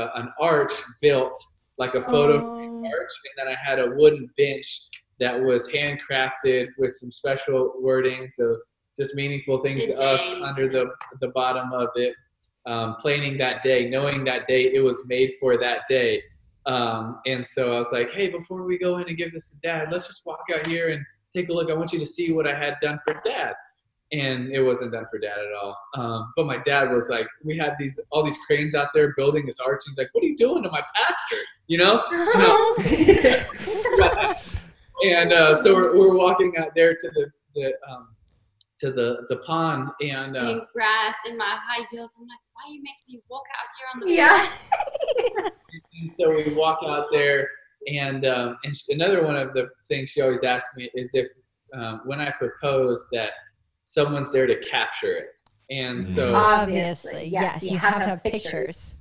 a, 0.00 0.12
an 0.16 0.32
arch 0.40 0.72
built, 1.00 1.38
like 1.78 1.94
a 1.94 2.02
photo 2.04 2.40
Oh. 2.40 2.86
arch, 2.86 3.10
and 3.24 3.34
then 3.36 3.48
I 3.48 3.56
had 3.62 3.78
a 3.78 3.90
wooden 3.96 4.30
bench 4.36 4.66
that 5.20 5.40
was 5.40 5.68
handcrafted 5.68 6.68
with 6.78 6.92
some 6.92 7.10
special 7.10 7.72
wording, 7.80 8.28
so 8.30 8.56
just 8.96 9.14
meaningful 9.14 9.60
things 9.60 9.86
to 9.86 9.98
us 9.98 10.32
under 10.42 10.68
the 10.68 10.86
the 11.20 11.28
bottom 11.28 11.72
of 11.72 11.88
it. 11.96 12.14
Um, 12.66 12.96
planning 13.00 13.38
that 13.38 13.62
day, 13.62 13.88
knowing 13.88 14.24
that 14.24 14.46
day 14.46 14.64
it 14.74 14.84
was 14.84 15.02
made 15.06 15.32
for 15.40 15.56
that 15.58 15.82
day. 15.88 16.22
Um, 16.66 17.20
and 17.24 17.46
so 17.46 17.74
I 17.74 17.78
was 17.78 17.92
like, 17.92 18.12
hey, 18.12 18.28
before 18.28 18.62
we 18.64 18.76
go 18.78 18.98
in 18.98 19.08
and 19.08 19.16
give 19.16 19.32
this 19.32 19.48
to 19.52 19.58
dad, 19.62 19.88
let's 19.90 20.06
just 20.06 20.26
walk 20.26 20.40
out 20.54 20.66
here 20.66 20.90
and 20.90 21.02
take 21.34 21.48
a 21.48 21.52
look. 21.52 21.70
I 21.70 21.74
want 21.74 21.94
you 21.94 21.98
to 21.98 22.04
see 22.04 22.30
what 22.32 22.46
I 22.46 22.54
had 22.54 22.74
done 22.82 22.98
for 23.06 23.14
dad. 23.24 23.54
And 24.10 24.50
it 24.50 24.62
wasn't 24.62 24.92
done 24.92 25.04
for 25.10 25.18
dad 25.18 25.36
at 25.38 25.54
all. 25.60 25.76
Um, 25.94 26.32
but 26.34 26.46
my 26.46 26.56
dad 26.64 26.90
was 26.90 27.10
like, 27.10 27.26
we 27.44 27.58
had 27.58 27.74
these 27.78 28.00
all 28.10 28.24
these 28.24 28.38
cranes 28.46 28.74
out 28.74 28.88
there 28.94 29.12
building 29.16 29.44
this 29.44 29.58
arch. 29.60 29.82
He's 29.86 29.98
like, 29.98 30.08
what 30.12 30.24
are 30.24 30.26
you 30.26 30.36
doing 30.36 30.62
to 30.62 30.70
my 30.70 30.82
pasture? 30.94 31.42
You 31.66 31.78
know? 31.78 32.02
You 32.88 33.22
know? 34.02 34.34
and 35.04 35.32
uh, 35.32 35.54
so 35.62 35.74
we're, 35.74 35.96
we're 35.96 36.16
walking 36.16 36.54
out 36.58 36.74
there 36.74 36.94
to 36.94 37.10
the, 37.10 37.30
the 37.54 37.72
um, 37.88 38.08
to 38.78 38.92
the 38.92 39.26
the 39.28 39.36
pond, 39.38 39.90
and 40.00 40.36
uh, 40.36 40.48
in 40.50 40.62
grass 40.72 41.14
in 41.28 41.36
my 41.36 41.44
high 41.68 41.84
heels. 41.90 42.12
I'm 42.18 42.26
like, 42.26 42.38
why 42.52 42.62
are 42.68 42.72
you 42.72 42.82
making 42.82 43.04
me 43.08 43.22
walk 43.28 43.44
out 43.56 43.68
here 43.78 43.88
on 43.94 44.00
the 44.00 44.14
Yeah. 44.14 45.50
And 46.00 46.10
so 46.10 46.34
we 46.34 46.54
walk 46.54 46.80
out 46.86 47.06
there, 47.10 47.46
and 47.86 48.24
um, 48.24 48.56
and 48.64 48.74
sh- 48.74 48.84
another 48.88 49.24
one 49.24 49.36
of 49.36 49.52
the 49.52 49.68
things 49.86 50.10
she 50.10 50.22
always 50.22 50.42
asks 50.42 50.74
me 50.76 50.90
is 50.94 51.10
if 51.12 51.26
um, 51.74 52.00
when 52.04 52.20
I 52.20 52.30
propose 52.30 53.06
that 53.12 53.32
someone's 53.88 54.30
there 54.30 54.46
to 54.46 54.60
capture 54.60 55.16
it. 55.16 55.28
And 55.70 56.04
so, 56.04 56.34
mm. 56.34 56.36
Obviously. 56.36 57.26
Yes, 57.26 57.62
you 57.62 57.78
have 57.78 57.98
to 58.00 58.04
have 58.04 58.22
pictures. 58.22 58.94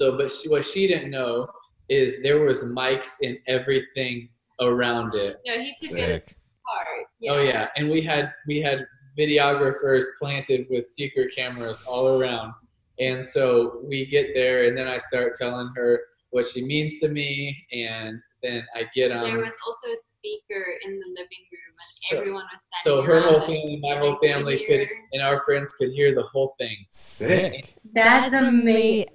so 0.00 0.16
but 0.16 0.30
she, 0.30 0.48
what 0.48 0.64
she 0.64 0.86
didn't 0.86 1.10
know 1.10 1.48
is 1.88 2.22
there 2.22 2.40
was 2.40 2.62
mics 2.62 3.16
in 3.22 3.38
everything 3.48 4.28
around 4.60 5.16
it. 5.16 5.38
No, 5.44 5.54
he 5.54 5.74
took 5.80 5.98
it 5.98 6.26
Sick. 6.26 6.36
hard. 6.62 7.06
Oh 7.28 7.42
yeah, 7.42 7.68
and 7.76 7.90
we 7.90 8.02
had 8.02 8.32
we 8.46 8.60
had 8.60 8.86
videographers 9.18 10.04
planted 10.20 10.66
with 10.70 10.86
secret 10.86 11.34
cameras 11.34 11.82
all 11.82 12.20
around. 12.20 12.52
And 13.00 13.24
so 13.24 13.80
we 13.84 14.06
get 14.06 14.28
there, 14.34 14.68
and 14.68 14.78
then 14.78 14.86
I 14.86 14.98
start 14.98 15.34
telling 15.34 15.72
her 15.74 16.00
what 16.30 16.46
she 16.46 16.64
means 16.64 17.00
to 17.00 17.08
me, 17.08 17.66
and 17.72 18.20
then 18.42 18.64
I 18.74 18.84
get 18.94 19.10
on. 19.12 19.24
There 19.24 19.38
was 19.38 19.54
also 19.66 19.88
a 19.92 19.96
speaker 19.96 20.64
in 20.84 20.92
the 20.98 21.06
living 21.08 21.44
room, 21.52 21.60
and 21.66 21.76
So- 21.76 22.18
everyone 22.18 22.44
was 22.52 22.64
so 22.82 23.02
her 23.02 23.20
whole 23.20 23.40
family, 23.40 23.78
my 23.82 23.96
whole 23.96 24.16
family 24.22 24.64
could, 24.66 24.88
and 25.12 25.22
our 25.22 25.42
friends 25.42 25.74
could 25.76 25.90
hear 25.92 26.14
the 26.14 26.22
whole 26.24 26.54
thing. 26.58 26.76
Sick. 26.84 27.74
That's 27.92 28.32
amazing. 28.34 29.08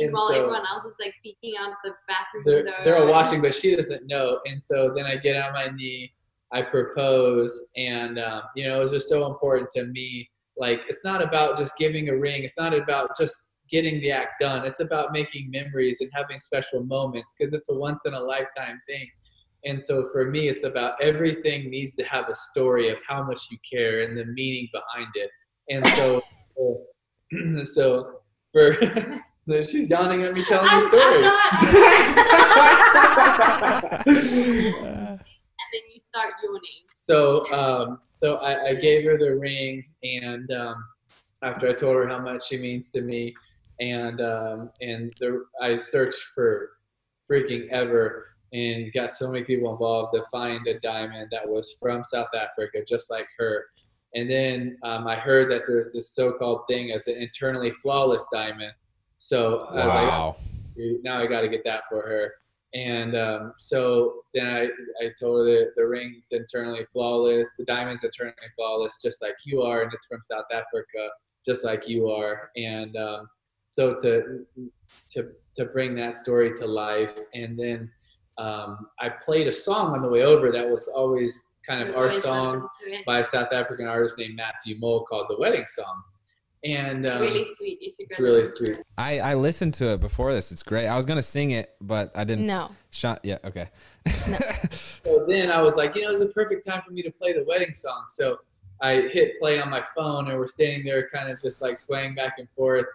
And 0.00 0.12
While 0.12 0.28
so- 0.28 0.34
everyone 0.34 0.62
else 0.70 0.84
is 0.84 0.94
like 1.00 1.14
peeking 1.22 1.54
out 1.60 1.72
the 1.84 1.92
bathroom 2.08 2.44
They're, 2.46 2.56
window. 2.64 2.72
they're 2.84 2.98
all 2.98 3.08
watching, 3.10 3.42
but 3.42 3.54
she 3.54 3.76
doesn't 3.76 4.06
know. 4.06 4.40
And 4.46 4.60
so 4.62 4.92
then 4.96 5.04
I 5.04 5.16
get 5.16 5.36
on 5.36 5.52
my 5.52 5.68
knee, 5.68 6.12
I 6.52 6.62
propose, 6.62 7.68
and 7.76 8.18
um, 8.18 8.42
you 8.56 8.66
know, 8.66 8.78
it 8.78 8.82
was 8.82 8.90
just 8.92 9.08
so 9.08 9.26
important 9.26 9.68
to 9.76 9.84
me. 9.84 10.28
Like, 10.56 10.80
it's 10.88 11.04
not 11.04 11.22
about 11.22 11.56
just 11.58 11.76
giving 11.78 12.08
a 12.10 12.16
ring. 12.16 12.42
It's 12.44 12.58
not 12.58 12.74
about 12.74 13.10
just 13.18 13.48
getting 13.72 14.00
the 14.00 14.12
act 14.12 14.34
done. 14.40 14.64
It's 14.66 14.80
about 14.80 15.12
making 15.12 15.50
memories 15.50 16.00
and 16.00 16.10
having 16.12 16.38
special 16.40 16.84
moments 16.84 17.34
because 17.36 17.54
it's 17.54 17.70
a 17.70 17.74
once 17.74 18.04
in 18.04 18.14
a 18.14 18.20
lifetime 18.20 18.80
thing. 18.86 19.08
And 19.64 19.82
so 19.82 20.06
for 20.12 20.30
me, 20.30 20.48
it's 20.48 20.64
about 20.64 21.02
everything 21.02 21.70
needs 21.70 21.96
to 21.96 22.04
have 22.04 22.28
a 22.28 22.34
story 22.34 22.90
of 22.90 22.98
how 23.08 23.22
much 23.22 23.40
you 23.50 23.58
care 23.70 24.02
and 24.02 24.16
the 24.16 24.26
meaning 24.26 24.68
behind 24.72 25.08
it. 25.14 25.30
And 25.70 25.86
so, 25.96 26.22
so 27.64 28.20
for 28.52 28.76
she's 29.64 29.88
yawning 29.88 30.22
at 30.24 30.34
me 30.34 30.44
telling 30.44 30.68
I'm, 30.68 30.80
the 30.80 30.86
story. 30.86 31.16
I'm 31.16 31.22
not. 31.22 31.62
and 34.06 35.20
then 35.72 35.82
you 35.92 36.00
start 36.00 36.34
yawning. 36.42 36.82
so 36.94 37.50
um, 37.52 37.98
so 38.08 38.36
I, 38.36 38.70
I 38.70 38.74
gave 38.74 39.04
her 39.04 39.16
the 39.16 39.36
ring, 39.36 39.84
and 40.02 40.50
um, 40.52 40.84
after 41.42 41.68
I 41.68 41.72
told 41.72 41.96
her 41.96 42.08
how 42.08 42.20
much 42.20 42.48
she 42.48 42.58
means 42.58 42.90
to 42.90 43.00
me, 43.00 43.34
and 43.80 44.20
um, 44.20 44.70
and 44.80 45.12
the, 45.20 45.44
I 45.60 45.76
searched 45.76 46.22
for 46.34 46.70
freaking 47.30 47.68
ever 47.70 48.26
and 48.52 48.92
got 48.92 49.10
so 49.10 49.30
many 49.30 49.44
people 49.44 49.72
involved 49.72 50.14
to 50.14 50.22
find 50.30 50.66
a 50.66 50.78
diamond 50.80 51.28
that 51.30 51.48
was 51.48 51.76
from 51.80 52.04
South 52.04 52.28
Africa, 52.34 52.84
just 52.86 53.10
like 53.10 53.26
her. 53.38 53.64
And 54.14 54.30
then 54.30 54.76
um, 54.82 55.06
I 55.06 55.16
heard 55.16 55.50
that 55.50 55.62
there's 55.66 55.94
this 55.94 56.10
so-called 56.10 56.64
thing 56.68 56.90
as 56.90 57.06
an 57.06 57.14
internally 57.14 57.72
flawless 57.82 58.26
diamond. 58.30 58.72
So 59.16 59.60
I 59.70 59.84
was 59.86 59.94
like, 59.94 61.02
now 61.02 61.18
I 61.18 61.26
got 61.26 61.40
to 61.40 61.48
get 61.48 61.64
that 61.64 61.84
for 61.88 62.02
her. 62.02 62.34
And 62.74 63.16
um, 63.16 63.52
so 63.58 64.22
then 64.34 64.46
I, 64.46 64.62
I 65.02 65.10
told 65.18 65.46
her 65.46 65.54
that 65.54 65.72
the 65.76 65.86
ring's 65.86 66.28
internally 66.32 66.86
flawless, 66.92 67.50
the 67.58 67.64
diamond's 67.64 68.04
internally 68.04 68.34
flawless, 68.54 69.00
just 69.02 69.22
like 69.22 69.36
you 69.44 69.62
are, 69.62 69.82
and 69.82 69.92
it's 69.92 70.06
from 70.06 70.20
South 70.24 70.46
Africa, 70.52 71.08
just 71.46 71.64
like 71.64 71.88
you 71.88 72.10
are. 72.10 72.50
And 72.56 72.96
um, 72.96 73.28
so 73.72 73.94
to 74.02 74.46
to 75.12 75.28
to 75.56 75.64
bring 75.66 75.94
that 75.96 76.14
story 76.14 76.54
to 76.54 76.66
life, 76.66 77.18
and 77.34 77.58
then 77.58 77.90
um, 78.38 78.86
I 79.00 79.08
played 79.10 79.48
a 79.48 79.52
song 79.52 79.94
on 79.94 80.00
the 80.02 80.08
way 80.08 80.22
over 80.22 80.50
that 80.52 80.66
was 80.66 80.88
always 80.88 81.48
kind 81.66 81.84
We 81.84 81.90
of 81.90 81.96
our 81.96 82.10
song 82.10 82.54
listen 82.54 82.68
to 82.92 82.94
it. 83.00 83.04
by 83.06 83.18
a 83.20 83.24
South 83.24 83.52
African 83.52 83.86
artist 83.86 84.16
named 84.18 84.36
Matthew 84.36 84.78
Mole 84.78 85.04
called 85.04 85.26
"The 85.28 85.38
Wedding 85.38 85.66
Song." 85.66 86.02
And 86.64 87.04
It's 87.04 87.12
um, 87.12 87.20
really 87.20 87.44
sweet. 87.56 87.82
You 87.82 87.90
it's 87.98 88.20
really 88.20 88.44
sweet. 88.44 88.76
I, 88.96 89.18
I 89.18 89.34
listened 89.34 89.74
to 89.74 89.88
it 89.94 90.00
before 90.00 90.32
this. 90.32 90.52
It's 90.52 90.62
great. 90.62 90.86
I 90.86 90.94
was 90.96 91.04
gonna 91.04 91.20
sing 91.22 91.50
it, 91.50 91.74
but 91.80 92.12
I 92.14 92.22
didn't. 92.24 92.46
No. 92.46 92.70
Shot. 92.90 93.20
Yeah. 93.24 93.38
Okay. 93.44 93.68
So 95.04 95.24
then 95.28 95.50
I 95.50 95.60
was 95.60 95.76
like, 95.76 95.96
you 95.96 96.02
know, 96.02 96.10
it's 96.10 96.20
a 96.20 96.28
perfect 96.28 96.64
time 96.64 96.80
for 96.86 96.92
me 96.92 97.02
to 97.02 97.10
play 97.10 97.32
the 97.32 97.44
wedding 97.44 97.74
song. 97.74 98.04
So 98.08 98.38
I 98.80 99.08
hit 99.12 99.36
play 99.40 99.60
on 99.60 99.68
my 99.68 99.82
phone, 99.96 100.28
and 100.28 100.38
we're 100.38 100.46
standing 100.46 100.84
there, 100.84 101.08
kind 101.12 101.28
of 101.28 101.40
just 101.42 101.60
like 101.60 101.80
swaying 101.80 102.14
back 102.14 102.34
and 102.38 102.48
forth. 102.56 102.86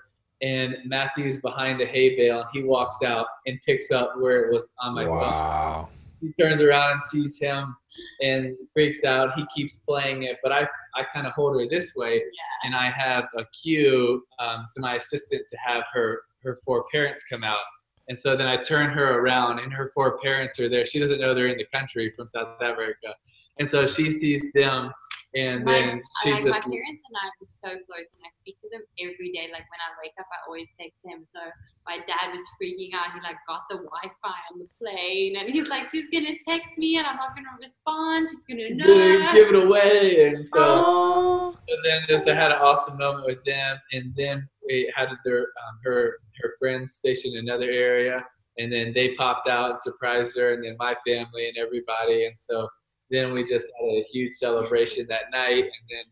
And 0.42 0.78
Matthew's 0.86 1.40
behind 1.40 1.82
a 1.82 1.86
hay 1.86 2.16
bale, 2.16 2.42
and 2.42 2.50
he 2.54 2.64
walks 2.64 3.02
out 3.04 3.26
and 3.48 3.60
picks 3.66 3.92
up 3.92 4.14
where 4.20 4.46
it 4.46 4.54
was 4.54 4.72
on 4.80 4.94
my 4.94 5.06
phone 5.06 5.18
wow. 5.18 5.90
he 6.22 6.32
turns 6.40 6.62
around 6.62 6.92
and 6.92 7.02
sees 7.02 7.40
him 7.40 7.76
and 8.22 8.58
freaks 8.74 9.04
out. 9.04 9.34
He 9.36 9.46
keeps 9.56 9.78
playing 9.78 10.24
it, 10.24 10.38
but 10.44 10.52
I, 10.52 10.68
I 10.96 11.04
kind 11.14 11.26
of 11.26 11.34
hold 11.34 11.60
her 11.60 11.68
this 11.68 11.96
way, 11.96 12.22
and 12.64 12.76
I 12.76 12.92
have 12.92 13.26
a 13.38 13.46
cue 13.46 14.24
um, 14.40 14.68
to 14.74 14.82
my 14.82 14.96
assistant 14.96 15.44
to 15.50 15.58
have 15.58 15.84
her 15.94 16.22
her 16.44 16.60
four 16.64 16.86
parents 16.92 17.24
come 17.24 17.44
out. 17.44 17.66
And 18.10 18.18
so 18.18 18.38
then 18.38 18.48
I 18.48 18.56
turn 18.58 18.90
her 18.92 19.20
around, 19.20 19.60
and 19.60 19.74
her 19.74 19.92
four 19.94 20.18
parents 20.20 20.60
are 20.60 20.70
there. 20.70 20.86
She 20.86 21.00
doesn't 21.00 21.20
know 21.20 21.34
they're 21.34 21.48
in 21.48 21.58
the 21.58 21.68
country 21.78 22.12
from 22.16 22.30
South 22.30 22.62
Africa, 22.62 23.16
and 23.60 23.68
so 23.68 23.86
she 23.86 24.12
sees 24.12 24.52
them, 24.54 24.92
and 25.38 25.64
My, 25.64 25.74
then 25.74 26.02
she 26.24 26.34
like 26.34 26.44
just 26.44 26.68
my 26.68 26.74
parents 26.74 27.04
and 27.06 27.16
I 27.22 27.28
are 27.30 27.48
so 27.48 27.70
close, 27.70 28.10
and 28.18 28.22
I 28.26 28.32
speak 28.34 28.58
to 28.62 28.70
them 28.72 28.82
every 28.98 29.30
day. 29.32 29.54
Like 29.54 29.70
when 29.70 29.82
I 29.86 29.94
wake 30.02 30.18
up, 30.20 30.26
I 30.34 30.42
always 30.48 30.68
text 30.80 31.04
them. 31.06 31.22
So 31.24 31.40
my 31.86 31.98
dad 32.10 32.34
was 32.34 32.42
freaking 32.58 32.98
out. 32.98 33.14
He 33.14 33.22
like 33.22 33.38
got 33.48 33.70
the 33.70 33.78
Wi-Fi 33.78 34.40
on 34.52 34.60
the 34.60 34.68
plane, 34.82 35.38
and 35.38 35.50
he's 35.50 35.70
like, 35.70 35.90
"She's 35.92 36.10
gonna 36.12 36.34
text 36.48 36.78
me, 36.78 36.98
and 36.98 37.06
I'm 37.06 37.18
not 37.18 37.36
gonna 37.36 37.54
respond. 37.62 38.30
She's 38.30 38.46
gonna 38.50 38.74
know." 38.74 39.30
give 39.32 39.50
it 39.50 39.56
away, 39.56 40.34
and 40.34 40.48
so. 40.48 40.60
Oh, 40.60 41.58
And 41.70 41.80
then 41.86 42.02
just 42.08 42.28
I 42.28 42.34
had 42.34 42.52
an 42.52 42.58
awesome 42.58 42.98
moment 42.98 43.26
with 43.26 43.44
them, 43.46 43.78
and 43.92 44.14
then 44.16 44.48
we 44.66 44.92
had 44.96 45.10
their 45.24 45.42
um, 45.42 45.80
her 45.84 46.18
her 46.42 46.56
friends 46.60 46.96
stationed 46.96 47.36
in 47.36 47.48
another 47.48 47.70
area, 47.70 48.26
and 48.58 48.72
then 48.72 48.94
they 48.94 49.14
popped 49.16 49.48
out 49.48 49.72
and 49.72 49.80
surprised 49.80 50.38
her, 50.38 50.54
and 50.54 50.64
then 50.64 50.76
my 50.80 50.96
family 51.06 51.48
and 51.48 51.58
everybody, 51.58 52.26
and 52.26 52.40
so 52.40 52.68
then 53.10 53.34
we 53.34 53.44
just 53.44 53.68
had 53.80 53.98
a 53.98 54.04
huge 54.12 54.34
celebration 54.34 55.06
that 55.10 55.32
night, 55.32 55.64
and 55.64 55.84
then 55.90 56.04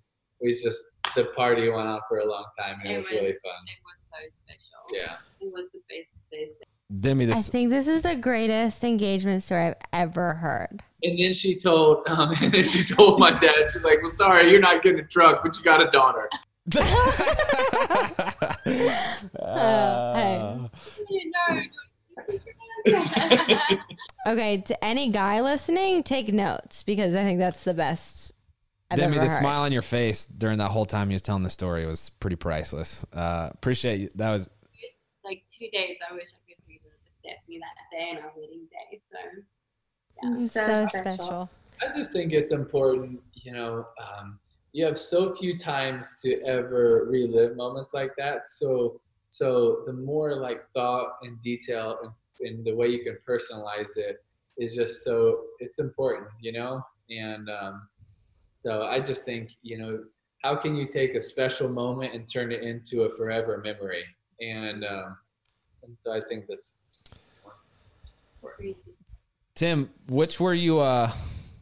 we 0.41 0.51
just 0.53 0.83
the 1.15 1.25
party 1.35 1.69
went 1.69 1.87
on 1.87 1.99
for 2.09 2.19
a 2.19 2.25
long 2.25 2.45
time, 2.59 2.77
and 2.83 2.91
it, 2.91 2.93
It 2.93 2.97
was, 2.97 3.05
was- 3.07 3.13
really 3.15 3.33
fun. 3.43 3.61
It 3.67 3.81
was 3.83 4.09
so 4.09 4.17
special. 4.29 4.61
Yeah. 4.93 5.17
It 5.41 5.51
was 5.51 5.65
the 5.73 5.79
best, 5.89 6.09
best. 6.31 6.69
Demi, 6.99 7.31
I 7.31 7.35
think 7.35 7.71
this 7.71 7.87
is 7.87 8.03
the 8.03 8.15
greatest 8.15 8.83
engagement 8.83 9.41
story 9.41 9.67
I've 9.67 9.75
ever 9.91 10.35
heard. 10.35 10.83
And 11.01 11.17
then 11.17 11.33
she 11.33 11.57
told, 11.57 12.03
um, 12.09 12.31
and 12.41 12.51
then 12.51 12.63
she 12.63 12.83
told 12.83 13.19
my 13.19 13.31
dad, 13.31 13.71
she's 13.71 13.83
like, 13.83 13.99
"Well, 14.03 14.11
sorry, 14.11 14.51
you're 14.51 14.59
not 14.59 14.83
getting 14.83 14.99
a 14.99 15.07
truck, 15.07 15.41
but 15.43 15.57
you 15.57 15.63
got 15.63 15.81
a 15.81 15.89
daughter." 15.89 16.29
hey. 16.71 16.79
You 21.09 21.31
know, 21.31 21.61
Okay, 24.27 24.57
to 24.57 24.83
any 24.83 25.11
guy 25.11 25.41
listening, 25.41 26.01
take 26.01 26.33
notes 26.33 26.81
because 26.81 27.13
I 27.13 27.21
think 27.21 27.37
that's 27.37 27.63
the 27.63 27.75
best 27.75 28.33
I've 28.89 28.97
Demi, 28.97 29.17
ever 29.17 29.25
the 29.25 29.31
heard. 29.31 29.39
smile 29.39 29.61
on 29.61 29.71
your 29.71 29.83
face 29.83 30.25
during 30.25 30.57
that 30.57 30.69
whole 30.71 30.85
time 30.85 31.11
you 31.11 31.15
was 31.15 31.21
telling 31.21 31.43
the 31.43 31.49
story 31.51 31.85
was 31.85 32.09
pretty 32.09 32.35
priceless. 32.35 33.05
Uh, 33.13 33.49
appreciate 33.51 33.99
you. 33.99 34.09
That 34.15 34.31
was 34.31 34.49
like 35.23 35.43
two 35.47 35.67
days. 35.71 35.97
I 36.09 36.13
wish 36.13 36.29
I 36.33 36.41
could 36.47 36.57
relive 36.67 36.81
it. 36.85 37.27
Definitely 37.27 37.59
that 37.59 37.97
day 37.97 38.09
and 38.11 38.19
our 38.19 38.31
wedding 38.35 38.67
day. 38.71 38.99
So 39.11 39.17
yeah, 40.23 40.29
Mm, 40.29 40.49
so, 40.91 40.99
special. 40.99 41.49
I 41.81 41.95
just 41.95 42.11
think 42.13 42.31
it's 42.33 42.51
important, 42.51 43.19
you 43.33 43.51
know, 43.51 43.85
um, 44.01 44.39
you 44.73 44.85
have 44.85 44.97
so 44.97 45.35
few 45.35 45.57
times 45.57 46.19
to 46.23 46.41
ever 46.43 47.05
relive 47.09 47.55
moments 47.55 47.93
like 47.93 48.11
that. 48.17 48.45
So, 48.45 48.99
so 49.29 49.83
the 49.85 49.93
more 49.93 50.35
like 50.35 50.61
thought 50.73 51.17
and 51.21 51.39
detail 51.43 51.97
and, 52.01 52.11
and 52.41 52.65
the 52.65 52.73
way 52.73 52.87
you 52.87 53.03
can 53.03 53.17
personalize 53.27 53.97
it 53.97 54.23
is 54.57 54.75
just 54.75 55.03
so 55.03 55.41
it's 55.59 55.79
important, 55.79 56.27
you 56.41 56.51
know. 56.51 56.85
And 57.09 57.49
um, 57.49 57.87
so 58.63 58.83
I 58.83 58.99
just 58.99 59.23
think, 59.23 59.51
you 59.61 59.77
know, 59.77 60.03
how 60.43 60.55
can 60.55 60.75
you 60.75 60.87
take 60.87 61.15
a 61.15 61.21
special 61.21 61.67
moment 61.69 62.13
and 62.13 62.31
turn 62.31 62.51
it 62.51 62.63
into 62.63 63.03
a 63.03 63.09
forever 63.09 63.61
memory? 63.63 64.03
And 64.41 64.85
um, 64.85 65.17
and 65.83 65.95
so 65.97 66.13
I 66.13 66.21
think 66.27 66.45
that's. 66.47 66.79
Tim. 69.55 69.89
Which 70.07 70.39
were 70.39 70.53
you? 70.53 70.79
Uh, 70.79 71.11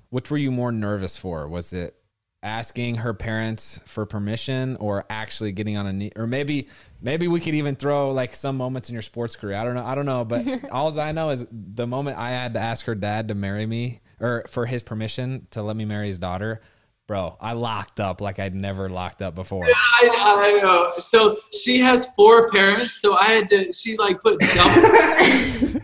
which 0.09 0.29
were 0.29 0.37
you 0.37 0.51
more 0.51 0.71
nervous 0.71 1.17
for? 1.17 1.47
Was 1.47 1.73
it 1.73 1.95
asking 2.43 2.95
her 2.95 3.13
parents 3.13 3.79
for 3.85 4.05
permission, 4.05 4.75
or 4.75 5.05
actually 5.09 5.51
getting 5.53 5.77
on 5.77 5.87
a 5.87 5.93
knee? 5.93 6.11
Or 6.15 6.27
maybe, 6.27 6.67
maybe 7.01 7.27
we 7.27 7.39
could 7.39 7.55
even 7.55 7.75
throw 7.75 8.11
like 8.11 8.33
some 8.35 8.57
moments 8.57 8.89
in 8.89 8.93
your 8.93 9.01
sports 9.01 9.35
career. 9.35 9.55
I 9.55 9.63
don't 9.63 9.75
know. 9.75 9.85
I 9.85 9.95
don't 9.95 10.05
know. 10.05 10.25
But 10.25 10.45
all 10.71 10.99
I 10.99 11.11
know 11.13 11.31
is 11.31 11.45
the 11.51 11.87
moment 11.87 12.19
I 12.19 12.31
had 12.31 12.53
to 12.53 12.59
ask 12.59 12.85
her 12.85 12.95
dad 12.95 13.29
to 13.29 13.35
marry 13.35 13.65
me, 13.65 14.01
or 14.19 14.45
for 14.47 14.65
his 14.65 14.83
permission 14.83 15.47
to 15.51 15.63
let 15.63 15.75
me 15.75 15.85
marry 15.85 16.07
his 16.07 16.19
daughter. 16.19 16.61
Bro, 17.05 17.37
I 17.41 17.51
locked 17.53 17.99
up 17.99 18.21
like 18.21 18.39
I'd 18.39 18.55
never 18.55 18.87
locked 18.87 19.21
up 19.21 19.35
before. 19.35 19.65
I, 20.01 20.09
I 20.13 20.61
know. 20.61 20.93
So 20.99 21.37
she 21.51 21.79
has 21.79 22.05
four 22.13 22.49
parents, 22.49 23.01
so 23.01 23.15
I 23.17 23.25
had 23.25 23.49
to. 23.49 23.73
She 23.73 23.97
like 23.97 24.21
put 24.21 24.39
double. 24.55 25.81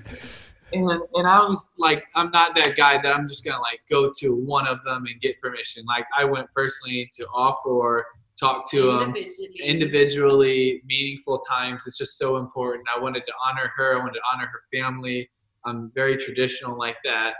And 0.73 1.01
and 1.13 1.27
I 1.27 1.39
was 1.39 1.73
like, 1.77 2.03
I'm 2.15 2.31
not 2.31 2.55
that 2.55 2.75
guy 2.75 3.01
that 3.01 3.15
I'm 3.15 3.27
just 3.27 3.43
gonna 3.45 3.61
like 3.61 3.81
go 3.89 4.11
to 4.19 4.35
one 4.35 4.67
of 4.67 4.79
them 4.85 5.05
and 5.05 5.19
get 5.21 5.39
permission. 5.41 5.83
Like 5.85 6.05
I 6.17 6.25
went 6.25 6.47
personally 6.55 7.09
to 7.19 7.27
all 7.33 7.57
four, 7.63 8.05
talk 8.39 8.69
to 8.71 8.83
them 8.83 9.15
individually. 9.15 9.61
individually, 9.63 10.81
meaningful 10.85 11.39
times. 11.39 11.83
It's 11.87 11.97
just 11.97 12.17
so 12.17 12.37
important. 12.37 12.85
I 12.95 12.99
wanted 12.99 13.23
to 13.27 13.33
honor 13.43 13.71
her. 13.75 13.95
I 13.95 13.99
wanted 13.99 14.13
to 14.13 14.21
honor 14.33 14.47
her 14.51 14.61
family. 14.73 15.29
I'm 15.65 15.91
very 15.93 16.17
traditional 16.17 16.77
like 16.77 16.97
that, 17.03 17.33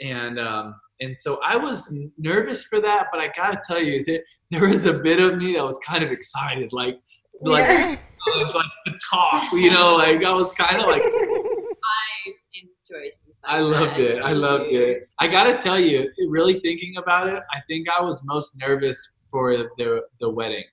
and 0.00 0.38
um, 0.38 0.74
and 1.00 1.16
so 1.16 1.40
I 1.44 1.56
was 1.56 1.92
nervous 2.18 2.64
for 2.64 2.80
that. 2.80 3.06
But 3.12 3.20
I 3.20 3.30
gotta 3.36 3.60
tell 3.66 3.82
you, 3.82 4.04
there, 4.06 4.20
there 4.50 4.68
was 4.68 4.86
a 4.86 4.94
bit 4.94 5.18
of 5.20 5.36
me 5.38 5.54
that 5.54 5.64
was 5.64 5.78
kind 5.84 6.04
of 6.04 6.10
excited, 6.12 6.72
like 6.72 6.98
like 7.40 7.64
Yeah. 7.66 7.96
it's 8.36 8.54
like 8.54 8.66
the 8.86 8.98
talk, 9.10 9.52
you 9.52 9.70
know, 9.70 9.96
like 9.96 10.24
I 10.24 10.32
was 10.32 10.52
kind 10.52 10.80
of 10.80 10.86
like 10.86 11.02
I 11.84 12.32
in 12.90 12.94
situations. 12.94 13.20
Like 13.42 13.52
I 13.52 13.58
loved 13.58 13.96
that. 13.96 14.18
it. 14.18 14.22
I 14.22 14.32
loved 14.32 14.70
it. 14.72 15.08
I 15.18 15.28
gotta 15.28 15.54
tell 15.54 15.78
you, 15.78 16.10
really 16.28 16.60
thinking 16.60 16.96
about 16.96 17.28
it, 17.28 17.42
I 17.52 17.60
think 17.66 17.88
I 17.88 18.02
was 18.02 18.22
most 18.24 18.56
nervous 18.58 19.12
for 19.30 19.52
the 19.78 20.02
the 20.20 20.28
wedding 20.28 20.64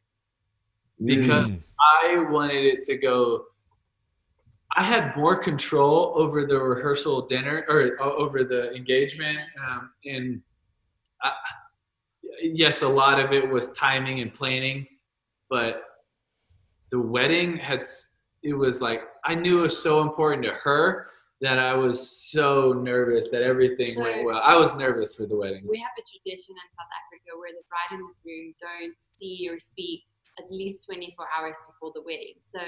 because 1.05 1.47
Mm. 1.49 1.63
I 2.03 2.19
wanted 2.29 2.63
it 2.65 2.83
to 2.83 2.97
go. 2.97 3.45
I 4.77 4.83
had 4.83 5.17
more 5.17 5.35
control 5.35 6.13
over 6.15 6.45
the 6.45 6.57
rehearsal 6.57 7.25
dinner 7.25 7.65
or 7.67 7.99
over 8.01 8.43
the 8.43 8.73
engagement, 8.73 9.39
um, 9.67 9.91
and 10.05 10.41
I, 11.23 11.33
yes, 12.41 12.81
a 12.83 12.87
lot 12.87 13.19
of 13.19 13.33
it 13.33 13.47
was 13.49 13.71
timing 13.73 14.21
and 14.21 14.33
planning, 14.33 14.87
but 15.49 15.83
the 16.91 16.99
wedding 16.99 17.57
had 17.57 17.83
it 18.43 18.53
was 18.53 18.79
like 18.81 19.01
I 19.25 19.35
knew 19.35 19.59
it 19.59 19.61
was 19.63 19.77
so 19.81 20.01
important 20.01 20.43
to 20.45 20.51
her 20.53 21.07
that 21.41 21.57
I 21.57 21.73
was 21.73 22.29
so 22.31 22.71
nervous 22.73 23.29
that 23.31 23.41
everything 23.41 23.93
So- 23.95 24.01
went 24.01 24.25
well. 24.25 24.39
I 24.43 24.55
was 24.55 24.75
nervous 24.75 25.15
for 25.15 25.25
the 25.25 25.35
wedding. 25.35 25.65
We 25.67 25.79
have 25.79 25.91
a 25.97 26.01
tradition 26.01 26.53
in 26.55 26.67
South 26.77 26.91
Africa 27.05 27.37
where 27.39 27.51
the 27.51 27.63
bride 27.67 27.97
and 27.99 28.03
the 28.07 28.13
groom 28.23 28.53
don't 28.61 28.95
see 29.01 29.49
or 29.51 29.59
speak 29.59 30.03
at 30.39 30.49
least 30.51 30.85
24 30.85 31.25
hours 31.37 31.57
before 31.67 31.91
the 31.95 32.01
wedding. 32.03 32.35
So, 32.49 32.61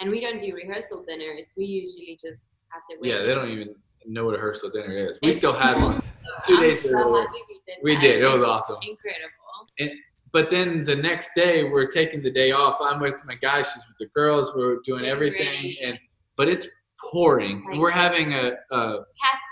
and 0.00 0.10
we 0.10 0.20
don't 0.20 0.40
do 0.40 0.54
rehearsal 0.54 1.04
dinners. 1.06 1.52
We 1.56 1.66
usually 1.66 2.18
just 2.20 2.44
have 2.70 2.82
the 2.88 2.96
wedding. 3.00 3.16
Yeah, 3.20 3.26
they 3.26 3.34
don't 3.34 3.50
even 3.50 3.74
know 4.06 4.24
what 4.24 4.34
a 4.34 4.38
rehearsal 4.38 4.70
dinner 4.70 5.06
is. 5.08 5.18
We 5.22 5.28
It's- 5.28 5.38
still 5.38 5.52
had 5.52 5.76
one 5.80 5.94
two 6.46 6.56
days 6.58 6.82
so 6.82 6.90
earlier. 6.90 7.26
we 7.30 7.60
did 7.66 7.76
We 7.82 7.96
did. 7.96 8.22
It 8.22 8.26
was 8.38 8.42
awesome. 8.48 8.78
Incredible. 8.82 10.00
But 10.32 10.50
then 10.50 10.84
the 10.84 10.96
next 10.96 11.34
day, 11.36 11.62
we're 11.64 11.86
taking 11.86 12.20
the 12.22 12.30
day 12.30 12.50
off. 12.50 12.78
I'm 12.80 13.00
with 13.00 13.14
my 13.24 13.36
guys. 13.36 13.70
She's 13.72 13.84
with 13.86 13.98
the 14.00 14.06
girls. 14.14 14.52
We're 14.56 14.78
doing 14.84 15.04
everything, 15.04 15.60
great. 15.60 15.78
and 15.80 15.98
but 16.36 16.48
it's 16.48 16.66
pouring. 17.10 17.64
Like- 17.68 17.78
We're 17.78 17.90
having 17.90 18.32
a 18.34 18.52
a, 18.70 18.98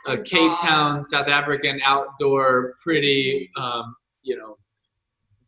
a 0.07 0.17
Cape 0.19 0.49
dogs. 0.51 0.61
Town, 0.61 1.05
South 1.05 1.29
African 1.29 1.81
outdoor, 1.85 2.75
pretty, 2.83 3.51
um, 3.57 3.95
you 4.23 4.37
know, 4.37 4.57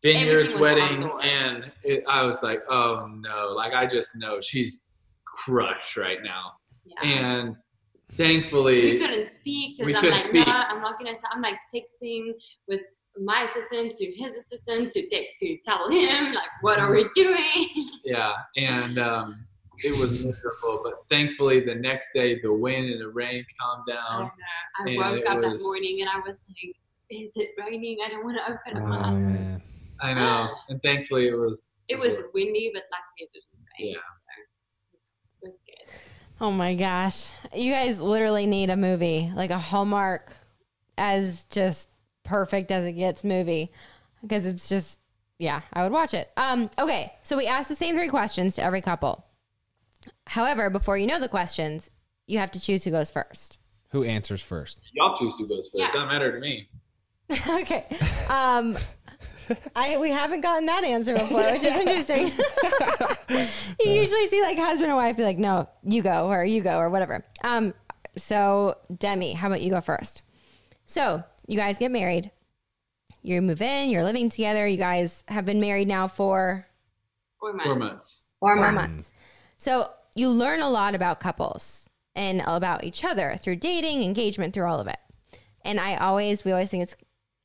vineyards 0.02 0.54
wedding, 0.54 1.04
outdoor. 1.04 1.22
and 1.22 1.72
it, 1.82 2.04
I 2.08 2.22
was 2.24 2.42
like, 2.42 2.60
oh 2.70 3.08
no! 3.20 3.52
Like 3.54 3.72
I 3.72 3.86
just 3.86 4.10
know 4.16 4.40
she's 4.40 4.82
crushed 5.26 5.96
right 5.96 6.18
now, 6.22 6.52
Yeah. 6.84 7.08
and 7.08 7.56
thankfully, 8.12 8.82
we 8.92 8.98
couldn't 8.98 9.30
speak 9.30 9.78
because 9.78 9.96
I'm 9.96 10.10
like, 10.10 10.20
speak. 10.22 10.46
no, 10.46 10.52
I'm 10.52 10.80
not 10.80 10.98
gonna. 10.98 11.16
I'm 11.32 11.40
like 11.42 11.56
texting 11.74 12.32
with 12.68 12.80
my 13.22 13.48
assistant 13.48 13.94
to 13.94 14.06
his 14.06 14.32
assistant 14.34 14.90
to 14.92 15.06
take 15.06 15.36
to 15.38 15.56
tell 15.64 15.88
him 15.88 16.34
like, 16.34 16.48
what 16.62 16.78
are 16.80 16.92
we 16.92 17.08
doing? 17.14 17.68
yeah, 18.04 18.32
and 18.56 18.98
um, 18.98 19.46
it 19.82 19.96
was 19.98 20.12
miserable. 20.24 20.80
But 20.84 21.04
thankfully, 21.10 21.60
the 21.60 21.74
next 21.74 22.10
day, 22.14 22.40
the 22.40 22.52
wind 22.52 22.90
and 22.90 23.00
the 23.00 23.08
rain 23.08 23.44
calmed 23.60 23.84
down. 23.88 24.30
don't. 24.86 25.00
I 25.00 25.10
woke 25.12 25.24
up 25.28 25.38
was- 25.38 25.58
that 25.60 25.64
morning 25.64 25.98
and 26.00 26.10
I 26.10 26.18
was 26.18 26.36
like, 26.48 26.76
is 27.10 27.32
it 27.36 27.50
raining? 27.58 27.98
I 28.04 28.08
don't 28.08 28.24
want 28.24 28.38
to 28.38 28.44
open 28.44 28.82
Oh 28.82 28.86
my 28.86 28.98
eyes. 28.98 29.12
man. 29.14 29.62
I 30.00 30.12
know, 30.12 30.50
and 30.68 30.82
thankfully, 30.82 31.28
it 31.28 31.34
was. 31.34 31.82
It 31.88 31.98
was 31.98 32.20
windy, 32.34 32.70
but 32.74 32.82
luckily 32.90 33.18
it 33.18 33.30
didn't 33.32 33.44
rain. 33.80 33.94
Yeah. 33.94 34.00
So 35.40 35.48
it 35.48 35.50
was 35.50 35.54
good. 35.66 36.00
Oh 36.40 36.50
my 36.50 36.74
gosh. 36.74 37.30
You 37.54 37.72
guys 37.72 38.00
literally 38.00 38.46
need 38.46 38.70
a 38.70 38.76
movie, 38.76 39.30
like 39.34 39.50
a 39.50 39.58
Hallmark 39.58 40.32
as 40.98 41.44
just 41.46 41.88
perfect 42.24 42.70
as 42.72 42.84
it 42.84 42.92
gets 42.92 43.22
movie 43.22 43.70
because 44.22 44.46
it's 44.46 44.68
just 44.68 44.98
yeah, 45.38 45.60
I 45.72 45.82
would 45.82 45.92
watch 45.92 46.14
it. 46.14 46.30
Um, 46.36 46.68
okay, 46.78 47.12
so 47.22 47.36
we 47.36 47.46
asked 47.46 47.68
the 47.68 47.74
same 47.74 47.96
three 47.96 48.08
questions 48.08 48.54
to 48.56 48.62
every 48.62 48.80
couple. 48.80 49.24
However, 50.26 50.70
before 50.70 50.98
you 50.98 51.06
know 51.06 51.18
the 51.18 51.28
questions, 51.28 51.90
you 52.26 52.38
have 52.38 52.50
to 52.52 52.60
choose 52.60 52.84
who 52.84 52.90
goes 52.90 53.10
first. 53.10 53.58
Who 53.90 54.02
answers 54.04 54.42
first? 54.42 54.78
Y'all 54.92 55.14
choose 55.14 55.36
who 55.38 55.46
goes 55.46 55.68
first. 55.68 55.74
Yeah. 55.74 55.92
Doesn't 55.92 56.08
matter 56.08 56.32
to 56.32 56.40
me. 56.40 56.68
okay. 57.60 57.86
Um, 58.28 58.76
I 59.76 59.98
we 59.98 60.10
haven't 60.10 60.40
gotten 60.40 60.66
that 60.66 60.84
answer 60.84 61.14
before, 61.14 61.50
which 61.52 61.62
is 61.62 61.74
interesting. 61.74 62.32
you 63.80 64.00
usually 64.00 64.26
see 64.28 64.42
like 64.42 64.58
husband 64.58 64.88
and 64.88 64.96
wife 64.96 65.16
be 65.16 65.22
like, 65.22 65.38
"No, 65.38 65.68
you 65.82 66.02
go," 66.02 66.28
or 66.28 66.44
"You 66.44 66.60
go," 66.60 66.78
or 66.78 66.90
whatever. 66.90 67.24
Um, 67.42 67.74
so 68.16 68.76
Demi, 68.96 69.32
how 69.34 69.48
about 69.48 69.60
you 69.60 69.70
go 69.70 69.80
first? 69.80 70.22
So 70.86 71.22
you 71.46 71.56
guys 71.56 71.78
get 71.78 71.90
married. 71.90 72.30
You 73.22 73.40
move 73.42 73.62
in. 73.62 73.90
You're 73.90 74.04
living 74.04 74.28
together. 74.28 74.66
You 74.66 74.76
guys 74.76 75.24
have 75.28 75.44
been 75.44 75.60
married 75.60 75.88
now 75.88 76.08
for 76.08 76.66
Four 77.40 77.52
months. 77.52 77.64
Four 77.64 77.76
months. 77.76 78.22
Four 78.40 78.56
four 78.56 78.72
months. 78.72 78.92
months. 78.92 79.10
So 79.64 79.88
you 80.14 80.28
learn 80.28 80.60
a 80.60 80.68
lot 80.68 80.94
about 80.94 81.20
couples 81.20 81.88
and 82.14 82.42
about 82.46 82.84
each 82.84 83.02
other 83.02 83.36
through 83.38 83.56
dating, 83.56 84.02
engagement, 84.02 84.52
through 84.52 84.66
all 84.66 84.78
of 84.78 84.86
it. 84.86 84.98
And 85.64 85.80
I 85.80 85.96
always, 85.96 86.44
we 86.44 86.52
always 86.52 86.68
think 86.68 86.82
it's 86.82 86.96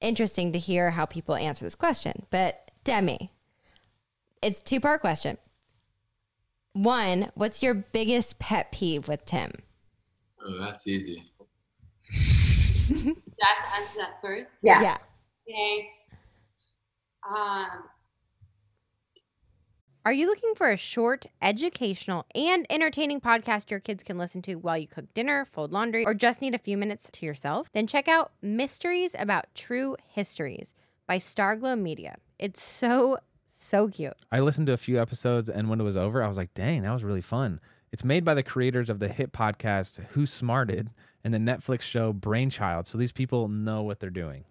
interesting 0.01 0.51
to 0.51 0.59
hear 0.59 0.91
how 0.91 1.05
people 1.05 1.35
answer 1.35 1.63
this 1.63 1.75
question. 1.75 2.25
But 2.29 2.71
Demi, 2.83 3.31
it's 4.41 4.59
two 4.59 4.81
part 4.81 4.99
question. 4.99 5.37
One, 6.73 7.31
what's 7.35 7.63
your 7.63 7.73
biggest 7.73 8.37
pet 8.37 8.73
peeve 8.73 9.07
with 9.07 9.23
Tim? 9.23 9.53
Oh, 10.45 10.59
that's 10.59 10.87
easy. 10.87 11.23
Do 12.11 12.15
I 12.91 13.47
have 13.47 13.63
to 13.63 13.81
answer 13.81 13.97
that 13.99 14.19
first? 14.21 14.55
Yeah. 14.61 14.81
Yeah. 14.81 14.97
Okay. 15.47 15.89
Um, 17.33 17.83
Are 20.05 20.13
you 20.13 20.27
looking 20.27 20.55
for 20.55 20.71
a 20.71 20.77
short, 20.77 21.25
educational, 21.41 22.25
and 22.33 22.65
entertaining 22.69 23.19
podcast 23.19 23.69
your 23.69 23.81
kids 23.81 24.01
can 24.01 24.17
listen 24.17 24.41
to 24.43 24.55
while 24.55 24.77
you 24.77 24.87
cook 24.87 25.13
dinner, 25.13 25.43
fold 25.43 25.73
laundry, 25.73 26.05
or 26.05 26.13
just 26.13 26.41
need 26.41 26.55
a 26.55 26.57
few 26.57 26.77
minutes 26.77 27.09
to 27.11 27.25
yourself? 27.25 27.69
Then 27.73 27.85
check 27.85 28.07
out 28.07 28.31
Mysteries 28.41 29.13
About 29.19 29.53
True 29.53 29.97
Histories 30.07 30.73
by 31.05 31.19
Starglow 31.19 31.77
Media. 31.77 32.15
It's 32.39 32.61
so, 32.61 33.17
so 33.49 33.89
cute. 33.89 34.13
I 34.31 34.39
listened 34.39 34.67
to 34.67 34.73
a 34.73 34.77
few 34.77 35.01
episodes, 35.01 35.49
and 35.49 35.69
when 35.69 35.81
it 35.81 35.83
was 35.83 35.97
over, 35.97 36.23
I 36.23 36.29
was 36.29 36.37
like, 36.37 36.53
dang, 36.53 36.83
that 36.83 36.93
was 36.93 37.03
really 37.03 37.21
fun. 37.21 37.59
It's 37.91 38.05
made 38.05 38.23
by 38.23 38.35
the 38.35 38.43
creators 38.43 38.89
of 38.89 38.99
the 38.99 39.09
hit 39.09 39.33
podcast 39.33 40.01
Who 40.11 40.25
Smarted 40.25 40.91
and 41.25 41.33
the 41.33 41.39
Netflix 41.39 41.81
show 41.81 42.13
Brainchild. 42.13 42.87
So 42.87 42.97
these 42.97 43.11
people 43.11 43.49
know 43.49 43.83
what 43.83 43.99
they're 43.99 44.09
doing. 44.09 44.45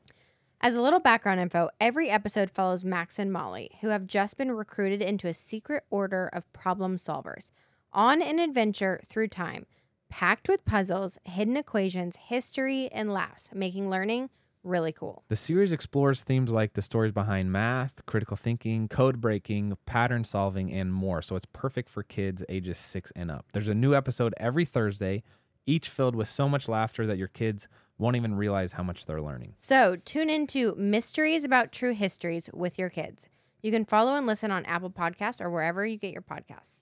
As 0.61 0.75
a 0.75 0.83
little 0.83 0.99
background 0.99 1.39
info, 1.39 1.71
every 1.81 2.11
episode 2.11 2.51
follows 2.51 2.83
Max 2.85 3.21
and 3.21 3.33
Molly, 3.33 3.71
who 3.81 3.91
have 3.91 4.09
just 4.09 4.37
been 4.37 4.51
recruited 4.51 5.01
into 5.01 5.29
a 5.29 5.35
secret 5.35 5.85
order 5.89 6.29
of 6.33 6.53
problem 6.53 6.97
solvers 6.97 7.53
on 7.93 8.21
an 8.21 8.41
adventure 8.41 9.01
through 9.07 9.29
time, 9.29 9.67
packed 10.11 10.49
with 10.49 10.65
puzzles, 10.65 11.17
hidden 11.23 11.57
equations, 11.57 12.17
history, 12.17 12.89
and 12.91 13.13
laughs, 13.13 13.51
making 13.55 13.89
learning 13.89 14.31
really 14.65 14.91
cool. 14.91 15.23
The 15.29 15.37
series 15.37 15.71
explores 15.71 16.25
themes 16.25 16.51
like 16.51 16.73
the 16.73 16.83
stories 16.83 17.13
behind 17.13 17.53
math, 17.53 18.05
critical 18.07 18.37
thinking, 18.37 18.89
code 18.89 19.21
breaking, 19.21 19.79
pattern 19.87 20.25
solving, 20.25 20.73
and 20.73 20.93
more. 20.93 21.23
So 21.23 21.37
it's 21.37 21.47
perfect 21.47 21.89
for 21.89 22.03
kids 22.03 22.43
ages 22.49 22.79
six 22.79 23.13
and 23.15 23.31
up. 23.31 23.47
There's 23.53 23.69
a 23.69 23.75
new 23.75 23.95
episode 23.95 24.35
every 24.39 24.65
Thursday, 24.65 25.23
each 25.69 25.89
filled 25.89 26.17
with 26.17 26.29
so 26.29 26.49
much 26.49 26.67
laughter 26.69 27.07
that 27.07 27.19
your 27.19 27.29
kids 27.29 27.69
won't 27.99 28.17
even 28.17 28.35
realize 28.35 28.73
how 28.73 28.83
much 28.83 29.05
they're 29.07 29.21
learning. 29.21 29.55
So 29.59 29.97
tune 29.97 30.31
into 30.31 30.75
Mysteries 30.77 31.45
About 31.45 31.73
True 31.73 31.93
Histories 31.95 32.49
with 32.55 32.79
your 32.79 32.89
kids. 32.89 33.29
You 33.61 33.71
can 33.71 33.85
follow 33.85 34.15
and 34.15 34.27
listen 34.27 34.51
on 34.51 34.65
Apple 34.65 34.91
Podcasts 34.91 35.41
or 35.41 35.51
wherever 35.51 35.85
you 35.85 35.99
get 35.99 36.13
your 36.13 36.23
podcasts. 36.23 36.81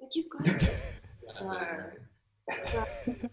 but 0.00 0.14
you've 0.14 0.26
got. 0.30 0.64
I 1.40 1.76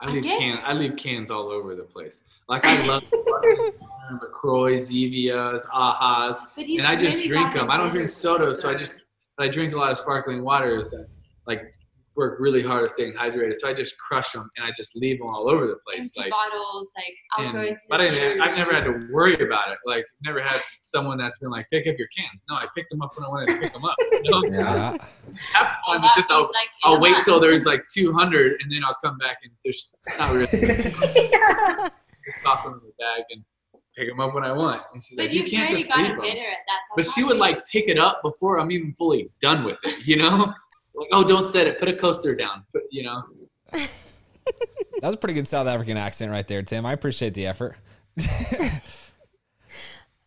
I 0.00 0.10
leave 0.10 0.24
guess- 0.24 0.38
cans. 0.38 0.60
I 0.64 0.72
leave 0.74 0.96
cans 0.96 1.30
all 1.30 1.48
over 1.48 1.74
the 1.74 1.84
place. 1.84 2.20
Like 2.48 2.64
I 2.66 2.84
love 2.86 3.04
LaCroix, 4.22 4.74
Zevias, 4.76 5.66
Ahas, 5.68 6.36
But 6.54 6.66
and 6.66 6.82
I 6.82 6.94
just 6.96 7.16
really 7.16 7.28
drink 7.28 7.54
them. 7.54 7.70
I 7.70 7.76
don't 7.78 7.90
drink 7.90 8.10
soda, 8.10 8.54
so 8.54 8.68
I 8.68 8.74
just 8.74 8.92
but 9.38 9.46
I 9.46 9.48
drink 9.48 9.72
a 9.72 9.76
lot 9.76 9.92
of 9.92 9.98
sparkling 9.98 10.42
waters 10.42 10.90
that 10.90 11.08
like 11.46 11.74
work 12.16 12.38
really 12.40 12.62
hard 12.62 12.84
at 12.84 12.90
staying 12.90 13.12
hydrated. 13.12 13.54
So 13.56 13.68
I 13.68 13.74
just 13.74 13.98
crush 13.98 14.32
them 14.32 14.50
and 14.56 14.66
I 14.66 14.70
just 14.76 14.96
leave 14.96 15.18
them 15.18 15.28
all 15.28 15.48
over 15.48 15.66
the 15.66 15.76
place. 15.86 16.16
empty 16.16 16.20
Like, 16.22 16.30
bottles. 16.30 16.88
Like 16.96 17.14
I'll 17.36 17.52
go 17.52 17.58
and, 17.58 17.68
into. 17.68 17.80
but 17.88 17.98
the 17.98 18.04
I 18.04 18.08
didn't, 18.08 18.18
theater 18.20 18.42
I've 18.42 18.56
never 18.56 18.72
had 18.74 18.84
to 18.84 19.08
worry 19.12 19.34
about 19.34 19.70
it. 19.70 19.78
Like, 19.84 20.04
never 20.24 20.40
had 20.42 20.60
someone 20.80 21.18
that's 21.18 21.38
been 21.38 21.50
like, 21.50 21.66
pick 21.70 21.86
up 21.86 21.94
your 21.98 22.08
cans. 22.16 22.40
No, 22.48 22.56
I 22.56 22.66
picked 22.74 22.90
them 22.90 23.02
up 23.02 23.10
when 23.16 23.24
I 23.24 23.28
wanted 23.28 23.46
to 23.54 23.60
pick 23.60 23.72
them 23.72 23.84
up. 23.84 23.94
You 24.12 24.30
know? 24.30 24.42
Yeah. 24.58 24.96
Half 25.52 25.76
the 25.86 25.92
time 25.92 26.04
it's 26.04 26.14
just 26.14 26.30
I'll, 26.30 26.42
Like, 26.42 26.68
I'll 26.84 26.94
a 26.96 27.00
wait 27.00 27.22
till 27.24 27.38
there's 27.40 27.66
like 27.66 27.84
200 27.92 28.60
and 28.62 28.72
then 28.72 28.80
I'll 28.84 28.96
come 29.04 29.18
back 29.18 29.38
and 29.42 29.52
just 29.64 29.94
not 30.18 30.30
really. 30.32 30.48
yeah. 31.30 31.88
just 32.24 32.42
toss 32.42 32.64
them 32.64 32.74
in 32.74 32.80
the 32.80 32.92
bag 32.98 33.24
and 33.30 33.44
pick 33.96 34.08
them 34.08 34.20
up 34.20 34.34
when 34.34 34.44
I 34.44 34.52
want. 34.52 34.82
And 34.92 35.02
she's 35.02 35.16
But 35.16 35.24
like, 35.26 35.32
you 35.32 35.42
you've 35.42 35.50
can't 35.50 35.68
just 35.70 35.88
leave 35.90 35.96
gotten 35.96 36.16
them. 36.16 36.20
better 36.26 36.46
at 36.48 36.58
that. 36.66 36.80
But 36.96 37.04
she 37.06 37.24
would 37.24 37.38
like 37.38 37.66
pick 37.68 37.88
it 37.88 37.98
up 37.98 38.22
before 38.22 38.58
I'm 38.58 38.70
even 38.70 38.94
fully 38.94 39.30
done 39.40 39.64
with 39.64 39.76
it, 39.84 40.06
you 40.06 40.16
know? 40.16 40.52
Like, 40.96 41.08
oh, 41.12 41.24
don't 41.24 41.52
set 41.52 41.66
it. 41.66 41.78
Put 41.78 41.88
a 41.88 41.92
coaster 41.92 42.34
down. 42.34 42.64
Put, 42.72 42.84
you 42.90 43.02
know? 43.04 43.22
That 45.00 45.08
was 45.08 45.16
a 45.16 45.18
pretty 45.18 45.34
good 45.34 45.48
South 45.48 45.66
African 45.66 45.96
accent 45.96 46.30
right 46.30 46.46
there, 46.46 46.62
Tim. 46.62 46.86
I 46.86 46.92
appreciate 46.92 47.34
the 47.34 47.48
effort. 47.48 47.76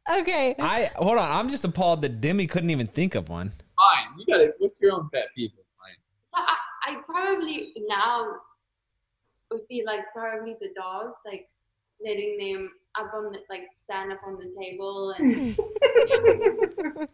Okay. 0.09 0.55
I 0.59 0.89
hold 0.95 1.17
on. 1.17 1.31
I'm 1.31 1.49
just 1.49 1.63
appalled 1.65 2.01
that 2.01 2.21
Demi 2.21 2.47
couldn't 2.47 2.69
even 2.71 2.87
think 2.87 3.15
of 3.15 3.29
one. 3.29 3.51
Fine. 3.77 4.07
You 4.17 4.25
got 4.25 4.41
it. 4.41 4.55
What's 4.57 4.81
your 4.81 4.93
own 4.93 5.09
pet 5.13 5.27
peeve? 5.35 5.51
Fine. 5.51 5.95
So 6.21 6.37
I, 6.39 6.55
I 6.93 7.01
probably 7.05 7.73
now 7.87 8.37
would 9.51 9.67
be 9.67 9.83
like 9.85 10.01
probably 10.13 10.55
the 10.59 10.69
dogs, 10.75 11.13
like 11.25 11.47
letting 12.03 12.37
them 12.39 12.71
up 12.99 13.13
on 13.13 13.31
the 13.31 13.39
like 13.49 13.67
stand 13.75 14.11
up 14.11 14.21
on 14.25 14.37
the 14.37 14.51
table 14.59 15.11
and 15.17 15.55
probably 15.55 17.07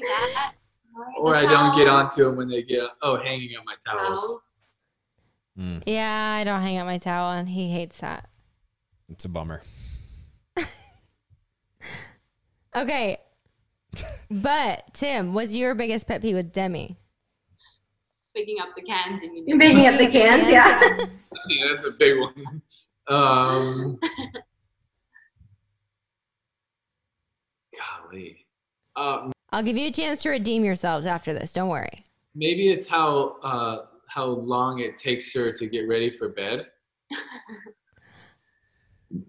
that. 0.00 0.54
Or 1.18 1.32
The 1.32 1.38
I 1.38 1.50
don't 1.50 1.76
get 1.76 1.88
onto 1.88 2.24
them 2.24 2.36
when 2.36 2.48
they 2.48 2.62
get, 2.62 2.84
oh, 3.02 3.16
hanging 3.16 3.56
up 3.58 3.64
my 3.64 3.74
towels. 3.86 4.20
towels. 5.56 5.82
Yeah, 5.86 6.36
I 6.40 6.44
don't 6.44 6.60
hang 6.62 6.78
up 6.78 6.86
my 6.86 6.98
towel, 6.98 7.32
and 7.32 7.48
he 7.48 7.70
hates 7.70 7.98
that. 7.98 8.28
It's 9.08 9.24
a 9.24 9.28
bummer. 9.28 9.62
Okay. 12.74 13.18
But 14.30 14.94
Tim, 14.94 15.34
what's 15.34 15.52
your 15.52 15.74
biggest 15.74 16.06
pet 16.08 16.22
peeve 16.22 16.36
with 16.36 16.52
Demi? 16.52 16.96
Picking 18.34 18.56
up 18.62 18.68
the 18.74 18.80
cans 18.80 19.20
immediately. 19.22 19.58
Picking 19.68 19.86
up 19.86 19.98
the 19.98 20.06
cans, 20.06 20.48
yeah. 20.50 21.06
Yeah, 21.48 21.66
that's 21.72 21.84
a 21.86 21.90
big 21.90 22.18
one. 22.20 22.62
Um, 23.08 23.98
golly. 27.76 28.46
Uh, 28.96 29.30
I'll 29.52 29.62
give 29.62 29.76
you 29.76 29.88
a 29.88 29.92
chance 29.92 30.22
to 30.22 30.30
redeem 30.30 30.64
yourselves 30.64 31.04
after 31.04 31.34
this. 31.34 31.52
Don't 31.52 31.68
worry. 31.68 32.04
maybe 32.34 32.70
it's 32.70 32.88
how 32.88 33.36
uh, 33.42 33.86
how 34.08 34.24
long 34.24 34.80
it 34.80 34.96
takes 34.96 35.32
her 35.34 35.52
to 35.52 35.66
get 35.66 35.86
ready 35.86 36.16
for 36.16 36.30
bed. 36.30 36.66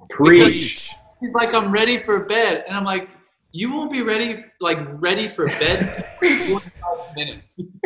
Preach. 0.10 0.90
She's 1.20 1.34
like, 1.34 1.54
I'm 1.54 1.72
ready 1.72 2.02
for 2.02 2.22
bed, 2.22 2.64
and 2.68 2.76
I'm 2.76 2.86
like, 2.86 3.10
you 3.52 3.72
won't 3.72 3.92
be 3.92 4.02
ready, 4.02 4.46
like 4.62 4.80
ready 5.02 5.28
for 5.28 5.46
bed 5.46 6.06
for 6.20 6.28
45 6.28 7.16
minutes. 7.16 7.60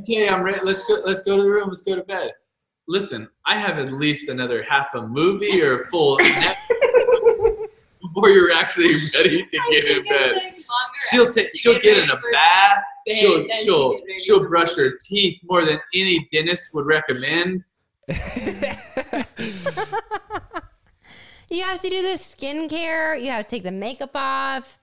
okay, 0.00 0.28
I'm 0.28 0.42
ready. 0.42 0.60
Let's 0.62 0.84
go. 0.84 1.02
Let's 1.04 1.20
go 1.20 1.36
to 1.36 1.42
the 1.42 1.50
room. 1.50 1.68
Let's 1.68 1.82
go 1.82 1.96
to 1.96 2.04
bed. 2.04 2.30
Listen, 2.86 3.28
I 3.44 3.58
have 3.58 3.78
at 3.78 3.92
least 3.92 4.28
another 4.28 4.62
half 4.62 4.94
a 4.94 5.02
movie 5.02 5.62
or 5.62 5.82
a 5.82 5.88
full 5.88 6.16
net 6.18 6.56
before 8.12 8.30
you're 8.30 8.52
actually 8.52 8.94
ready 9.14 9.44
to 9.44 9.58
get 9.70 9.84
in 9.84 10.04
bed. 10.04 10.54
She'll 11.10 11.32
take. 11.32 11.54
She'll 11.54 11.74
get 11.74 11.82
get 11.82 12.04
in 12.04 12.10
a 12.10 12.20
bath. 12.32 12.78
bed 13.06 13.16
She'll 13.16 13.46
she'll 13.62 14.00
she'll 14.18 14.48
brush 14.48 14.74
her 14.76 14.98
teeth 15.00 15.38
more 15.44 15.64
than 15.64 15.78
any 15.94 16.26
dentist 16.32 16.74
would 16.74 16.86
recommend. 16.86 17.64
You 21.52 21.64
have 21.64 21.80
to 21.80 21.90
do 21.90 22.00
the 22.00 22.10
skincare. 22.10 23.20
You 23.20 23.32
have 23.32 23.48
to 23.48 23.56
take 23.56 23.64
the 23.64 23.72
makeup 23.72 24.12
off. 24.14 24.78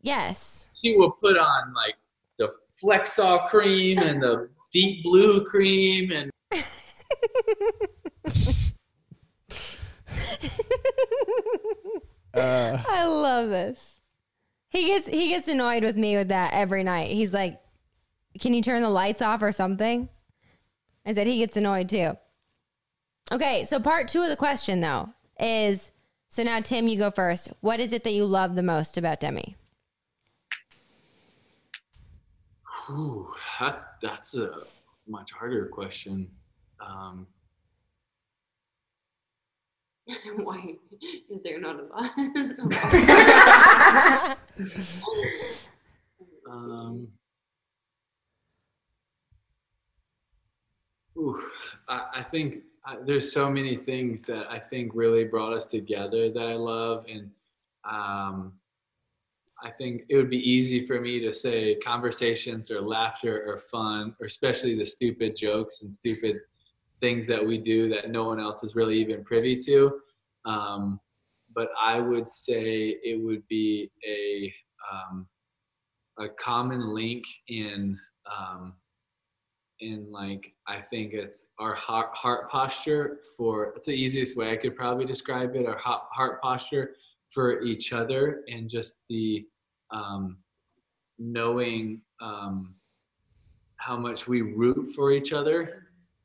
Yes. 0.00 0.68
She 0.72 0.96
will 0.96 1.10
put 1.10 1.36
on 1.36 1.74
like 1.74 1.96
the 2.38 2.52
Flexall 2.80 3.48
cream 3.48 3.98
and 3.98 4.22
the 4.22 4.48
deep 4.70 5.02
blue 5.02 5.44
cream 5.44 6.12
and 6.12 6.30
Uh, 12.34 12.82
I 12.88 13.06
love 13.06 13.48
this. 13.48 14.00
He 14.70 14.86
gets 14.86 15.06
he 15.06 15.28
gets 15.28 15.46
annoyed 15.48 15.84
with 15.84 15.96
me 15.96 16.16
with 16.16 16.28
that 16.28 16.52
every 16.52 16.82
night. 16.82 17.10
He's 17.10 17.32
like, 17.32 17.60
"Can 18.40 18.54
you 18.54 18.62
turn 18.62 18.82
the 18.82 18.90
lights 18.90 19.22
off 19.22 19.42
or 19.42 19.52
something?" 19.52 20.08
I 21.06 21.12
said 21.12 21.26
he 21.26 21.38
gets 21.38 21.56
annoyed 21.56 21.88
too. 21.88 22.16
Okay, 23.30 23.64
so 23.64 23.78
part 23.80 24.08
two 24.08 24.22
of 24.22 24.28
the 24.28 24.36
question 24.36 24.80
though 24.80 25.10
is 25.38 25.92
So 26.28 26.42
now, 26.42 26.60
Tim, 26.60 26.88
you 26.88 26.98
go 26.98 27.10
first. 27.10 27.52
What 27.60 27.78
is 27.78 27.92
it 27.92 28.04
that 28.04 28.12
you 28.12 28.26
love 28.26 28.56
the 28.56 28.62
most 28.62 28.96
about 28.96 29.20
Demi? 29.20 29.56
Ooh, 32.90 33.32
that's 33.60 33.84
that's 34.02 34.34
a 34.34 34.64
much 35.06 35.30
harder 35.32 35.66
question. 35.66 36.28
Um, 36.80 37.26
Why 40.36 40.76
is 41.30 41.42
there 41.42 41.58
not 41.60 41.80
a 41.80 41.84
lot? 41.92 42.10
um, 46.50 47.08
ooh, 51.16 51.40
I, 51.88 52.02
I 52.16 52.22
think 52.22 52.64
I, 52.84 52.96
there's 53.06 53.32
so 53.32 53.48
many 53.50 53.76
things 53.76 54.24
that 54.24 54.50
I 54.50 54.58
think 54.58 54.92
really 54.94 55.24
brought 55.24 55.54
us 55.54 55.66
together 55.66 56.30
that 56.30 56.42
I 56.42 56.54
love, 56.54 57.06
and 57.08 57.30
um, 57.88 58.52
I 59.62 59.70
think 59.70 60.02
it 60.10 60.16
would 60.16 60.28
be 60.28 60.50
easy 60.50 60.86
for 60.86 61.00
me 61.00 61.18
to 61.20 61.32
say 61.32 61.76
conversations 61.76 62.70
or 62.70 62.82
laughter 62.82 63.42
or 63.46 63.62
fun, 63.70 64.14
or 64.20 64.26
especially 64.26 64.76
the 64.76 64.84
stupid 64.84 65.34
jokes 65.34 65.80
and 65.80 65.90
stupid 65.92 66.40
things 67.00 67.26
that 67.26 67.44
we 67.44 67.58
do 67.58 67.88
that 67.90 68.10
no 68.10 68.24
one 68.24 68.40
else 68.40 68.64
is 68.64 68.74
really 68.74 68.98
even 68.98 69.24
privy 69.24 69.58
to. 69.58 70.00
Um, 70.44 71.00
but 71.54 71.68
I 71.80 72.00
would 72.00 72.28
say 72.28 72.98
it 73.02 73.22
would 73.22 73.46
be 73.48 73.90
a 74.06 74.52
um, 74.92 75.26
a 76.18 76.28
common 76.28 76.94
link 76.94 77.24
in 77.48 77.98
um, 78.30 78.74
in 79.80 80.10
like 80.10 80.52
I 80.66 80.80
think 80.80 81.12
it's 81.12 81.46
our 81.58 81.74
heart, 81.74 82.10
heart 82.14 82.50
posture 82.50 83.18
for 83.36 83.74
it's 83.76 83.86
the 83.86 83.92
easiest 83.92 84.36
way 84.36 84.50
I 84.50 84.56
could 84.56 84.76
probably 84.76 85.04
describe 85.04 85.54
it. 85.56 85.66
Our 85.66 85.78
heart, 85.78 86.02
heart 86.12 86.42
posture 86.42 86.96
for 87.30 87.62
each 87.62 87.92
other 87.92 88.42
and 88.48 88.68
just 88.68 89.02
the 89.08 89.44
um, 89.90 90.38
knowing 91.18 92.00
um, 92.20 92.74
how 93.76 93.96
much 93.96 94.26
we 94.26 94.42
root 94.42 94.90
for 94.94 95.12
each 95.12 95.32
other 95.32 95.83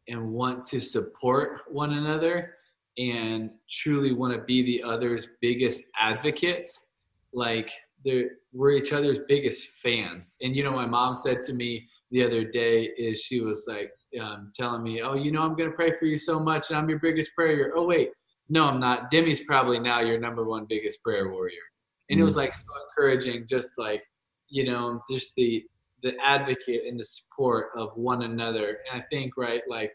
and 0.09 0.31
want 0.31 0.65
to 0.65 0.79
support 0.81 1.61
one 1.69 1.93
another 1.93 2.55
and 2.97 3.49
truly 3.71 4.11
want 4.13 4.33
to 4.33 4.43
be 4.43 4.61
the 4.63 4.83
other's 4.83 5.29
biggest 5.41 5.83
advocates. 5.99 6.87
Like 7.33 7.69
they're, 8.03 8.31
we're 8.51 8.73
each 8.73 8.93
other's 8.93 9.19
biggest 9.27 9.67
fans. 9.81 10.35
And 10.41 10.55
you 10.55 10.63
know 10.63 10.71
my 10.71 10.85
mom 10.85 11.15
said 11.15 11.43
to 11.43 11.53
me 11.53 11.87
the 12.11 12.23
other 12.23 12.43
day 12.43 12.89
is 12.97 13.21
she 13.21 13.39
was 13.39 13.65
like 13.67 13.91
um, 14.19 14.51
telling 14.55 14.81
me 14.81 15.01
oh 15.03 15.13
you 15.13 15.31
know 15.31 15.43
i'm 15.43 15.55
going 15.55 15.69
to 15.69 15.75
pray 15.75 15.93
for 15.99 16.05
you 16.05 16.17
so 16.17 16.39
much 16.39 16.69
and 16.69 16.77
i'm 16.77 16.89
your 16.89 16.99
biggest 16.99 17.31
prayer. 17.35 17.73
Oh 17.75 17.85
wait 17.85 18.09
no 18.49 18.65
i'm 18.65 18.79
not. 18.79 19.11
Demi's 19.11 19.43
probably 19.43 19.79
now 19.79 20.01
your 20.01 20.19
number 20.19 20.43
one 20.43 20.65
biggest 20.67 21.03
prayer 21.03 21.29
warrior. 21.29 21.61
And 22.09 22.19
it 22.19 22.23
was 22.23 22.35
like 22.35 22.53
so 22.53 22.65
encouraging 22.89 23.45
just 23.47 23.77
like 23.77 24.03
you 24.49 24.65
know 24.65 25.01
just 25.09 25.35
the 25.35 25.63
the 26.01 26.13
advocate 26.23 26.83
and 26.87 26.99
the 26.99 27.05
support 27.05 27.67
of 27.77 27.89
one 27.95 28.23
another. 28.23 28.79
And 28.91 29.01
i 29.01 29.05
think 29.11 29.37
right 29.37 29.61
like 29.69 29.91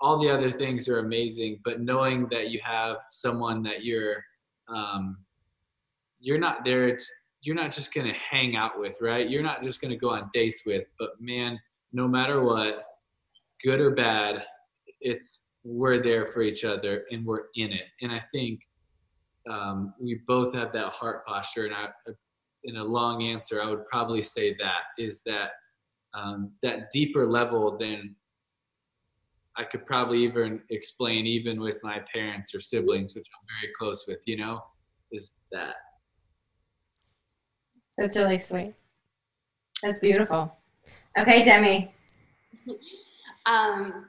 all 0.00 0.20
the 0.20 0.28
other 0.28 0.50
things 0.50 0.88
are 0.88 0.98
amazing 0.98 1.60
but 1.64 1.80
knowing 1.80 2.26
that 2.30 2.50
you 2.50 2.60
have 2.64 2.96
someone 3.08 3.62
that 3.62 3.84
you're 3.84 4.22
um, 4.68 5.16
you're 6.20 6.38
not 6.38 6.64
there 6.64 6.98
you're 7.42 7.54
not 7.54 7.70
just 7.70 7.94
going 7.94 8.06
to 8.06 8.18
hang 8.18 8.56
out 8.56 8.78
with 8.78 8.96
right? 9.00 9.30
You're 9.30 9.42
not 9.42 9.62
just 9.62 9.80
going 9.80 9.92
to 9.92 9.96
go 9.96 10.10
on 10.10 10.30
dates 10.34 10.62
with 10.66 10.84
but 10.98 11.10
man 11.20 11.58
no 11.92 12.08
matter 12.08 12.42
what 12.42 12.84
good 13.64 13.80
or 13.80 13.92
bad 13.92 14.42
it's 15.00 15.44
we're 15.64 16.02
there 16.02 16.26
for 16.26 16.42
each 16.42 16.64
other 16.64 17.04
and 17.10 17.24
we're 17.24 17.46
in 17.54 17.72
it. 17.72 17.86
And 18.02 18.12
i 18.12 18.22
think 18.32 18.60
um, 19.50 19.94
we 20.00 20.20
both 20.26 20.54
have 20.54 20.72
that 20.72 20.88
heart 20.88 21.24
posture 21.24 21.66
and 21.66 21.74
I, 21.74 21.88
in 22.64 22.76
a 22.76 22.84
long 22.84 23.22
answer 23.22 23.62
i 23.62 23.70
would 23.70 23.86
probably 23.86 24.22
say 24.22 24.56
that 24.58 24.82
is 24.98 25.22
that 25.24 25.50
um, 26.14 26.50
that 26.62 26.90
deeper 26.90 27.26
level 27.26 27.76
than 27.78 28.16
I 29.58 29.64
could 29.64 29.86
probably 29.86 30.22
even 30.24 30.60
explain 30.70 31.26
even 31.26 31.60
with 31.60 31.76
my 31.82 32.00
parents 32.12 32.54
or 32.54 32.60
siblings, 32.60 33.14
which 33.14 33.26
I'm 33.32 33.46
very 33.60 33.72
close 33.78 34.04
with, 34.06 34.20
you 34.26 34.36
know, 34.36 34.62
is 35.12 35.36
that. 35.52 35.76
That's 37.96 38.16
really 38.16 38.38
sweet. 38.38 38.74
That's 39.82 40.00
beautiful. 40.00 40.56
Okay, 41.18 41.42
Demi. 41.44 41.90
um, 43.46 44.06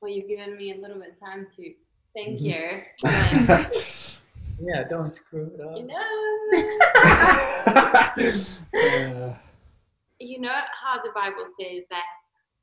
well, 0.00 0.10
you've 0.10 0.28
given 0.28 0.56
me 0.56 0.72
a 0.72 0.80
little 0.80 0.98
bit 0.98 1.10
of 1.12 1.20
time 1.20 1.46
to 1.56 1.74
think 2.14 2.38
Mhm. 2.38 2.40
here. 2.40 2.86
But, 3.46 4.18
Yeah, 4.64 4.84
don't 4.88 5.10
screw 5.10 5.50
it 5.54 5.60
up. 5.60 5.76
you 5.76 5.86
know, 5.86 6.08
Uh, 8.74 9.34
you 10.20 10.38
know 10.40 10.50
how 10.82 11.02
the 11.02 11.10
Bible 11.14 11.44
says 11.60 11.82
that 11.90 12.04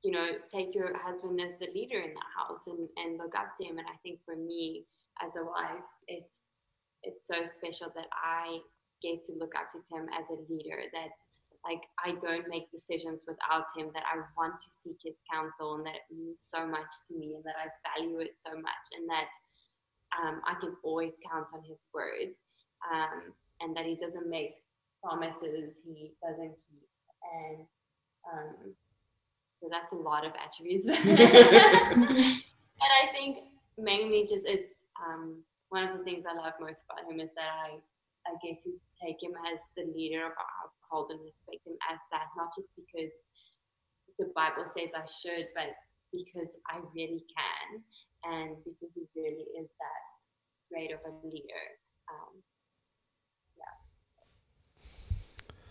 you 0.04 0.12
know 0.12 0.28
take 0.54 0.74
your 0.74 0.98
husband 0.98 1.40
as 1.42 1.58
the 1.60 1.68
leader 1.74 2.00
in 2.00 2.14
that 2.14 2.32
house 2.36 2.68
and, 2.68 2.88
and 2.98 3.18
look 3.18 3.36
up 3.36 3.52
to 3.60 3.66
him. 3.66 3.78
And 3.78 3.88
I 3.88 3.98
think 4.04 4.20
for 4.26 4.36
me 4.36 4.86
as 5.24 5.36
a 5.36 5.44
wife, 5.44 5.84
it's 6.08 6.40
it's 7.04 7.28
so 7.28 7.44
special 7.44 7.92
that 7.96 8.08
I 8.12 8.60
get 9.02 9.24
to 9.24 9.34
look 9.40 9.54
up 9.56 9.72
to 9.72 9.80
Tim 9.84 10.08
as 10.16 10.30
a 10.30 10.40
leader. 10.52 10.84
That 10.94 11.12
like 11.68 11.84
I 12.00 12.16
don't 12.24 12.48
make 12.48 12.72
decisions 12.72 13.26
without 13.28 13.68
him. 13.76 13.92
That 13.94 14.08
I 14.08 14.24
want 14.38 14.56
to 14.62 14.70
seek 14.72 14.98
his 15.04 15.20
counsel 15.32 15.76
and 15.76 15.86
that 15.86 15.96
it 15.96 16.08
means 16.16 16.40
so 16.40 16.66
much 16.66 16.92
to 17.08 17.18
me 17.18 17.36
and 17.36 17.44
that 17.44 17.60
I 17.60 17.68
value 18.00 18.20
it 18.20 18.38
so 18.38 18.56
much 18.56 18.86
and 18.96 19.10
that 19.10 19.32
um, 20.18 20.42
I 20.48 20.56
can 20.60 20.76
always 20.84 21.18
count 21.30 21.50
on 21.54 21.62
his 21.68 21.86
word 21.94 22.34
um, 22.92 23.34
and 23.62 23.76
that 23.76 23.86
he 23.86 23.96
doesn't 23.96 24.30
make 24.30 24.56
promises 25.04 25.76
he 25.86 26.14
doesn't 26.24 26.56
keep 26.68 26.90
and 27.24 27.66
um, 28.32 28.74
so 29.60 29.68
that's 29.70 29.92
a 29.92 29.96
lot 29.96 30.26
of 30.26 30.32
attributes 30.40 30.86
and 32.86 32.92
i 33.04 33.12
think 33.12 33.40
mainly 33.78 34.26
just 34.28 34.48
it's 34.48 34.84
um, 35.00 35.44
one 35.70 35.88
of 35.88 35.98
the 35.98 36.04
things 36.04 36.26
i 36.26 36.36
love 36.36 36.54
most 36.60 36.84
about 36.88 37.10
him 37.10 37.20
is 37.20 37.30
that 37.36 37.52
i 37.68 37.78
i 38.28 38.32
get 38.44 38.56
to 38.64 38.72
take 39.04 39.20
him 39.22 39.32
as 39.52 39.60
the 39.76 39.86
leader 39.96 40.26
of 40.26 40.32
our 40.32 40.52
household 40.64 41.12
and 41.12 41.22
respect 41.24 41.68
him 41.68 41.76
as 41.92 42.00
that 42.12 42.28
not 42.36 42.50
just 42.56 42.70
because 42.76 43.24
the 44.18 44.32
bible 44.36 44.66
says 44.66 44.92
i 44.96 45.06
should 45.08 45.48
but 45.56 45.72
because 46.12 46.58
i 46.72 46.80
really 46.96 47.24
can 47.32 47.84
and 48.28 48.56
because 48.64 48.92
he 48.96 49.04
really 49.16 49.48
is 49.60 49.70
that 49.80 50.04
great 50.72 50.92
of 50.92 51.00
a 51.08 51.14
leader 51.28 51.66
um, 52.10 52.42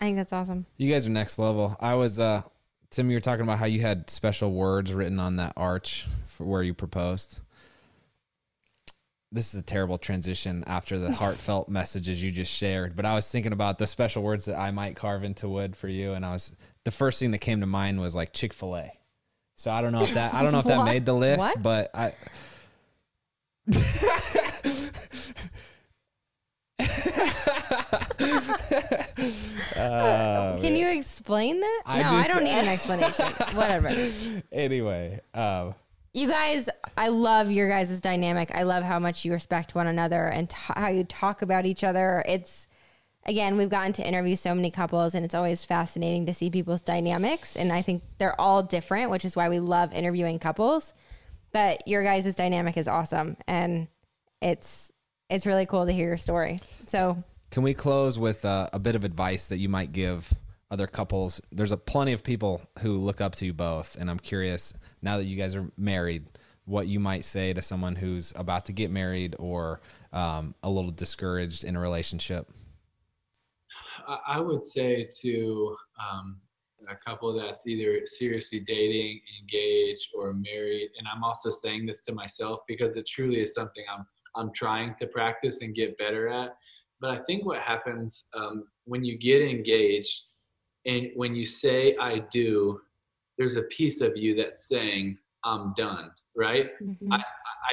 I 0.01 0.05
think 0.05 0.15
that's 0.15 0.31
awesome. 0.31 0.65
you 0.77 0.91
guys 0.91 1.05
are 1.07 1.09
next 1.09 1.37
level. 1.37 1.75
I 1.79 1.95
was 1.95 2.19
uh 2.19 2.43
Tim, 2.91 3.09
you 3.09 3.17
were 3.17 3.21
talking 3.21 3.43
about 3.43 3.59
how 3.59 3.65
you 3.65 3.81
had 3.81 4.09
special 4.09 4.51
words 4.51 4.93
written 4.93 5.19
on 5.19 5.35
that 5.35 5.53
arch 5.55 6.07
for 6.25 6.43
where 6.45 6.63
you 6.63 6.73
proposed. 6.73 7.39
This 9.31 9.53
is 9.53 9.59
a 9.59 9.63
terrible 9.63 9.99
transition 9.99 10.63
after 10.65 10.97
the 10.97 11.11
heartfelt 11.21 11.69
messages 11.69 12.23
you 12.23 12.31
just 12.31 12.51
shared, 12.51 12.95
but 12.95 13.05
I 13.05 13.13
was 13.13 13.29
thinking 13.29 13.53
about 13.53 13.77
the 13.77 13.85
special 13.85 14.23
words 14.23 14.45
that 14.45 14.57
I 14.57 14.71
might 14.71 14.95
carve 14.95 15.23
into 15.23 15.47
wood 15.47 15.75
for 15.75 15.87
you, 15.87 16.13
and 16.13 16.25
I 16.25 16.31
was 16.33 16.55
the 16.83 16.89
first 16.91 17.19
thing 17.19 17.29
that 17.31 17.37
came 17.39 17.59
to 17.59 17.67
mind 17.67 18.01
was 18.01 18.15
like 18.15 18.33
Chick 18.33 18.53
Fil 18.53 18.75
A. 18.75 18.91
So 19.55 19.69
I 19.71 19.81
don't 19.81 19.91
know 19.91 20.01
if 20.03 20.13
that 20.15 20.33
I 20.33 20.41
don't 20.41 20.51
know 20.51 20.59
if 20.59 20.65
that 20.65 20.85
made 20.91 21.05
the 21.05 21.13
list, 21.13 21.39
What? 21.39 21.61
but 21.61 21.91
I. 21.93 22.13
Uh, 29.75 30.57
Can 30.59 30.75
you 30.75 30.87
explain 30.89 31.59
that? 31.59 31.81
I 31.85 32.01
no, 32.01 32.07
I 32.09 32.11
just- 32.23 32.29
don't 32.29 32.43
need 32.43 32.51
an 32.57 32.67
explanation. 32.67 33.25
Whatever. 33.55 33.89
anyway, 34.51 35.19
um, 35.33 35.75
You 36.13 36.27
guys, 36.27 36.69
I 36.97 37.09
love 37.09 37.51
your 37.51 37.69
guys' 37.69 38.01
dynamic. 38.01 38.51
I 38.53 38.63
love 38.63 38.83
how 38.83 38.99
much 38.99 39.25
you 39.25 39.31
respect 39.33 39.75
one 39.75 39.87
another 39.87 40.27
and 40.27 40.49
t- 40.49 40.55
how 40.59 40.89
you 40.89 41.03
talk 41.03 41.41
about 41.41 41.65
each 41.65 41.83
other. 41.83 42.23
It's, 42.27 42.67
again, 43.25 43.57
we've 43.57 43.69
gotten 43.69 43.93
to 43.93 44.07
interview 44.07 44.35
so 44.35 44.53
many 44.55 44.71
couples, 44.71 45.13
and 45.15 45.23
it's 45.23 45.35
always 45.35 45.63
fascinating 45.63 46.25
to 46.25 46.33
see 46.33 46.49
people's 46.49 46.81
dynamics. 46.81 47.55
And 47.55 47.71
I 47.71 47.81
think 47.81 48.03
they're 48.17 48.39
all 48.39 48.63
different, 48.63 49.11
which 49.11 49.23
is 49.25 49.35
why 49.35 49.49
we 49.49 49.59
love 49.59 49.93
interviewing 49.93 50.39
couples. 50.39 50.93
But 51.51 51.87
your 51.87 52.03
guys' 52.03 52.35
dynamic 52.35 52.77
is 52.77 52.87
awesome, 52.87 53.37
and 53.47 53.87
it's 54.41 54.91
it's 55.29 55.45
really 55.45 55.65
cool 55.65 55.85
to 55.85 55.91
hear 55.91 56.07
your 56.07 56.17
story. 56.17 56.59
So 56.87 57.23
Can 57.51 57.63
we 57.63 57.73
close 57.73 58.17
with 58.19 58.45
uh, 58.45 58.69
a 58.73 58.79
bit 58.79 58.95
of 58.95 59.03
advice 59.03 59.47
that 59.47 59.57
you 59.57 59.69
might 59.69 59.91
give 59.91 60.31
other 60.71 60.87
couples? 60.87 61.41
There's 61.51 61.71
a 61.71 61.77
plenty 61.77 62.13
of 62.13 62.23
people 62.23 62.61
who 62.79 62.97
look 62.97 63.21
up 63.21 63.35
to 63.35 63.45
you 63.45 63.53
both, 63.53 63.95
and 63.99 64.09
I'm 64.09 64.19
curious 64.19 64.73
now 65.01 65.17
that 65.17 65.25
you 65.25 65.35
guys 65.37 65.55
are 65.55 65.65
married, 65.77 66.25
what 66.65 66.87
you 66.87 66.99
might 66.99 67.25
say 67.25 67.53
to 67.53 67.61
someone 67.61 67.95
who's 67.95 68.33
about 68.35 68.65
to 68.65 68.73
get 68.73 68.91
married 68.91 69.35
or 69.39 69.81
um, 70.13 70.55
a 70.63 70.69
little 70.69 70.91
discouraged 70.91 71.63
in 71.63 71.75
a 71.75 71.79
relationship. 71.79 72.49
I- 74.07 74.19
I 74.35 74.39
would 74.39 74.63
say 74.63 75.07
to 75.21 75.75
um, 75.99 76.39
a 76.87 76.95
couple 76.95 77.31
that's 77.33 77.67
either 77.67 78.01
seriously 78.05 78.61
dating, 78.61 79.19
engaged, 79.41 80.07
or 80.15 80.33
married, 80.33 80.89
and 80.97 81.07
I'm 81.07 81.23
also 81.23 81.51
saying 81.51 81.85
this 81.85 82.01
to 82.03 82.13
myself 82.13 82.61
because 82.67 82.95
it 82.95 83.05
truly 83.05 83.41
is 83.41 83.53
something 83.53 83.83
I'm 83.91 84.05
I'm 84.35 84.51
trying 84.53 84.95
to 85.01 85.07
practice 85.07 85.61
and 85.61 85.75
get 85.75 85.97
better 85.97 86.29
at. 86.29 86.55
But 87.01 87.11
I 87.11 87.19
think 87.27 87.45
what 87.45 87.61
happens 87.61 88.27
um, 88.35 88.65
when 88.85 89.03
you 89.03 89.17
get 89.17 89.41
engaged 89.41 90.21
and 90.85 91.09
when 91.15 91.35
you 91.35 91.45
say 91.45 91.95
I 91.97 92.19
do, 92.31 92.79
there's 93.37 93.55
a 93.55 93.63
piece 93.63 94.01
of 94.01 94.17
you 94.17 94.35
that's 94.35 94.67
saying 94.67 95.17
I'm 95.45 95.73
done, 95.77 96.11
right? 96.35 96.71
Mm-hmm. 96.83 97.13
I, 97.13 97.23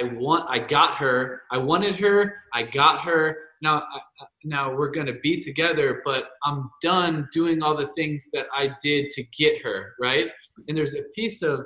I 0.01 0.13
want, 0.15 0.49
I 0.49 0.59
got 0.59 0.95
her, 0.97 1.43
I 1.51 1.59
wanted 1.59 1.97
her, 1.97 2.35
I 2.55 2.63
got 2.63 3.01
her. 3.01 3.39
Now, 3.63 3.79
I- 3.79 4.27
now 4.45 4.73
we're 4.73 4.93
gonna 4.93 5.19
be 5.23 5.41
together, 5.41 6.03
but 6.05 6.29
I'm 6.45 6.71
done 6.81 7.29
doing 7.33 7.63
all 7.63 7.77
the 7.77 7.91
things 7.97 8.31
that 8.33 8.47
I 8.57 8.71
did 8.83 9.11
to 9.11 9.25
get 9.37 9.61
her, 9.63 9.95
right? 10.01 10.29
And 10.69 10.77
there's 10.77 10.95
a 10.95 11.03
piece 11.17 11.43
of 11.43 11.61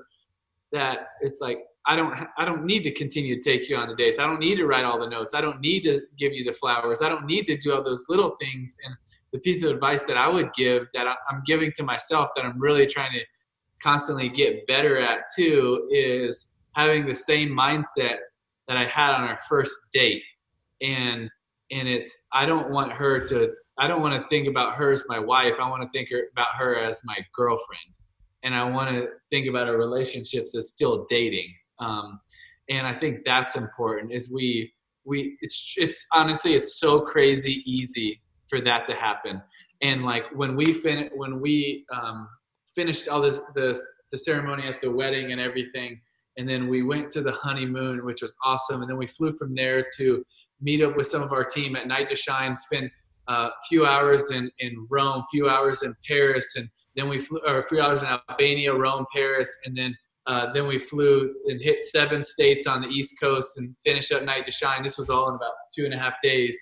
that. 0.73 1.09
It's 1.21 1.41
like 1.43 1.59
I 1.87 1.97
don't, 1.97 2.15
I 2.37 2.45
don't 2.45 2.65
need 2.65 2.83
to 2.85 2.93
continue 2.93 3.41
to 3.41 3.43
take 3.43 3.69
you 3.69 3.77
on 3.77 3.89
the 3.89 3.95
dates. 3.95 4.19
I 4.19 4.27
don't 4.27 4.39
need 4.39 4.57
to 4.57 4.67
write 4.67 4.85
all 4.85 5.01
the 5.01 5.09
notes. 5.09 5.35
I 5.35 5.41
don't 5.41 5.61
need 5.61 5.83
to 5.85 6.01
give 6.19 6.33
you 6.33 6.45
the 6.45 6.53
flowers. 6.53 7.01
I 7.03 7.09
don't 7.09 7.27
need 7.27 7.47
to 7.47 7.57
do 7.57 7.73
all 7.73 7.83
those 7.83 8.05
little 8.09 8.37
things. 8.41 8.77
And 8.85 8.95
the 9.33 9.39
piece 9.39 9.65
of 9.65 9.71
advice 9.71 10.05
that 10.05 10.17
I 10.17 10.29
would 10.29 10.53
give, 10.55 10.87
that 10.95 11.07
I'm 11.07 11.43
giving 11.47 11.73
to 11.77 11.83
myself, 11.83 12.31
that 12.37 12.45
I'm 12.45 12.61
really 12.61 12.87
trying 12.87 13.13
to 13.13 13.21
constantly 13.83 14.29
get 14.29 14.67
better 14.67 15.01
at 15.01 15.21
too, 15.35 15.89
is 15.91 16.53
having 16.75 17.07
the 17.07 17.15
same 17.15 17.51
mindset 17.51 18.19
that 18.69 18.77
I 18.77 18.87
had 18.87 19.15
on 19.15 19.23
our 19.23 19.39
first 19.49 19.75
date. 19.93 20.23
And 20.81 21.29
and 21.71 21.89
it's 21.89 22.25
I 22.33 22.47
don't 22.47 22.71
want 22.71 22.93
her 22.93 23.27
to 23.29 23.53
I 23.79 23.87
don't 23.89 24.03
want 24.03 24.21
to 24.21 24.29
think 24.29 24.49
about 24.49 24.75
her 24.75 24.93
as 24.93 25.05
my 25.09 25.19
wife. 25.19 25.55
I 25.61 25.69
want 25.69 25.83
to 25.83 25.89
think 25.97 26.11
about 26.33 26.49
her 26.59 26.79
as 26.79 27.01
my 27.05 27.17
girlfriend. 27.35 27.95
And 28.43 28.55
I 28.55 28.65
want 28.65 28.91
to 28.91 29.09
think 29.31 29.49
about 29.49 29.69
our 29.69 29.77
relationships 29.77 30.55
as 30.55 30.71
still 30.71 31.07
dating. 31.09 31.53
Um, 31.81 32.21
and 32.69 32.87
I 32.87 32.99
think 32.99 33.21
that's 33.25 33.57
important 33.57 34.13
is 34.13 34.33
we 34.33 34.73
we 35.05 35.37
it's 35.41 35.75
it's 35.77 36.07
honestly 36.13 36.55
it's 36.55 36.79
so 36.79 37.01
crazy 37.01 37.63
easy 37.67 38.21
for 38.49 38.61
that 38.63 38.87
to 38.89 38.95
happen. 38.95 39.43
And 39.83 40.05
like 40.05 40.25
when 40.35 40.57
we 40.57 40.73
fin 40.73 41.11
when 41.15 41.41
we 41.41 41.85
um, 41.95 42.29
finished 42.75 43.09
all 43.09 43.23
this 43.23 43.41
the 43.55 43.79
the 44.13 44.19
ceremony 44.19 44.67
at 44.67 44.81
the 44.83 44.91
wedding 44.91 45.33
and 45.33 45.41
everything, 45.41 46.01
and 46.37 46.49
then 46.49 46.69
we 46.69 46.83
went 46.83 47.11
to 47.11 47.23
the 47.23 47.33
honeymoon, 47.33 48.05
which 48.05 48.23
was 48.23 48.37
awesome. 48.45 48.83
And 48.83 48.91
then 48.91 48.99
we 48.99 49.07
flew 49.07 49.35
from 49.37 49.55
there 49.55 49.87
to 49.97 50.25
meet 50.61 50.83
up 50.83 50.97
with 50.97 51.07
some 51.07 51.23
of 51.23 51.33
our 51.33 51.45
team 51.45 51.77
at 51.77 51.87
Night 51.87 52.09
to 52.11 52.17
Shine, 52.17 52.57
spend 52.57 52.91
a 53.29 53.49
few 53.69 53.87
hours 53.87 54.31
in, 54.31 54.51
in 54.59 54.87
Rome, 54.91 55.25
few 55.31 55.49
hours 55.49 55.83
in 55.83 55.95
Paris, 56.07 56.57
and 56.57 56.69
then 56.97 57.09
we 57.09 57.19
flew, 57.19 57.41
or 57.47 57.61
a 57.61 57.69
few 57.69 57.81
hours 57.81 58.03
in 58.03 58.09
Albania, 58.29 58.75
Rome, 58.75 59.07
Paris, 59.15 59.55
and 59.65 59.77
then 59.77 59.97
uh, 60.27 60.53
then 60.53 60.67
we 60.67 60.79
flew 60.79 61.35
and 61.47 61.61
hit 61.61 61.83
seven 61.83 62.23
states 62.23 62.67
on 62.67 62.83
the 62.83 62.89
East 62.89 63.19
Coast 63.21 63.57
and 63.57 63.75
finished 63.85 64.13
up 64.13 64.23
Night 64.23 64.45
to 64.47 64.53
Shine. 64.53 64.83
This 64.83 64.99
was 64.99 65.11
all 65.11 65.29
in 65.29 65.35
about 65.35 65.55
two 65.77 65.85
and 65.85 65.95
a 65.95 65.99
half 65.99 66.15
days, 66.23 66.59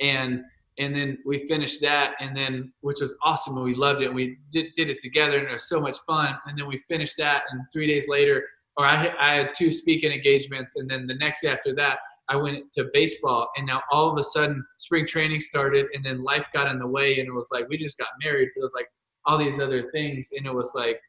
and 0.00 0.42
and 0.78 0.94
then 0.94 1.18
we 1.26 1.46
finished 1.46 1.80
that, 1.82 2.14
and 2.20 2.34
then 2.36 2.72
which 2.80 3.00
was 3.00 3.14
awesome, 3.22 3.56
and 3.56 3.64
we 3.64 3.74
loved 3.74 4.00
it. 4.02 4.06
And 4.06 4.14
we 4.14 4.38
did, 4.52 4.66
did 4.76 4.88
it 4.88 4.98
together, 5.02 5.38
and 5.38 5.48
it 5.48 5.52
was 5.52 5.68
so 5.68 5.80
much 5.80 5.98
fun. 6.06 6.34
And 6.46 6.58
then 6.58 6.66
we 6.66 6.78
finished 6.88 7.16
that, 7.18 7.42
and 7.50 7.60
three 7.72 7.86
days 7.86 8.06
later, 8.08 8.44
or 8.76 8.86
I 8.86 9.12
I 9.20 9.34
had 9.34 9.54
two 9.54 9.72
speaking 9.72 10.12
engagements, 10.12 10.76
and 10.76 10.88
then 10.88 11.06
the 11.06 11.16
next 11.16 11.42
day 11.42 11.48
after 11.48 11.74
that, 11.74 11.98
I 12.28 12.36
went 12.36 12.70
to 12.74 12.88
baseball, 12.92 13.48
and 13.56 13.66
now 13.66 13.82
all 13.90 14.10
of 14.10 14.16
a 14.16 14.22
sudden 14.22 14.64
spring 14.78 15.06
training 15.06 15.40
started, 15.40 15.86
and 15.92 16.04
then 16.04 16.22
life 16.22 16.46
got 16.54 16.70
in 16.70 16.78
the 16.78 16.86
way, 16.86 17.18
and 17.18 17.28
it 17.28 17.34
was 17.34 17.48
like 17.50 17.68
we 17.68 17.76
just 17.76 17.98
got 17.98 18.08
married. 18.24 18.48
It 18.54 18.62
was 18.62 18.72
like 18.74 18.86
all 19.26 19.36
these 19.36 19.58
other 19.58 19.90
things, 19.90 20.28
and 20.34 20.46
it 20.46 20.54
was 20.54 20.72
like 20.74 21.00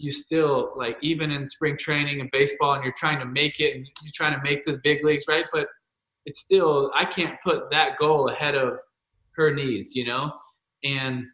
you 0.00 0.10
still 0.10 0.72
like 0.76 0.96
even 1.02 1.30
in 1.30 1.46
spring 1.46 1.76
training 1.78 2.20
and 2.20 2.30
baseball, 2.30 2.74
and 2.74 2.82
you're 2.82 2.94
trying 2.96 3.18
to 3.20 3.26
make 3.26 3.60
it, 3.60 3.76
and 3.76 3.86
you're 4.02 4.12
trying 4.14 4.34
to 4.34 4.42
make 4.42 4.64
the 4.64 4.80
big 4.82 5.04
leagues, 5.04 5.26
right? 5.28 5.44
But 5.52 5.68
it's 6.26 6.40
still 6.40 6.90
I 6.94 7.04
can't 7.04 7.36
put 7.42 7.70
that 7.70 7.98
goal 7.98 8.28
ahead 8.28 8.54
of 8.54 8.78
her 9.36 9.54
needs, 9.54 9.94
you 9.94 10.06
know, 10.06 10.32
and 10.84 11.24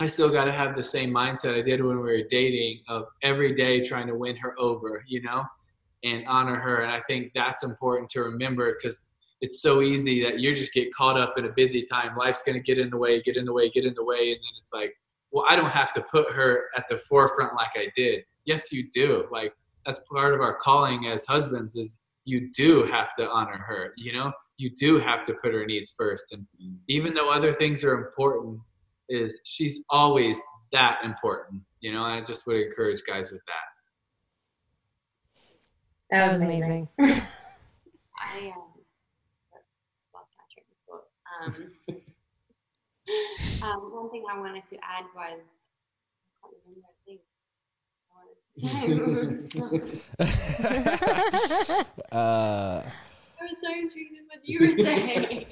I 0.00 0.06
still 0.06 0.30
got 0.30 0.44
to 0.44 0.52
have 0.52 0.76
the 0.76 0.82
same 0.82 1.10
mindset 1.10 1.58
I 1.58 1.62
did 1.62 1.82
when 1.82 1.96
we 1.96 2.02
were 2.02 2.22
dating 2.28 2.80
of 2.88 3.04
every 3.22 3.54
day 3.54 3.84
trying 3.84 4.06
to 4.08 4.14
win 4.14 4.36
her 4.36 4.54
over, 4.58 5.04
you 5.06 5.22
know, 5.22 5.44
and 6.04 6.26
honor 6.26 6.56
her. 6.56 6.82
And 6.82 6.92
I 6.92 7.00
think 7.06 7.32
that's 7.34 7.62
important 7.62 8.08
to 8.10 8.22
remember 8.22 8.74
because 8.74 9.06
it's 9.40 9.60
so 9.60 9.82
easy 9.82 10.22
that 10.24 10.38
you 10.38 10.54
just 10.54 10.72
get 10.72 10.92
caught 10.94 11.18
up 11.18 11.34
in 11.36 11.44
a 11.44 11.52
busy 11.54 11.82
time. 11.82 12.16
Life's 12.16 12.42
going 12.42 12.56
to 12.56 12.62
get 12.62 12.78
in 12.78 12.90
the 12.90 12.96
way, 12.96 13.22
get 13.22 13.36
in 13.36 13.44
the 13.44 13.52
way, 13.52 13.70
get 13.70 13.84
in 13.84 13.94
the 13.94 14.04
way. 14.04 14.18
And 14.18 14.36
then 14.36 14.52
it's 14.60 14.72
like, 14.72 14.94
well, 15.32 15.46
I 15.48 15.56
don't 15.56 15.70
have 15.70 15.92
to 15.94 16.02
put 16.02 16.30
her 16.32 16.66
at 16.76 16.84
the 16.88 16.98
forefront 16.98 17.54
like 17.54 17.70
I 17.74 17.86
did. 17.96 18.24
Yes, 18.44 18.70
you 18.70 18.88
do. 18.94 19.26
Like 19.32 19.54
that's 19.86 20.00
part 20.10 20.34
of 20.34 20.40
our 20.40 20.56
calling 20.58 21.06
as 21.06 21.26
husbands 21.26 21.74
is 21.74 21.98
you 22.24 22.52
do 22.52 22.84
have 22.84 23.14
to 23.18 23.28
honor 23.28 23.58
her, 23.58 23.92
you 23.96 24.12
know, 24.12 24.32
you 24.58 24.70
do 24.78 25.00
have 25.00 25.24
to 25.24 25.34
put 25.34 25.52
her 25.52 25.66
needs 25.66 25.94
first. 25.96 26.32
And 26.32 26.46
even 26.88 27.14
though 27.14 27.30
other 27.30 27.52
things 27.52 27.82
are 27.82 27.94
important, 27.94 28.60
is 29.08 29.40
she's 29.44 29.82
always 29.90 30.38
that 30.72 30.98
important, 31.04 31.60
you 31.80 31.92
know, 31.92 32.04
and 32.04 32.14
I 32.14 32.24
just 32.24 32.46
would 32.46 32.56
encourage 32.56 33.02
guys 33.06 33.30
with 33.30 33.42
that. 33.46 33.54
That 36.10 36.32
was 36.32 36.42
amazing. 36.42 36.88
I 37.00 37.12
um, 38.54 38.62
lost 40.14 40.36
my 40.38 40.44
train 40.52 40.66
of 40.70 41.56
thought. 41.56 41.96
Um, 43.62 43.92
one 43.92 44.10
thing 44.10 44.24
I 44.28 44.40
wanted 44.40 44.66
to 44.66 44.76
add 44.76 45.04
was 45.14 45.46
I 46.42 46.48
can't 46.48 46.56
remember 46.66 46.88
a 46.90 46.94
thing 47.06 47.20
I 48.10 48.84
wanted 48.98 49.88
to 49.88 50.26
say. 50.26 51.86
uh, 52.10 52.82
I 53.40 53.44
was 53.44 53.58
so 53.62 53.70
intrigued 53.72 54.12
with 54.12 54.26
what 54.26 54.40
you 54.42 54.66
were 54.66 54.72
saying. 54.72 55.46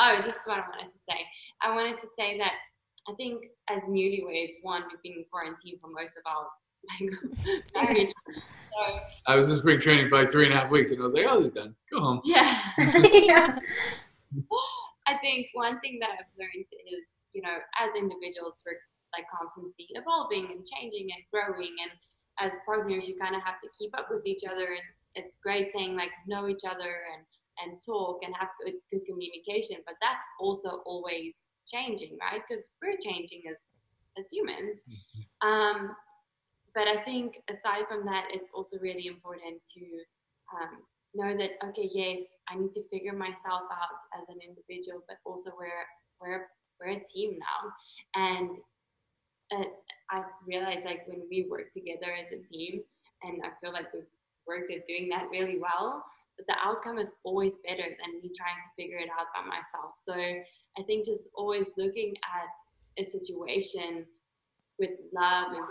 oh, 0.00 0.20
this 0.24 0.34
is 0.34 0.42
what 0.46 0.58
I 0.58 0.60
wanted 0.70 0.88
to 0.88 0.98
say. 0.98 1.26
I 1.60 1.74
wanted 1.74 1.98
to 1.98 2.08
say 2.18 2.38
that 2.38 2.54
I 3.08 3.14
think 3.14 3.44
as 3.68 3.82
newlyweds, 3.82 4.54
one, 4.62 4.84
we've 4.90 5.02
been 5.02 5.12
in 5.20 5.24
quarantine 5.30 5.78
for 5.80 5.88
most 5.88 6.16
of 6.16 6.22
our 6.26 6.46
like 7.00 7.10
marriage. 7.74 8.12
So 8.34 8.98
I 9.26 9.34
was 9.34 9.50
in 9.50 9.56
spring 9.56 9.80
training 9.80 10.08
for 10.08 10.16
like 10.16 10.32
three 10.32 10.46
and 10.46 10.54
a 10.54 10.58
half 10.58 10.70
weeks, 10.70 10.90
and 10.90 11.00
I 11.00 11.02
was 11.02 11.12
like, 11.12 11.26
"Oh, 11.28 11.38
this 11.38 11.48
is 11.48 11.52
done. 11.52 11.74
Go 11.92 12.00
home." 12.00 12.20
yeah. 12.24 12.70
yeah. 12.78 13.58
I 15.06 15.18
think 15.18 15.48
one 15.54 15.80
thing 15.80 15.98
that 16.00 16.10
I've 16.10 16.32
learned 16.38 16.66
is, 16.70 17.04
you 17.32 17.42
know, 17.42 17.58
as 17.78 17.96
individuals, 17.96 18.62
we're 18.64 18.78
like 19.12 19.26
constantly 19.28 19.88
evolving 19.90 20.48
and 20.52 20.64
changing 20.66 21.08
and 21.12 21.22
growing. 21.32 21.74
And 21.82 21.92
as 22.40 22.58
partners, 22.64 23.08
you 23.08 23.16
kind 23.20 23.36
of 23.36 23.42
have 23.42 23.60
to 23.60 23.68
keep 23.78 23.96
up 23.96 24.08
with 24.10 24.24
each 24.26 24.42
other. 24.48 24.72
And 24.72 24.86
it's 25.14 25.36
great 25.42 25.72
saying 25.72 25.96
like 25.96 26.10
know 26.26 26.48
each 26.48 26.64
other 26.64 27.04
and 27.12 27.24
and 27.60 27.76
talk 27.84 28.20
and 28.24 28.34
have 28.38 28.48
good, 28.64 28.74
good 28.90 29.04
communication. 29.06 29.76
But 29.84 29.94
that's 30.00 30.24
also 30.40 30.82
always 30.86 31.42
changing, 31.68 32.16
right? 32.20 32.40
Because 32.40 32.66
we're 32.80 32.98
changing 33.02 33.42
as 33.50 33.58
as 34.18 34.28
humans. 34.30 34.78
Um, 35.42 35.96
but 36.74 36.88
I 36.88 37.02
think 37.04 37.36
aside 37.50 37.84
from 37.88 38.04
that, 38.06 38.28
it's 38.32 38.50
also 38.54 38.78
really 38.78 39.06
important 39.06 39.60
to 39.74 39.82
um, 40.56 40.78
know 41.14 41.36
that 41.36 41.50
okay, 41.68 41.90
yes, 41.92 42.36
I 42.48 42.56
need 42.56 42.72
to 42.72 42.88
figure 42.88 43.12
myself 43.12 43.62
out 43.70 44.00
as 44.18 44.28
an 44.28 44.40
individual, 44.40 45.02
but 45.06 45.18
also 45.24 45.50
we're 45.58 45.86
we're 46.20 46.46
we're 46.80 46.98
a 46.98 47.04
team 47.04 47.38
now, 47.38 47.72
and 48.14 48.50
uh, 49.54 49.64
I've 50.10 50.30
realized 50.46 50.84
like 50.84 51.06
when 51.06 51.22
we 51.30 51.46
work 51.50 51.72
together 51.72 52.12
as 52.12 52.32
a 52.32 52.42
team, 52.42 52.82
and 53.22 53.42
I 53.44 53.50
feel 53.60 53.72
like 53.72 53.92
we've 53.92 54.04
worked 54.46 54.72
at 54.72 54.86
doing 54.86 55.08
that 55.10 55.28
really 55.30 55.58
well. 55.58 56.04
But 56.36 56.46
the 56.46 56.56
outcome 56.64 56.98
is 56.98 57.12
always 57.24 57.56
better 57.66 57.82
than 57.82 58.20
me 58.22 58.30
trying 58.34 58.60
to 58.62 58.68
figure 58.76 58.96
it 58.96 59.08
out 59.10 59.26
by 59.34 59.46
myself. 59.46 59.92
So 59.96 60.14
I 60.14 60.82
think 60.86 61.04
just 61.04 61.24
always 61.34 61.72
looking 61.76 62.14
at 62.24 63.02
a 63.02 63.04
situation 63.04 64.06
with 64.78 64.90
love 65.14 65.52
and, 65.52 65.66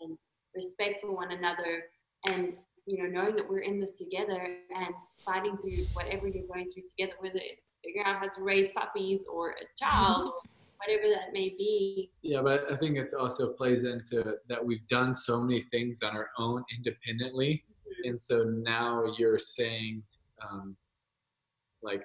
and 0.00 0.18
respect 0.54 1.02
for 1.02 1.12
one 1.12 1.32
another 1.32 1.84
and 2.26 2.54
you 2.88 3.02
know 3.02 3.08
knowing 3.08 3.36
that 3.36 3.48
we're 3.48 3.60
in 3.60 3.80
this 3.80 3.98
together 3.98 4.56
and 4.74 4.94
fighting 5.24 5.56
through 5.58 5.84
whatever 5.92 6.26
you're 6.26 6.46
going 6.46 6.66
through 6.72 6.84
together 6.88 7.12
whether 7.20 7.38
it's 7.38 7.62
figuring 7.84 8.06
out 8.06 8.16
how 8.18 8.28
to 8.28 8.42
raise 8.42 8.68
puppies 8.74 9.24
or 9.30 9.50
a 9.50 9.64
child 9.78 10.32
or 10.34 10.50
whatever 10.78 11.08
that 11.08 11.32
may 11.32 11.50
be. 11.50 12.10
Yeah, 12.22 12.42
but 12.42 12.70
I 12.72 12.76
think 12.76 12.96
it 12.96 13.12
also 13.14 13.52
plays 13.52 13.84
into 13.84 14.34
that 14.48 14.64
we've 14.64 14.86
done 14.88 15.14
so 15.14 15.40
many 15.40 15.64
things 15.70 16.02
on 16.02 16.16
our 16.16 16.28
own 16.38 16.64
independently, 16.76 17.64
mm-hmm. 17.82 18.10
and 18.10 18.20
so 18.20 18.44
now 18.44 19.04
you're 19.18 19.38
saying, 19.38 20.02
um, 20.42 20.76
like, 21.82 22.02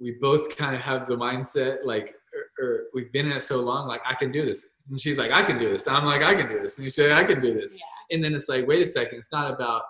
we 0.00 0.16
both 0.20 0.56
kind 0.56 0.74
of 0.74 0.82
have 0.82 1.08
the 1.08 1.14
mindset, 1.14 1.78
like, 1.84 2.14
or, 2.58 2.64
or 2.64 2.80
we've 2.94 3.12
been 3.12 3.26
in 3.26 3.32
it 3.32 3.42
so 3.42 3.60
long, 3.60 3.86
like 3.86 4.00
I 4.04 4.14
can 4.14 4.32
do 4.32 4.44
this, 4.44 4.66
and 4.90 5.00
she's 5.00 5.18
like, 5.18 5.30
I 5.30 5.44
can 5.44 5.58
do 5.58 5.70
this. 5.70 5.86
And 5.86 5.96
I'm 5.96 6.04
like, 6.04 6.22
I 6.22 6.34
can 6.34 6.48
do 6.48 6.60
this, 6.60 6.78
and 6.78 6.84
she's 6.86 6.98
like, 6.98 7.12
I 7.12 7.24
can 7.24 7.40
do 7.40 7.54
this, 7.54 7.70
yeah. 7.72 7.80
And 8.10 8.22
then 8.22 8.34
it's 8.34 8.48
like, 8.48 8.66
wait 8.66 8.82
a 8.82 8.86
second, 8.86 9.18
it's 9.18 9.32
not 9.32 9.52
about, 9.52 9.82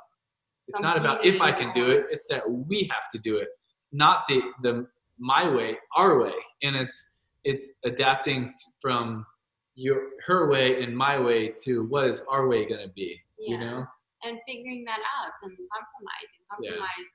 it's 0.69 0.81
not 0.81 0.97
about 0.97 1.25
if 1.25 1.41
I 1.41 1.53
can 1.53 1.73
do 1.75 1.91
it, 1.91 2.07
it's 2.11 2.27
that 2.29 2.49
we 2.51 2.89
have 2.91 3.09
to 3.13 3.19
do 3.19 3.37
it, 3.37 3.49
not 3.93 4.25
the 4.29 4.41
the 4.63 4.87
my 5.19 5.49
way, 5.49 5.77
our 5.97 6.21
way, 6.21 6.33
and 6.63 6.75
it's 6.77 7.05
it's 7.45 7.73
adapting 7.85 8.53
from 8.81 9.27
your 9.77 10.11
her 10.27 10.49
way 10.49 10.83
and 10.83 10.97
my 10.97 11.19
way 11.19 11.53
to 11.65 11.85
what 11.89 12.07
is 12.07 12.23
our 12.29 12.47
way 12.49 12.65
going 12.69 12.81
to 12.81 12.93
be 12.95 13.21
you 13.39 13.59
know 13.59 13.85
and 14.23 14.39
figuring 14.47 14.85
that 14.85 15.01
out 15.19 15.33
and 15.43 15.51
compromising 15.51 16.43
Yeah. 16.63 16.71
compromise 16.71 17.15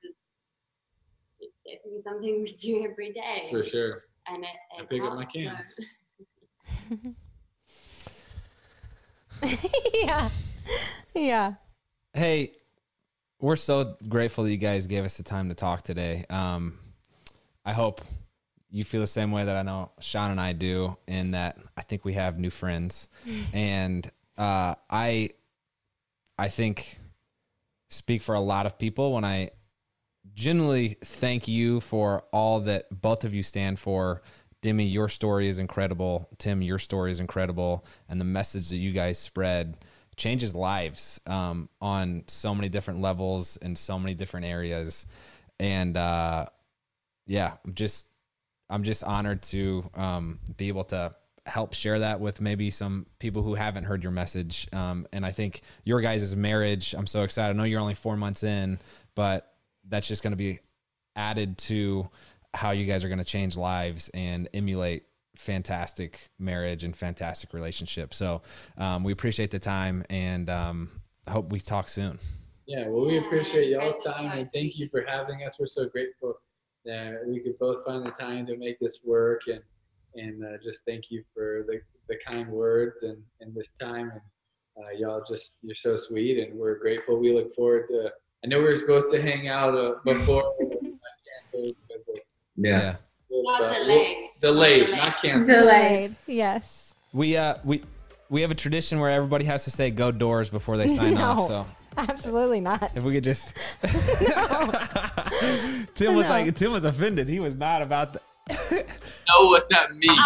is 1.42 1.52
definitely 1.66 2.02
something 2.04 2.44
we 2.44 2.54
do 2.54 2.86
every 2.90 3.12
day. 3.14 3.48
For 3.50 3.66
sure. 3.66 4.04
And 4.28 4.44
it, 4.44 4.50
I 4.78 4.82
it 4.82 4.90
pick 4.90 5.02
up 5.02 5.16
my 5.16 5.26
cans. 5.26 5.76
so- 5.76 7.14
yeah. 9.94 10.30
Yeah. 11.16 11.54
Hey, 12.14 12.54
we're 13.40 13.56
so 13.56 13.95
grateful 14.07 14.44
that 14.44 14.52
you 14.52 14.57
guys 14.57 14.88
gave 14.88 15.06
us 15.06 15.18
the 15.18 15.24
time 15.24 15.49
to 15.49 15.56
talk 15.56 15.82
today. 15.82 16.26
Um, 16.30 16.78
I 17.66 17.74
hope 17.74 18.02
you 18.70 18.84
feel 18.84 19.02
the 19.02 19.07
same 19.07 19.32
way 19.32 19.45
that 19.45 19.56
I 19.56 19.64
know 19.64 19.91
Shawn 19.99 20.32
and 20.32 20.40
I 20.40 20.53
do, 20.53 20.98
in 21.07 21.32
that 21.32 21.57
I 21.78 21.82
think 21.82 22.06
we 22.06 22.14
have 22.14 22.38
new 22.38 22.49
friends, 22.49 23.07
and 23.53 24.10
uh, 24.38 24.76
I, 24.90 25.32
I 26.38 26.49
think, 26.49 26.99
speak 27.90 28.22
for 28.22 28.36
a 28.36 28.40
lot 28.40 28.66
of 28.66 28.78
people 28.78 29.14
when 29.14 29.24
I 29.24 29.52
genuinely 30.36 30.98
thank 31.03 31.48
you 31.48 31.82
for 31.82 32.24
all 32.32 32.60
that 32.61 32.86
both 33.02 33.24
of 33.24 33.34
you 33.34 33.44
stand 33.44 33.80
for. 33.80 34.22
Demi, 34.61 34.86
your 34.86 35.07
story 35.07 35.48
is 35.48 35.57
incredible. 35.57 36.30
Tim, 36.38 36.61
your 36.61 36.80
story 36.80 37.11
is 37.11 37.22
incredible, 37.22 37.86
and 38.10 38.20
the 38.20 38.26
message 38.26 38.70
that 38.70 38.78
you 38.78 38.91
guys 38.91 39.18
spread 39.18 39.78
changes 40.20 40.54
lives 40.54 41.20
um, 41.26 41.70
on 41.82 42.24
so 42.28 42.54
many 42.54 42.70
different 42.70 43.02
levels 43.02 43.58
in 43.58 43.76
so 43.76 43.98
many 43.98 44.14
different 44.14 44.46
areas. 44.46 45.08
And 45.60 45.98
uh, 45.98 46.48
yeah, 47.26 47.54
I'm 47.66 47.74
just 47.74 48.06
I'm 48.70 48.84
just 48.84 49.04
honored 49.04 49.41
to 49.44 49.90
um, 49.96 50.40
be 50.58 50.68
able 50.68 50.84
to 50.86 51.16
help 51.48 51.74
share 51.74 52.00
that 52.00 52.20
with 52.20 52.40
maybe 52.40 52.70
some 52.70 53.08
people 53.18 53.41
who 53.41 53.56
haven't 53.56 53.86
heard 53.86 54.04
your 54.04 54.12
message. 54.12 54.68
Um, 54.72 55.08
and 55.12 55.26
I 55.26 55.32
think 55.32 55.62
your 55.84 56.02
guys' 56.02 56.36
marriage, 56.36 56.94
I'm 56.94 57.08
so 57.08 57.24
excited. 57.24 57.56
I 57.56 57.58
know 57.58 57.64
you're 57.64 57.80
only 57.82 57.96
four 57.96 58.16
months 58.16 58.44
in, 58.44 58.78
but 59.16 59.52
that's 59.88 60.08
just 60.08 60.22
going 60.22 60.34
to 60.34 60.38
be 60.38 60.60
added 61.16 61.58
to 61.58 62.08
how 62.54 62.72
you 62.72 62.86
guys 62.86 63.04
are 63.04 63.10
going 63.10 63.20
to 63.20 63.26
change 63.26 63.58
lives 63.58 64.10
and 64.14 64.48
emulate 64.54 65.04
fantastic 65.40 66.30
marriage 66.38 66.84
and 66.84 66.95
fantastic 66.95 67.53
relationship. 67.53 68.14
So 68.14 68.41
um, 68.78 69.03
we 69.03 69.14
appreciate 69.14 69.52
the 69.52 69.60
time 69.60 70.03
and 70.10 70.49
um, 70.49 70.90
hope 71.30 71.49
we 71.52 71.60
talk 71.60 71.88
soon. 71.88 72.20
Yeah, 72.68 72.88
well, 72.90 73.06
we 73.06 73.18
appreciate 73.18 73.70
you 73.70 73.80
y'all's 73.80 74.03
time 74.03 74.38
and 74.38 74.48
thank 74.48 74.78
you 74.78 74.90
for 74.90 75.03
having 75.07 75.44
us. 75.44 75.57
We're 75.60 75.66
so 75.66 75.88
grateful 75.88 76.36
that 76.86 77.24
we 77.26 77.40
could 77.40 77.57
both 77.57 77.86
find 77.86 78.06
the 78.06 78.11
time 78.11 78.45
to 78.48 78.57
make 78.57 78.80
this 78.80 78.99
work 79.06 79.41
and 79.48 79.61
and 80.16 80.44
uh, 80.44 80.57
just 80.61 80.84
thank 80.86 81.11
you 81.11 81.24
for 81.34 81.64
the, 81.68 81.80
the 82.10 82.16
kind 82.28 82.49
words 82.49 83.03
and, 83.03 83.18
and 83.41 83.56
this 83.56 83.70
time 83.80 84.10
and 84.11 84.22
uh, 84.78 84.90
y'all 84.98 85.24
just 85.28 85.57
you're 85.61 85.76
so 85.76 85.95
sweet 85.95 86.40
and 86.40 86.57
we're 86.57 86.78
grateful. 86.80 87.18
We 87.18 87.34
look 87.34 87.53
forward 87.56 87.88
to. 87.90 88.11
I 88.44 88.48
know 88.48 88.60
we 88.60 88.66
were 88.66 88.76
supposed 88.76 89.11
to 89.14 89.22
hang 89.22 89.48
out 89.48 89.76
uh, 89.76 89.95
before, 90.03 90.53
but 90.60 90.82
we 90.82 90.94
canceled 91.44 91.76
because 91.88 92.22
Yeah. 92.57 92.95
Not 93.31 93.73
delayed. 93.73 94.30
delayed, 94.41 94.85
Delayed. 94.85 94.89
not 94.97 95.22
canceled. 95.22 95.47
Delayed. 95.60 96.15
Yes. 96.27 96.93
We 97.14 97.38
uh 97.38 97.56
we 97.64 97.84
we 98.30 98.41
have 98.41 98.51
a 98.51 98.56
tradition 98.56 98.99
where 98.99 99.10
everybody 99.11 99.45
has 99.45 99.64
to 99.65 99.72
say 99.72 99.89
go 99.91 100.11
doors 100.11 100.49
before 100.49 100.77
they 100.77 100.88
sign 100.88 101.14
No. 101.15 101.22
off. 101.23 101.47
So 101.47 101.65
Absolutely 101.97 102.60
not. 102.61 102.91
if 102.95 103.03
we 103.03 103.14
could 103.14 103.23
just 103.23 103.53
Tim 105.95 106.15
was 106.15 106.26
No. 106.26 106.30
like 106.31 106.56
Tim 106.56 106.72
was 106.72 106.85
offended. 106.85 107.27
He 107.27 107.39
was 107.39 107.56
not 107.56 107.81
about 107.81 108.14
the 108.14 108.22
Know 109.27 109.45
what 109.45 109.69
that 109.69 109.95
means? 109.95 110.19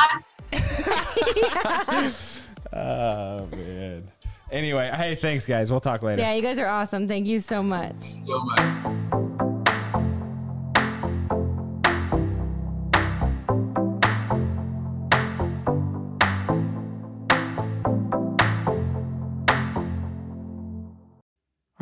Oh 2.74 3.48
man. 3.52 4.08
Anyway, 4.52 4.90
hey, 4.94 5.16
thanks 5.16 5.46
guys. 5.46 5.72
We'll 5.72 5.80
talk 5.80 6.04
later. 6.04 6.22
Yeah, 6.22 6.34
you 6.34 6.42
guys 6.42 6.60
are 6.60 6.68
awesome. 6.68 7.08
Thank 7.08 7.28
you 7.28 7.40
so 7.40 7.64
much. 7.64 7.94
so 8.26 8.40
much. 8.44 9.20